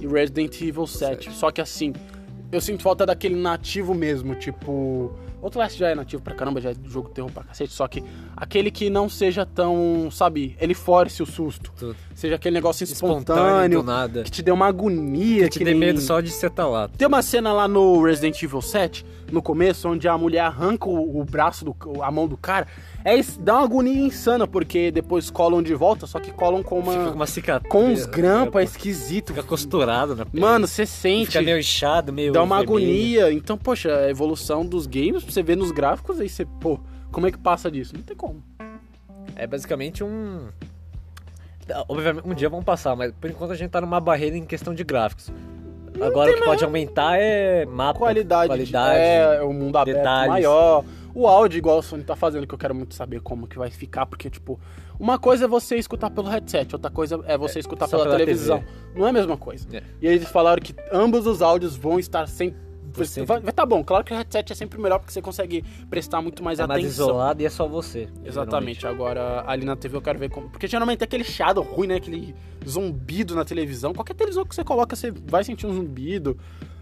e 0.00 0.06
Resident 0.06 0.60
Evil 0.62 0.86
7. 0.86 1.32
Só 1.32 1.50
que 1.50 1.60
assim, 1.60 1.92
eu 2.50 2.60
sinto 2.60 2.82
falta 2.82 3.04
daquele 3.04 3.34
nativo 3.36 3.92
mesmo, 3.92 4.34
tipo. 4.36 5.12
Outlast 5.44 5.78
já 5.78 5.90
é 5.90 5.94
nativo 5.94 6.22
pra 6.22 6.34
caramba, 6.34 6.60
já 6.60 6.70
é 6.70 6.74
jogo 6.84 7.08
de 7.08 7.14
terror 7.14 7.30
pra 7.30 7.44
cacete, 7.44 7.72
só 7.72 7.86
que 7.86 8.02
aquele 8.34 8.70
que 8.70 8.88
não 8.88 9.08
seja 9.08 9.44
tão, 9.44 10.08
sabe, 10.10 10.56
ele 10.58 10.72
force 10.72 11.22
o 11.22 11.26
susto. 11.26 11.70
Seja 12.14 12.36
aquele 12.36 12.54
negócio 12.54 12.84
Espontâneo, 12.84 13.18
espontâneo, 13.18 13.82
nada. 13.82 14.22
que 14.22 14.30
te 14.30 14.40
dê 14.42 14.50
uma 14.52 14.66
agonia. 14.66 15.48
Te 15.48 15.58
que 15.58 15.64
dê 15.64 15.72
nem- 15.72 15.80
medo 15.80 16.00
só 16.00 16.20
de 16.20 16.30
você 16.30 16.48
tá 16.48 16.66
lá. 16.66 16.88
tem 16.88 17.08
uma 17.08 17.20
cena 17.22 17.52
lá 17.52 17.66
no 17.66 18.02
Resident 18.04 18.40
Evil 18.42 18.62
7, 18.62 19.04
no 19.32 19.42
começo, 19.42 19.88
onde 19.88 20.06
a 20.06 20.16
mulher 20.16 20.40
arranca 20.40 20.88
o, 20.88 21.20
o 21.20 21.24
braço, 21.24 21.64
do, 21.64 21.76
a 22.02 22.10
mão 22.10 22.28
do 22.28 22.36
cara. 22.36 22.68
É, 23.04 23.20
dá 23.40 23.54
uma 23.56 23.64
agonia 23.64 24.00
insana, 24.06 24.46
porque 24.46 24.90
depois 24.92 25.28
colam 25.28 25.60
de 25.62 25.74
volta, 25.74 26.06
só 26.06 26.20
que 26.20 26.30
colam 26.30 26.62
com 26.62 26.80
Fica 26.82 26.96
uma. 26.96 27.10
uma 27.10 27.26
cicatriz. 27.26 27.70
Com 27.70 27.86
uns 27.86 28.06
grampas 28.06 28.62
é, 28.62 28.64
esquisito. 28.64 29.28
Fica 29.34 29.42
costurado 29.42 30.14
na 30.14 30.24
pele. 30.24 30.40
Mano, 30.40 30.66
você 30.68 30.86
sente. 30.86 31.26
Fica 31.32 31.42
meio 31.42 31.58
inchado, 31.58 32.12
meio. 32.12 32.32
Dá 32.32 32.42
uma 32.44 32.58
vermelho. 32.60 32.78
agonia. 33.24 33.32
Então, 33.32 33.58
poxa, 33.58 33.92
a 33.94 34.08
evolução 34.08 34.64
dos 34.64 34.86
games, 34.86 35.24
você 35.24 35.42
vê 35.42 35.56
nos 35.56 35.72
gráficos, 35.72 36.20
aí 36.20 36.28
você, 36.28 36.46
pô, 36.60 36.78
como 37.10 37.26
é 37.26 37.32
que 37.32 37.38
passa 37.38 37.68
disso? 37.70 37.92
Não 37.96 38.02
tem 38.02 38.16
como. 38.16 38.40
É 39.34 39.46
basicamente 39.48 40.04
um. 40.04 40.46
Obviamente, 41.88 42.26
um 42.28 42.34
dia 42.34 42.48
vão 42.48 42.62
passar, 42.62 42.94
mas 42.96 43.12
por 43.12 43.30
enquanto 43.30 43.52
a 43.52 43.54
gente 43.56 43.70
tá 43.70 43.80
numa 43.80 44.00
barreira 44.00 44.36
em 44.36 44.44
questão 44.44 44.74
de 44.74 44.84
gráficos. 44.84 45.30
Agora 46.00 46.32
o 46.32 46.34
que 46.34 46.44
pode 46.44 46.64
aumentar 46.64 47.16
é 47.20 47.64
mapa, 47.64 48.00
Qualidade, 48.00 48.48
qualidade. 48.48 48.98
é, 48.98 49.42
o 49.42 49.52
mundo 49.52 49.78
aberto 49.78 49.98
detalhes. 49.98 50.28
maior. 50.28 50.84
O 51.14 51.28
áudio, 51.28 51.58
igual 51.58 51.78
a 51.78 51.82
Sony 51.82 52.02
tá 52.02 52.16
fazendo, 52.16 52.44
que 52.44 52.52
eu 52.52 52.58
quero 52.58 52.74
muito 52.74 52.92
saber 52.94 53.20
como 53.20 53.46
que 53.46 53.56
vai 53.56 53.70
ficar, 53.70 54.04
porque, 54.04 54.28
tipo, 54.28 54.58
uma 54.98 55.16
coisa 55.16 55.44
é 55.44 55.48
você 55.48 55.76
escutar 55.76 56.10
pelo 56.10 56.28
headset, 56.28 56.74
outra 56.74 56.90
coisa 56.90 57.20
é 57.28 57.38
você 57.38 57.60
escutar 57.60 57.86
só 57.86 57.98
pela, 57.98 58.04
pela 58.06 58.16
televisão. 58.18 58.58
TV. 58.58 58.70
Não 58.96 59.06
é 59.06 59.10
a 59.10 59.12
mesma 59.12 59.36
coisa. 59.36 59.68
É. 59.72 59.82
E 60.02 60.08
eles 60.08 60.28
falaram 60.28 60.60
que 60.60 60.74
ambos 60.92 61.24
os 61.28 61.40
áudios 61.40 61.76
vão 61.76 62.00
estar 62.00 62.26
sempre. 62.26 62.58
Sempre. 63.04 63.40
Vai, 63.40 63.52
tá 63.52 63.66
bom, 63.66 63.82
claro 63.82 64.04
que 64.04 64.12
o 64.12 64.16
headset 64.16 64.52
é 64.52 64.54
sempre 64.54 64.80
melhor 64.80 64.98
porque 64.98 65.12
você 65.12 65.20
consegue 65.22 65.64
prestar 65.90 66.22
muito 66.22 66.42
mais 66.44 66.58
é 66.60 66.66
mais 66.66 66.84
atenção. 66.84 67.06
isolado 67.08 67.42
e 67.42 67.46
é 67.46 67.50
só 67.50 67.66
você. 67.66 68.08
Exatamente, 68.24 68.86
agora 68.86 69.42
ali 69.46 69.64
na 69.64 69.74
TV 69.74 69.96
eu 69.96 70.02
quero 70.02 70.18
ver 70.18 70.28
como. 70.30 70.48
Porque 70.50 70.66
geralmente 70.66 71.00
é 71.00 71.04
aquele 71.04 71.24
chiado 71.24 71.60
ruim, 71.62 71.86
né? 71.88 71.96
Aquele 71.96 72.34
zumbido 72.68 73.34
na 73.34 73.44
televisão. 73.44 73.92
Qualquer 73.92 74.14
televisão 74.14 74.44
que 74.44 74.54
você 74.54 74.62
coloca, 74.62 74.94
você 74.94 75.10
vai 75.10 75.42
sentir 75.42 75.66
um 75.66 75.74
zumbido. 75.74 76.36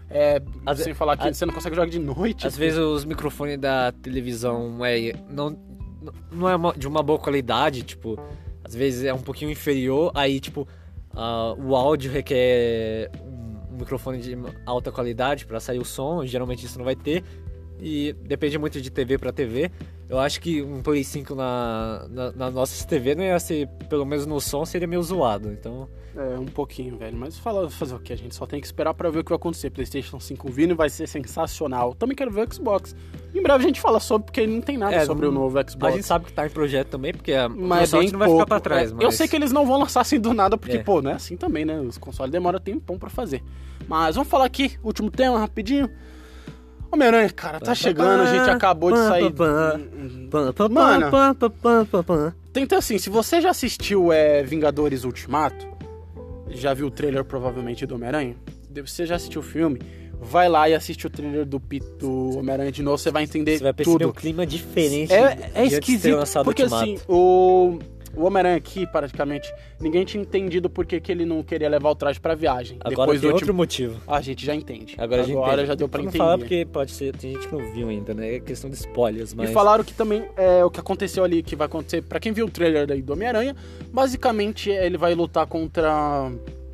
É, 0.09 0.39
sem 0.75 0.93
falar 0.93 1.17
que 1.17 1.33
você 1.33 1.45
não 1.45 1.53
consegue 1.53 1.75
jogar 1.75 1.89
de 1.89 1.97
noite. 1.97 2.45
Às 2.45 2.55
vezes 2.55 2.77
os 2.77 3.03
microfones 3.03 3.57
da 3.57 3.91
televisão 3.91 4.85
é, 4.85 5.13
não, 5.29 5.57
não 6.31 6.47
é 6.47 6.55
uma- 6.55 6.73
de 6.73 6.87
uma 6.87 7.01
boa 7.01 7.17
qualidade, 7.17 7.81
tipo, 7.81 8.19
às 8.63 8.75
vezes 8.75 9.03
é 9.05 9.13
um 9.13 9.21
pouquinho 9.21 9.49
inferior, 9.49 10.11
aí, 10.13 10.39
tipo, 10.39 10.67
ah, 11.15 11.55
o 11.57 11.75
áudio 11.75 12.11
requer 12.11 13.09
um, 13.25 13.42
um 13.73 13.77
microfone 13.77 14.19
de 14.19 14.37
alta 14.65 14.91
qualidade 14.91 15.45
para 15.45 15.59
sair 15.59 15.79
o 15.79 15.85
som, 15.85 16.25
geralmente 16.25 16.65
isso 16.65 16.77
não 16.77 16.85
vai 16.85 16.95
ter, 16.95 17.23
e 17.79 18.13
depende 18.21 18.57
muito 18.57 18.79
de 18.79 18.89
TV 18.89 19.17
para 19.17 19.31
TV. 19.31 19.71
Eu 20.07 20.19
acho 20.19 20.39
que 20.39 20.61
um 20.61 20.81
Play 20.81 21.03
5 21.03 21.33
na, 21.33 22.07
na, 22.09 22.31
na 22.31 22.51
nossa 22.51 22.85
TV 22.87 23.15
não 23.15 23.23
ia 23.23 23.39
ser, 23.39 23.67
pelo 23.89 24.05
menos 24.05 24.25
no 24.25 24.39
som, 24.39 24.65
seria 24.65 24.87
meio 24.87 25.01
zoado, 25.01 25.51
então... 25.51 25.89
É, 26.15 26.37
um 26.37 26.45
pouquinho, 26.45 26.95
velho. 26.97 27.17
Mas 27.17 27.39
fala, 27.39 27.67
fazer 27.69 27.95
o 27.95 27.99
que? 27.99 28.13
A 28.13 28.15
gente 28.15 28.35
só 28.35 28.45
tem 28.45 28.59
que 28.61 28.67
esperar 28.67 28.93
pra 28.93 29.09
ver 29.09 29.19
o 29.19 29.23
que 29.23 29.29
vai 29.29 29.35
acontecer. 29.37 29.71
PlayStation 29.71 30.19
5 30.19 30.51
vindo 30.51 30.75
vai 30.75 30.87
ser 30.89 31.07
sensacional. 31.07 31.95
Também 31.95 32.15
quero 32.15 32.29
ver 32.29 32.47
o 32.47 32.53
Xbox. 32.53 32.95
Em 33.33 33.41
breve 33.41 33.63
a 33.63 33.67
gente 33.67 33.81
fala 33.81 33.99
sobre, 33.99 34.25
porque 34.25 34.45
não 34.45 34.61
tem 34.61 34.77
nada 34.77 34.95
É, 34.95 35.05
sobre 35.05 35.25
o 35.25 35.31
não- 35.31 35.41
novo 35.41 35.57
A 35.57 35.63
Xbox. 35.67 35.95
gente 35.95 36.05
sabe 36.05 36.25
que 36.25 36.33
tá 36.33 36.45
em 36.45 36.51
projeto 36.51 36.89
também, 36.89 37.13
porque 37.13 37.33
a 37.33 37.49
mas 37.49 37.91
Microsoft 37.91 38.03
bem 38.03 38.11
não 38.11 38.19
vai 38.19 38.27
pouco. 38.27 38.41
ficar 38.43 38.47
pra 38.47 38.59
trás, 38.59 38.91
É, 38.91 38.93
mas... 38.93 39.03
Eu 39.03 39.11
sei 39.11 39.27
que 39.27 39.35
eles 39.35 39.51
não 39.51 39.65
vão 39.65 39.79
lançar 39.79 40.01
assim 40.01 40.19
do 40.19 40.33
nada, 40.35 40.55
porque, 40.55 40.77
É. 40.77 40.83
pô, 40.83 41.01
não 41.01 41.09
é 41.09 41.15
assim 41.15 41.35
também, 41.35 41.65
né? 41.65 41.79
Os 41.79 41.97
consoles 41.97 42.31
demoram 42.31 42.59
tempão 42.59 42.99
pra 42.99 43.09
fazer. 43.09 43.43
Mas 43.87 44.15
vamos 44.15 44.29
falar 44.29 44.45
aqui, 44.45 44.77
último 44.83 45.09
tema, 45.09 45.39
rapidinho. 45.39 45.89
Homem-Aranha, 46.91 47.29
cara, 47.31 47.59
tá 47.59 47.73
chegando, 47.73 48.21
a 48.21 48.25
gente 48.27 48.47
acabou 48.51 48.91
de 48.91 48.99
sair. 48.99 49.33
Mano. 50.69 51.09
Tenta 52.53 52.77
assim, 52.77 52.99
se 52.99 53.09
você 53.09 53.41
já 53.41 53.49
assistiu 53.49 54.11
é, 54.13 54.43
Vingadores 54.43 55.03
Ultimato, 55.03 55.65
já 56.55 56.73
viu 56.73 56.87
o 56.87 56.91
trailer 56.91 57.23
provavelmente 57.23 57.85
do 57.85 57.95
Homem-Aranha, 57.95 58.35
você 58.83 59.05
já 59.05 59.15
assistiu 59.15 59.41
o 59.41 59.43
filme, 59.43 59.79
vai 60.19 60.47
lá 60.47 60.69
e 60.69 60.73
assiste 60.73 61.05
o 61.05 61.09
trailer 61.09 61.45
do, 61.45 61.61
do 61.99 62.37
Homem-Aranha 62.37 62.71
de 62.71 62.81
novo, 62.81 62.97
você 62.97 63.11
vai 63.11 63.23
entender 63.23 63.57
Você 63.57 63.63
vai 63.63 63.73
perceber 63.73 63.99
tudo. 63.99 64.09
um 64.09 64.13
clima 64.13 64.45
diferente. 64.45 65.13
É, 65.13 65.51
é 65.53 65.65
esquisito, 65.65 66.17
porque 66.43 66.63
assim, 66.63 66.97
o, 67.07 67.79
o 68.15 68.23
Homem-Aranha 68.25 68.55
aqui, 68.57 68.85
praticamente, 68.87 69.51
ninguém 69.79 70.05
tinha 70.05 70.21
entendido 70.21 70.69
por 70.69 70.85
que 70.85 70.99
que 70.99 71.11
ele 71.11 71.25
não 71.25 71.41
queria 71.43 71.67
levar 71.69 71.89
o 71.89 71.95
traje 71.95 72.19
pra 72.19 72.35
viagem. 72.35 72.77
Agora 72.79 72.95
Depois 73.07 73.21
tem 73.21 73.29
do 73.29 73.33
outro 73.35 73.53
motivo. 73.53 73.99
A 74.07 74.21
gente 74.21 74.45
já 74.45 74.53
entende. 74.53 74.95
Agora, 74.97 75.21
a 75.21 75.25
gente 75.25 75.37
entende. 75.37 75.65
já 75.65 75.75
deu 75.75 75.87
pra 75.89 75.99
Não 76.01 76.09
entender. 76.09 76.17
falar 76.17 76.37
porque 76.37 76.65
pode 76.65 76.91
ser, 76.91 77.15
tem 77.15 77.33
gente 77.33 77.47
que 77.47 77.55
não 77.55 77.73
viu 77.73 77.89
ainda, 77.89 78.13
né? 78.13 78.35
É 78.35 78.39
questão 78.39 78.69
de 78.69 78.75
spoilers, 78.75 79.33
mas... 79.33 79.49
E 79.49 79.53
falaram 79.53 79.83
que 79.83 79.93
também 79.93 80.25
é 80.37 80.63
o 80.63 80.69
que 80.69 80.79
aconteceu 80.79 81.23
ali, 81.23 81.41
que 81.41 81.55
vai 81.55 81.65
acontecer, 81.65 82.01
pra 82.03 82.19
quem 82.19 82.31
viu 82.31 82.45
o 82.45 82.49
trailer 82.49 82.89
aí 82.91 83.01
do 83.01 83.13
Homem-Aranha, 83.13 83.55
basicamente 83.91 84.69
ele 84.69 84.97
vai 84.97 85.13
lutar 85.15 85.45
contra 85.47 86.29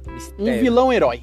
um 0.07 0.13
Mistério. 0.13 0.61
vilão 0.61 0.91
herói. 0.91 1.21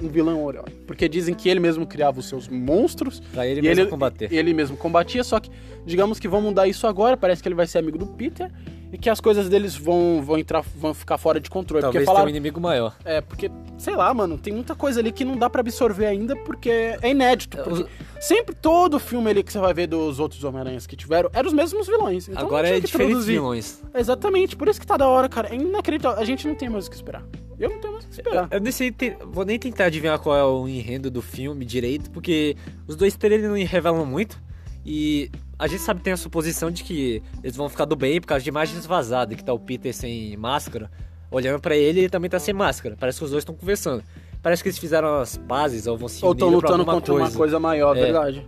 Um 0.00 0.08
vilão 0.08 0.48
herói. 0.50 0.64
Porque 0.86 1.08
dizem 1.08 1.34
que 1.34 1.48
ele 1.48 1.58
mesmo 1.58 1.86
criava 1.86 2.20
os 2.20 2.28
seus 2.28 2.48
monstros, 2.48 3.20
Pra 3.32 3.46
ele 3.46 3.62
mesmo 3.62 3.82
ele, 3.82 3.90
combater. 3.90 4.30
ele 4.32 4.52
mesmo 4.52 4.76
combatia, 4.76 5.24
só 5.24 5.40
que 5.40 5.50
digamos 5.86 6.20
que 6.20 6.28
vão 6.28 6.42
mudar 6.42 6.68
isso 6.68 6.86
agora, 6.86 7.16
parece 7.16 7.42
que 7.42 7.48
ele 7.48 7.54
vai 7.54 7.66
ser 7.66 7.78
amigo 7.78 7.96
do 7.96 8.06
Peter 8.06 8.50
e 8.96 8.98
que 8.98 9.10
as 9.10 9.20
coisas 9.20 9.48
deles 9.48 9.76
vão, 9.76 10.22
vão 10.22 10.38
entrar, 10.38 10.62
vão 10.74 10.94
ficar 10.94 11.18
fora 11.18 11.38
de 11.38 11.50
controle. 11.50 11.82
Talvez 11.82 12.02
porque 12.02 12.06
falaram, 12.06 12.26
um 12.26 12.30
inimigo 12.30 12.58
maior. 12.58 12.96
é, 13.04 13.20
porque, 13.20 13.50
sei 13.76 13.94
lá, 13.94 14.12
mano, 14.14 14.38
tem 14.38 14.54
muita 14.54 14.74
coisa 14.74 15.00
ali 15.00 15.12
que 15.12 15.22
não 15.24 15.36
dá 15.36 15.50
pra 15.50 15.60
absorver 15.60 16.06
ainda 16.06 16.34
porque 16.34 16.70
é 16.70 17.10
inédito. 17.10 17.58
Porque 17.58 17.86
sempre 18.20 18.54
todo 18.54 18.98
filme 18.98 19.30
ali 19.30 19.42
que 19.42 19.52
você 19.52 19.58
vai 19.58 19.74
ver 19.74 19.86
dos 19.86 20.18
outros 20.18 20.42
Homem-Aranhas 20.42 20.86
que 20.86 20.96
tiveram 20.96 21.28
eram 21.34 21.46
os 21.48 21.52
mesmos 21.54 21.86
vilões. 21.86 22.26
Então 22.28 22.42
Agora 22.42 22.68
é 22.68 22.80
que 22.80 22.86
diferente 22.86 23.08
introduzir. 23.10 23.34
vilões. 23.34 23.82
Exatamente, 23.94 24.56
por 24.56 24.66
isso 24.68 24.80
que 24.80 24.86
tá 24.86 24.96
da 24.96 25.06
hora, 25.06 25.28
cara. 25.28 25.48
É 25.50 25.54
inacreditável. 25.56 26.20
A 26.20 26.24
gente 26.24 26.48
não 26.48 26.54
tem 26.54 26.68
mais 26.70 26.86
o 26.86 26.90
que 26.90 26.96
esperar. 26.96 27.22
Eu 27.58 27.70
não 27.70 27.78
tenho 27.80 27.92
mais 27.94 28.04
o 28.04 28.08
que 28.08 28.14
esperar. 28.14 28.48
Eu 28.50 28.60
nem 28.60 28.72
sei, 28.72 28.90
te- 28.90 29.16
vou 29.26 29.44
nem 29.44 29.58
tentar 29.58 29.84
adivinhar 29.86 30.18
qual 30.18 30.36
é 30.36 30.44
o 30.44 30.68
enredo 30.68 31.10
do 31.10 31.22
filme 31.22 31.64
direito, 31.64 32.10
porque 32.10 32.56
os 32.86 32.96
dois 32.96 33.16
trailers 33.16 33.44
não 33.44 33.54
revelam 33.66 34.04
muito. 34.06 34.38
E 34.86 35.30
a 35.58 35.66
gente 35.66 35.82
sabe 35.82 36.00
tem 36.00 36.12
a 36.12 36.16
suposição 36.16 36.70
de 36.70 36.84
que 36.84 37.20
eles 37.42 37.56
vão 37.56 37.68
ficar 37.68 37.84
do 37.86 37.96
bem 37.96 38.20
por 38.20 38.28
causa 38.28 38.44
de 38.44 38.48
imagens 38.48 38.86
vazadas, 38.86 39.36
que 39.36 39.42
tá 39.44 39.52
o 39.52 39.58
Peter 39.58 39.92
sem 39.92 40.36
máscara, 40.36 40.88
olhando 41.30 41.60
pra 41.60 41.74
ele 41.76 42.00
ele 42.00 42.08
também 42.08 42.30
tá 42.30 42.38
sem 42.38 42.54
máscara. 42.54 42.96
Parece 42.98 43.18
que 43.18 43.24
os 43.24 43.30
dois 43.32 43.42
estão 43.42 43.54
conversando. 43.54 44.04
Parece 44.40 44.62
que 44.62 44.68
eles 44.68 44.78
fizeram 44.78 45.16
as 45.16 45.36
pazes 45.36 45.88
ou 45.88 45.98
vão 45.98 46.06
se 46.08 46.24
Ou 46.24 46.32
estão 46.32 46.48
lutando 46.48 46.84
contra 46.84 47.12
coisa. 47.12 47.28
uma 47.30 47.36
coisa 47.36 47.58
maior, 47.58 47.96
É. 47.96 48.00
verdade. 48.00 48.46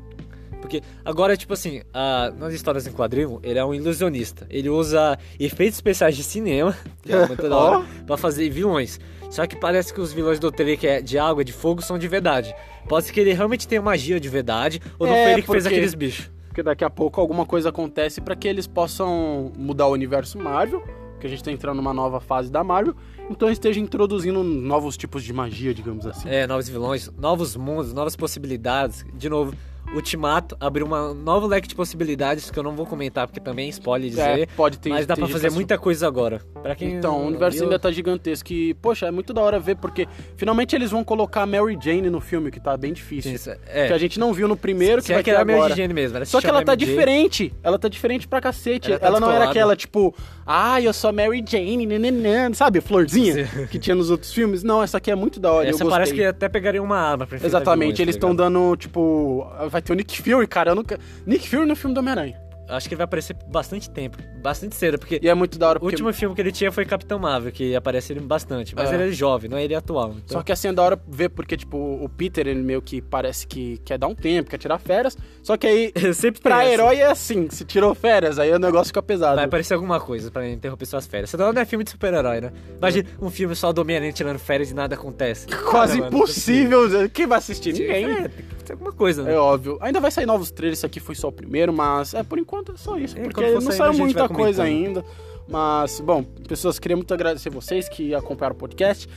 Porque 0.61 0.83
agora, 1.05 1.37
tipo 1.37 1.53
assim, 1.53 1.83
a- 1.93 2.33
nas 2.37 2.53
histórias 2.53 2.87
em 2.87 2.93
quadrinho, 2.93 3.39
ele 3.43 3.59
é 3.59 3.65
um 3.65 3.73
ilusionista. 3.75 4.47
Ele 4.51 4.69
usa 4.69 5.19
efeitos 5.39 5.79
especiais 5.79 6.17
de 6.17 6.23
cinema, 6.23 6.77
que 7.03 7.13
é 7.13 7.27
muito 7.27 7.49
da 7.49 7.57
hora, 7.57 7.85
pra 8.07 8.17
fazer 8.17 8.49
vilões. 8.51 8.99
Só 9.31 9.47
que 9.47 9.57
parece 9.57 9.93
que 9.93 10.01
os 10.01 10.13
vilões 10.13 10.39
do 10.39 10.51
trailer 10.51 10.79
que 10.79 10.87
é 10.87 11.01
de 11.03 11.19
água, 11.19 11.45
de 11.45 11.53
fogo, 11.53 11.83
são 11.83 11.99
de 11.99 12.09
verdade. 12.09 12.55
Pode 12.89 13.07
ser 13.07 13.13
que 13.13 13.21
ele 13.21 13.33
realmente 13.33 13.69
tenha 13.69 13.83
magia 13.83 14.19
de 14.19 14.29
verdade, 14.29 14.81
ou 14.99 15.07
não 15.07 15.15
É, 15.15 15.23
foi 15.25 15.33
ele 15.33 15.43
que 15.43 15.49
fez 15.51 15.63
porque- 15.65 15.75
aqueles 15.77 15.95
bichos. 15.95 16.31
Porque 16.49 16.63
daqui 16.63 16.83
a 16.83 16.91
pouco 16.91 17.21
alguma 17.21 17.45
coisa 17.47 17.69
acontece 17.69 18.21
pra 18.21 18.35
que 18.35 18.49
eles 18.49 18.67
possam 18.67 19.53
mudar 19.57 19.87
o 19.87 19.93
universo 19.93 20.39
Marvel, 20.39 20.83
que 21.21 21.27
a 21.27 21.31
gente 21.31 21.45
tá 21.45 21.53
entrando 21.53 21.77
numa 21.77 21.93
nova 21.93 22.21
fase 22.21 22.51
da 22.51 22.65
Marvel, 22.65 22.95
então 23.29 23.51
esteja 23.51 23.79
introduzindo 23.81 24.43
novos 24.43 24.97
tipos 24.97 25.23
de 25.23 25.33
magia, 25.33 25.75
digamos 25.75 26.07
assim. 26.07 26.29
É, 26.29 26.47
novos 26.47 26.69
vilões, 26.69 27.11
novos 27.19 27.55
mundos, 27.55 27.93
novas 27.93 28.17
possibilidades. 28.17 29.05
De 29.15 29.29
novo, 29.29 29.53
Ultimato 29.95 30.57
abriu 30.61 30.85
uma 30.87 31.15
nova 31.15 31.47
leque 31.47 31.67
de 31.69 31.75
possibilidades 31.75 32.51
que 32.51 32.59
eu 32.59 32.63
não 32.63 32.77
vou 32.77 32.85
comentar 32.87 33.27
porque 33.27 33.41
também 33.41 33.67
é 33.67 33.71
spoiler 33.71 34.11
dizer. 34.11 34.41
É, 34.41 34.47
pode 34.47 34.79
ter 34.79 34.91
mas 34.91 35.07
dá 35.07 35.15
gente 35.15 35.33
fazer 35.33 35.51
muita 35.51 35.79
coisa 35.79 36.07
agora. 36.07 36.41
Pra 36.63 36.75
quem 36.75 36.95
Então, 36.95 37.23
o 37.23 37.27
universo 37.27 37.59
viu, 37.59 37.65
ainda 37.67 37.79
tá 37.79 37.91
gigantesco. 37.91 38.53
E, 38.53 38.75
poxa, 38.75 39.07
é 39.07 39.11
muito 39.11 39.33
da 39.33 39.41
hora 39.41 39.59
ver, 39.59 39.77
porque 39.77 40.07
finalmente 40.37 40.75
eles 40.77 40.91
vão 40.91 41.03
colocar 41.03 41.43
a 41.43 41.47
Mary 41.47 41.79
Jane 41.81 42.11
no 42.11 42.21
filme, 42.21 42.51
que 42.51 42.61
tá 42.61 42.77
bem 42.77 42.93
difícil. 42.93 43.33
Isso, 43.33 43.51
é. 43.67 43.87
Que 43.89 43.93
a 43.93 43.99
gente 43.99 44.19
não 44.21 44.33
viu 44.33 44.47
no 44.47 44.57
primeiro, 44.57 45.01
Se 45.01 45.07
que 45.07 45.13
é 45.13 45.17
vai 45.17 45.23
que 45.25 45.31
ter 45.33 45.45
meio 45.45 45.59
agora. 45.59 45.75
de 45.75 45.81
Jane 45.81 45.95
mesmo. 45.95 46.17
Ela 46.17 46.25
se 46.27 46.33
Só 46.33 46.41
que 46.41 46.47
ela 46.47 46.63
tá 46.65 46.73
MJ. 46.73 46.87
diferente. 46.87 47.55
Ela 47.63 47.79
tá 47.79 47.89
diferente 47.89 48.29
pra 48.29 48.41
cacete. 48.41 48.93
Ela 48.93 49.01
Ela, 49.03 49.15
tá 49.21 49.27
não 49.27 49.33
era 49.33 49.49
aquela, 49.49 49.75
tipo, 49.75 50.15
ah, 50.47 50.81
eu 50.81 50.93
sou 50.93 51.11
a 51.11 51.13
Mary 51.13 51.43
Jane, 51.47 51.87
nananã, 51.87 52.53
sabe? 52.53 52.81
Florzinha 52.81 53.49
que 53.71 53.79
tinha 53.79 53.95
nos 53.95 54.11
outros 54.11 54.33
filmes. 54.33 54.63
Não, 54.63 54.83
essa 54.83 54.99
aqui 54.99 55.11
é 55.11 55.15
muito 55.15 55.41
da 55.41 55.51
hora. 55.53 55.69
Essa 55.69 55.85
parece 55.87 56.13
que 56.13 56.25
até 56.25 56.49
pegaria 56.49 56.83
uma 56.83 56.99
arma 56.99 57.27
pra 57.27 57.39
Exatamente, 57.39 58.03
eles 58.03 58.15
tá 58.15 58.19
estão 58.19 58.31
ligado? 58.31 58.53
dando, 58.53 58.77
tipo. 58.77 59.47
Vai 59.71 59.78
ter 59.83 59.93
o 59.93 59.97
Nick 59.97 60.21
Fury, 60.23 60.47
cara. 60.47 60.71
Eu 60.71 60.75
nunca. 60.75 60.99
Nick 61.27 61.49
Fury 61.49 61.67
no 61.67 61.77
filme 61.77 61.95
do 61.95 61.99
Homem-Aranha. 62.01 62.49
Acho 62.71 62.87
que 62.87 62.93
ele 62.93 62.99
vai 62.99 63.05
aparecer 63.07 63.35
bastante 63.47 63.89
tempo. 63.89 64.19
Bastante 64.43 64.77
cedo, 64.77 64.99
porque 64.99 65.19
E 65.23 65.27
é 65.27 65.33
muito 65.33 65.59
da 65.59 65.71
hora 65.71 65.79
o 65.79 65.81
porque. 65.81 65.95
último 65.95 66.13
filme 66.13 66.35
que 66.35 66.41
ele 66.43 66.53
tinha 66.53 66.71
foi 66.71 66.85
Capitão 66.85 67.19
Marvel, 67.19 67.51
que 67.51 67.75
aparece 67.75 68.13
ele 68.13 68.21
bastante. 68.21 68.75
Mas 68.77 68.93
É. 68.93 68.95
ele 68.95 69.05
é 69.09 69.11
jovem, 69.11 69.49
não 69.49 69.57
é 69.57 69.65
ele 69.65 69.75
atual. 69.75 70.11
Então... 70.11 70.37
Só 70.37 70.43
que 70.43 70.53
assim 70.53 70.69
é 70.69 70.73
da 70.75 70.83
hora 70.83 71.01
ver, 71.09 71.31
porque, 71.31 71.57
tipo, 71.57 71.79
o 71.79 72.07
Peter, 72.11 72.47
ele 72.47 72.61
meio 72.61 72.83
que 72.83 73.01
parece 73.01 73.47
que 73.47 73.79
quer 73.87 73.97
dar 73.97 74.07
um 74.09 74.15
tempo, 74.15 74.51
quer 74.51 74.59
tirar 74.59 74.79
férias. 74.79 75.17
Só 75.43 75.57
que 75.57 75.67
aí, 75.67 75.93
Sempre 76.13 76.43
pra 76.43 76.63
essa. 76.63 76.73
herói 76.75 76.97
é 76.97 77.07
assim, 77.11 77.49
se 77.49 77.65
tirou 77.65 77.95
férias, 77.95 78.39
aí 78.39 78.53
o 78.53 78.59
negócio 78.59 78.89
fica 78.89 79.03
pesado. 79.03 79.37
Vai 79.37 79.47
aparecer 79.47 79.73
alguma 79.73 79.99
coisa 79.99 80.31
pra 80.31 80.47
interromper 80.47 80.85
suas 80.85 81.07
férias. 81.07 81.31
Senão 81.31 81.51
não 81.55 81.63
é 81.63 81.65
filme 81.65 81.85
de 81.85 81.91
super-herói, 81.93 82.43
né? 82.43 82.53
Imagina 82.77 83.09
um 83.19 83.31
filme 83.31 83.57
só 83.57 83.73
do 83.73 83.81
Homem-Aranha 83.81 84.13
tirando 84.13 84.39
férias 84.39 84.71
e 84.71 84.75
nada 84.75 84.95
acontece. 84.95 85.47
Quase 85.71 85.99
mano, 86.01 86.15
impossível. 86.15 86.81
Quem 87.15 87.27
vai 87.27 87.39
assistir? 87.39 87.71
é 87.71 87.73
Ninguém. 88.03 88.05
É, 88.27 88.31
ter 88.69 88.75
alguma 88.75 88.93
coisa, 88.93 89.23
né? 89.23 89.35
É 89.35 89.37
óbvio. 89.39 89.79
Ainda 89.81 90.01
vai 90.01 90.11
sair 90.11 90.27
novos 90.27 90.51
trailers, 90.51 90.79
isso 90.79 90.87
aqui 90.87 91.01
foi 91.01 91.15
só 91.15 91.29
o 91.29 91.33
primeiro, 91.33 91.73
mas 91.73 92.15
é 92.15 92.23
por 92.23 92.39
enquanto 92.39 92.73
é 92.73 92.77
só 92.77 92.97
isso. 92.99 93.19
É, 93.19 93.23
porque 93.23 93.51
não 93.51 93.61
saiu 93.61 93.95
muita 93.95 94.29
coisa 94.29 94.63
ainda. 94.63 95.05
Mas, 95.49 95.99
bom, 96.01 96.23
pessoas, 96.23 96.79
queria 96.79 96.97
muito 96.97 97.13
agradecer 97.15 97.49
vocês 97.49 97.89
que 97.89 98.15
acompanharam 98.15 98.55
o 98.55 98.59
podcast. 98.59 99.09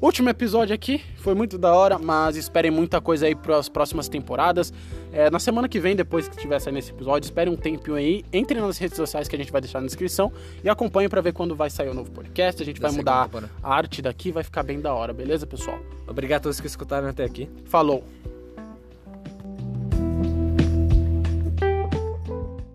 Último 0.00 0.28
episódio 0.28 0.72
aqui, 0.72 1.02
foi 1.16 1.34
muito 1.34 1.58
da 1.58 1.74
hora, 1.74 1.98
mas 1.98 2.36
esperem 2.36 2.70
muita 2.70 3.00
coisa 3.00 3.26
aí 3.26 3.34
para 3.34 3.56
as 3.56 3.68
próximas 3.68 4.08
temporadas. 4.08 4.72
É, 5.12 5.28
na 5.28 5.40
semana 5.40 5.68
que 5.68 5.80
vem, 5.80 5.96
depois 5.96 6.28
que 6.28 6.36
estiver 6.36 6.60
saindo 6.60 6.78
esse 6.78 6.92
episódio, 6.92 7.26
esperem 7.26 7.52
um 7.52 7.56
tempinho 7.56 7.96
aí, 7.96 8.24
entrem 8.32 8.60
nas 8.60 8.78
redes 8.78 8.96
sociais 8.96 9.26
que 9.26 9.34
a 9.34 9.38
gente 9.38 9.50
vai 9.50 9.60
deixar 9.60 9.80
na 9.80 9.86
descrição 9.86 10.30
e 10.62 10.68
acompanhem 10.68 11.08
para 11.08 11.20
ver 11.20 11.32
quando 11.32 11.56
vai 11.56 11.68
sair 11.68 11.88
o 11.88 11.94
novo 11.94 12.12
podcast. 12.12 12.62
A 12.62 12.64
gente 12.64 12.80
Da 12.80 12.88
vai 12.88 12.96
mudar 12.96 13.24
temporada. 13.24 13.50
a 13.60 13.74
arte 13.74 14.00
daqui, 14.00 14.30
vai 14.30 14.44
ficar 14.44 14.62
bem 14.62 14.78
da 14.80 14.94
hora, 14.94 15.12
beleza, 15.12 15.46
pessoal? 15.48 15.80
Obrigado 16.06 16.40
a 16.40 16.42
todos 16.44 16.60
que 16.60 16.66
escutaram 16.68 17.08
até 17.08 17.24
aqui. 17.24 17.48
Falou! 17.64 18.04